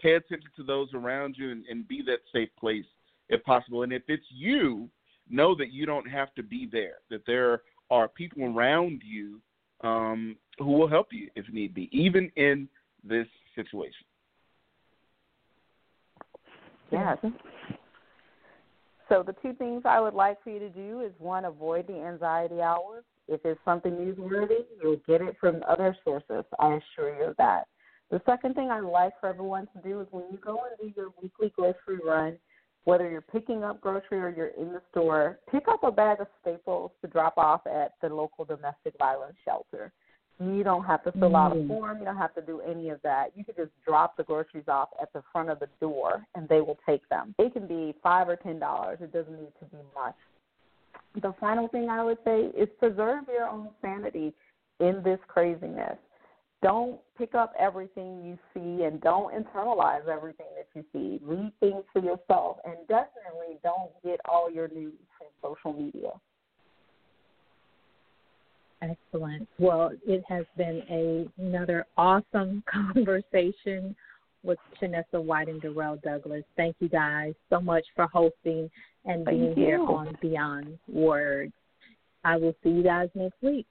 Pay 0.00 0.14
attention 0.14 0.50
to 0.56 0.62
those 0.62 0.88
around 0.94 1.36
you 1.36 1.50
and, 1.50 1.64
and 1.66 1.86
be 1.86 2.02
that 2.06 2.20
safe 2.32 2.48
place 2.58 2.86
if 3.28 3.42
possible. 3.44 3.82
And 3.82 3.92
if 3.92 4.02
it's 4.08 4.24
you, 4.30 4.88
know 5.28 5.54
that 5.54 5.72
you 5.72 5.86
don't 5.86 6.08
have 6.08 6.34
to 6.34 6.42
be 6.42 6.68
there. 6.70 6.96
That 7.10 7.24
there 7.26 7.62
are 7.90 8.08
people 8.08 8.44
around 8.44 9.02
you 9.04 9.40
um, 9.82 10.36
who 10.58 10.72
will 10.72 10.88
help 10.88 11.08
you 11.12 11.28
if 11.34 11.46
need 11.52 11.74
be, 11.74 11.88
even 11.92 12.30
in 12.36 12.68
this 13.02 13.26
situation. 13.54 14.04
Yes. 16.90 17.18
So 19.08 19.24
the 19.24 19.34
two 19.42 19.52
things 19.54 19.82
I 19.84 20.00
would 20.00 20.14
like 20.14 20.42
for 20.42 20.50
you 20.50 20.58
to 20.60 20.68
do 20.68 21.00
is 21.00 21.12
one, 21.18 21.44
avoid 21.44 21.86
the 21.86 21.94
anxiety 21.94 22.60
hours. 22.60 23.04
If 23.28 23.40
it's 23.44 23.60
something 23.64 23.92
newsworthy, 23.92 24.64
you'll 24.82 25.00
get 25.06 25.20
it 25.20 25.36
from 25.40 25.62
other 25.68 25.96
sources. 26.04 26.44
I 26.58 26.78
assure 26.78 27.16
you 27.16 27.24
of 27.30 27.36
that. 27.36 27.66
The 28.10 28.20
second 28.26 28.54
thing 28.54 28.70
I'd 28.70 28.80
like 28.80 29.12
for 29.20 29.28
everyone 29.28 29.68
to 29.74 29.88
do 29.88 30.00
is 30.00 30.08
when 30.10 30.24
you 30.32 30.38
go 30.38 30.60
and 30.68 30.78
do 30.80 30.92
your 31.00 31.10
weekly 31.22 31.52
grocery 31.54 31.98
run, 32.04 32.38
whether 32.84 33.10
you're 33.10 33.20
picking 33.20 33.62
up 33.62 33.80
grocery 33.80 34.18
or 34.18 34.30
you're 34.30 34.48
in 34.58 34.72
the 34.72 34.80
store, 34.90 35.38
pick 35.50 35.68
up 35.68 35.82
a 35.84 35.92
bag 35.92 36.20
of 36.20 36.26
staples 36.40 36.90
to 37.02 37.08
drop 37.08 37.36
off 37.36 37.66
at 37.66 37.92
the 38.00 38.08
local 38.08 38.44
domestic 38.44 38.94
violence 38.98 39.36
shelter. 39.44 39.92
You 40.38 40.64
don't 40.64 40.84
have 40.84 41.04
to 41.04 41.12
fill 41.12 41.36
out 41.36 41.52
a 41.52 41.56
Mm. 41.56 41.68
form. 41.68 41.98
You 41.98 42.06
don't 42.06 42.16
have 42.16 42.34
to 42.34 42.40
do 42.40 42.62
any 42.62 42.88
of 42.88 43.02
that. 43.02 43.36
You 43.36 43.44
can 43.44 43.54
just 43.56 43.72
drop 43.84 44.16
the 44.16 44.24
groceries 44.24 44.68
off 44.68 44.88
at 45.00 45.12
the 45.12 45.20
front 45.30 45.50
of 45.50 45.58
the 45.58 45.68
door, 45.80 46.24
and 46.34 46.48
they 46.48 46.62
will 46.62 46.78
take 46.86 47.06
them. 47.10 47.34
It 47.38 47.52
can 47.52 47.66
be 47.66 47.92
five 48.02 48.26
or 48.26 48.36
ten 48.36 48.58
dollars. 48.58 49.02
It 49.02 49.12
doesn't 49.12 49.38
need 49.38 49.52
to 49.58 49.66
be 49.66 49.76
much. 49.94 50.16
The 51.20 51.34
final 51.34 51.68
thing 51.68 51.90
I 51.90 52.02
would 52.02 52.18
say 52.24 52.46
is 52.56 52.70
preserve 52.78 53.28
your 53.28 53.48
own 53.48 53.68
sanity 53.82 54.32
in 54.78 55.02
this 55.02 55.20
craziness. 55.28 55.98
Don't 56.62 57.00
pick 57.16 57.34
up 57.34 57.54
everything 57.58 58.22
you 58.22 58.38
see 58.52 58.84
and 58.84 59.00
don't 59.00 59.32
internalize 59.32 60.06
everything 60.08 60.46
that 60.56 60.66
you 60.74 60.84
see. 60.92 61.18
Read 61.24 61.52
things 61.58 61.84
for 61.92 62.02
yourself, 62.02 62.58
and 62.64 62.76
definitely 62.86 63.58
don't 63.62 63.90
get 64.04 64.20
all 64.28 64.50
your 64.50 64.68
news 64.68 64.92
from 65.16 65.28
social 65.42 65.72
media. 65.72 66.10
Excellent. 68.82 69.46
Well, 69.58 69.92
it 70.06 70.22
has 70.28 70.44
been 70.56 70.82
a, 70.90 71.42
another 71.42 71.86
awesome 71.96 72.62
conversation 72.94 73.94
with 74.42 74.58
Chanessa 74.80 75.22
White 75.22 75.48
and 75.48 75.60
Darrell 75.60 75.98
Douglas. 76.02 76.44
Thank 76.56 76.76
you 76.80 76.88
guys 76.88 77.34
so 77.50 77.60
much 77.60 77.84
for 77.94 78.06
hosting 78.06 78.70
and 79.04 79.24
being 79.24 79.54
here 79.54 79.80
on 79.80 80.16
Beyond 80.20 80.78
Words. 80.88 81.52
I 82.24 82.36
will 82.36 82.54
see 82.62 82.70
you 82.70 82.82
guys 82.82 83.08
next 83.14 83.42
week, 83.42 83.66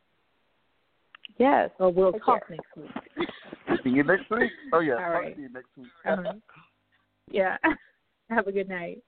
Yes. 1.40 1.70
or 1.80 1.90
we'll 1.92 2.12
Take 2.12 2.24
talk 2.26 2.48
care. 2.48 2.58
next 2.58 2.76
week. 2.78 2.92
See 3.84 3.90
you 3.90 4.04
next 4.04 4.30
week. 4.30 4.52
Oh 4.74 4.80
yeah, 4.82 4.94
All 4.96 5.22
see 5.36 5.42
you 5.42 5.50
next 5.50 5.70
week. 5.78 5.88
Uh-huh. 6.06 6.34
Yeah. 7.32 7.58
Have 8.30 8.46
a 8.48 8.52
good 8.52 8.68
night. 8.70 9.02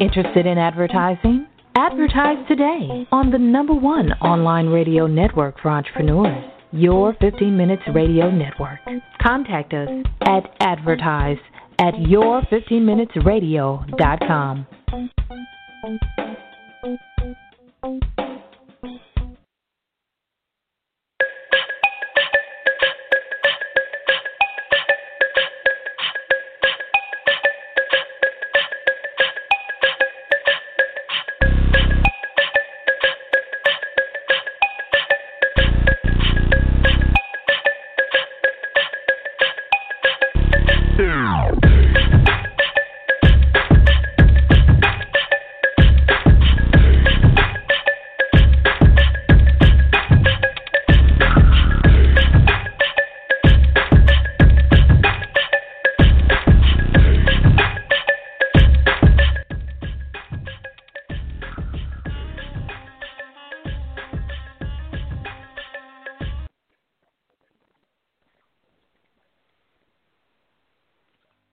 Interested 0.00 0.46
in 0.46 0.56
advertising? 0.58 1.46
Advertise 1.76 2.38
today 2.48 3.06
on 3.12 3.30
the 3.30 3.38
number 3.38 3.74
one 3.74 4.12
online 4.14 4.66
radio 4.68 5.06
network 5.06 5.60
for 5.60 5.68
entrepreneurs, 5.70 6.42
Your 6.72 7.14
15 7.20 7.56
Minutes 7.56 7.82
Radio 7.94 8.30
Network. 8.30 8.80
Contact 9.22 9.72
us 9.74 9.88
at 10.22 10.44
advertise 10.60 11.38
at 11.78 11.94
your15minutesradio.com. 11.94 14.66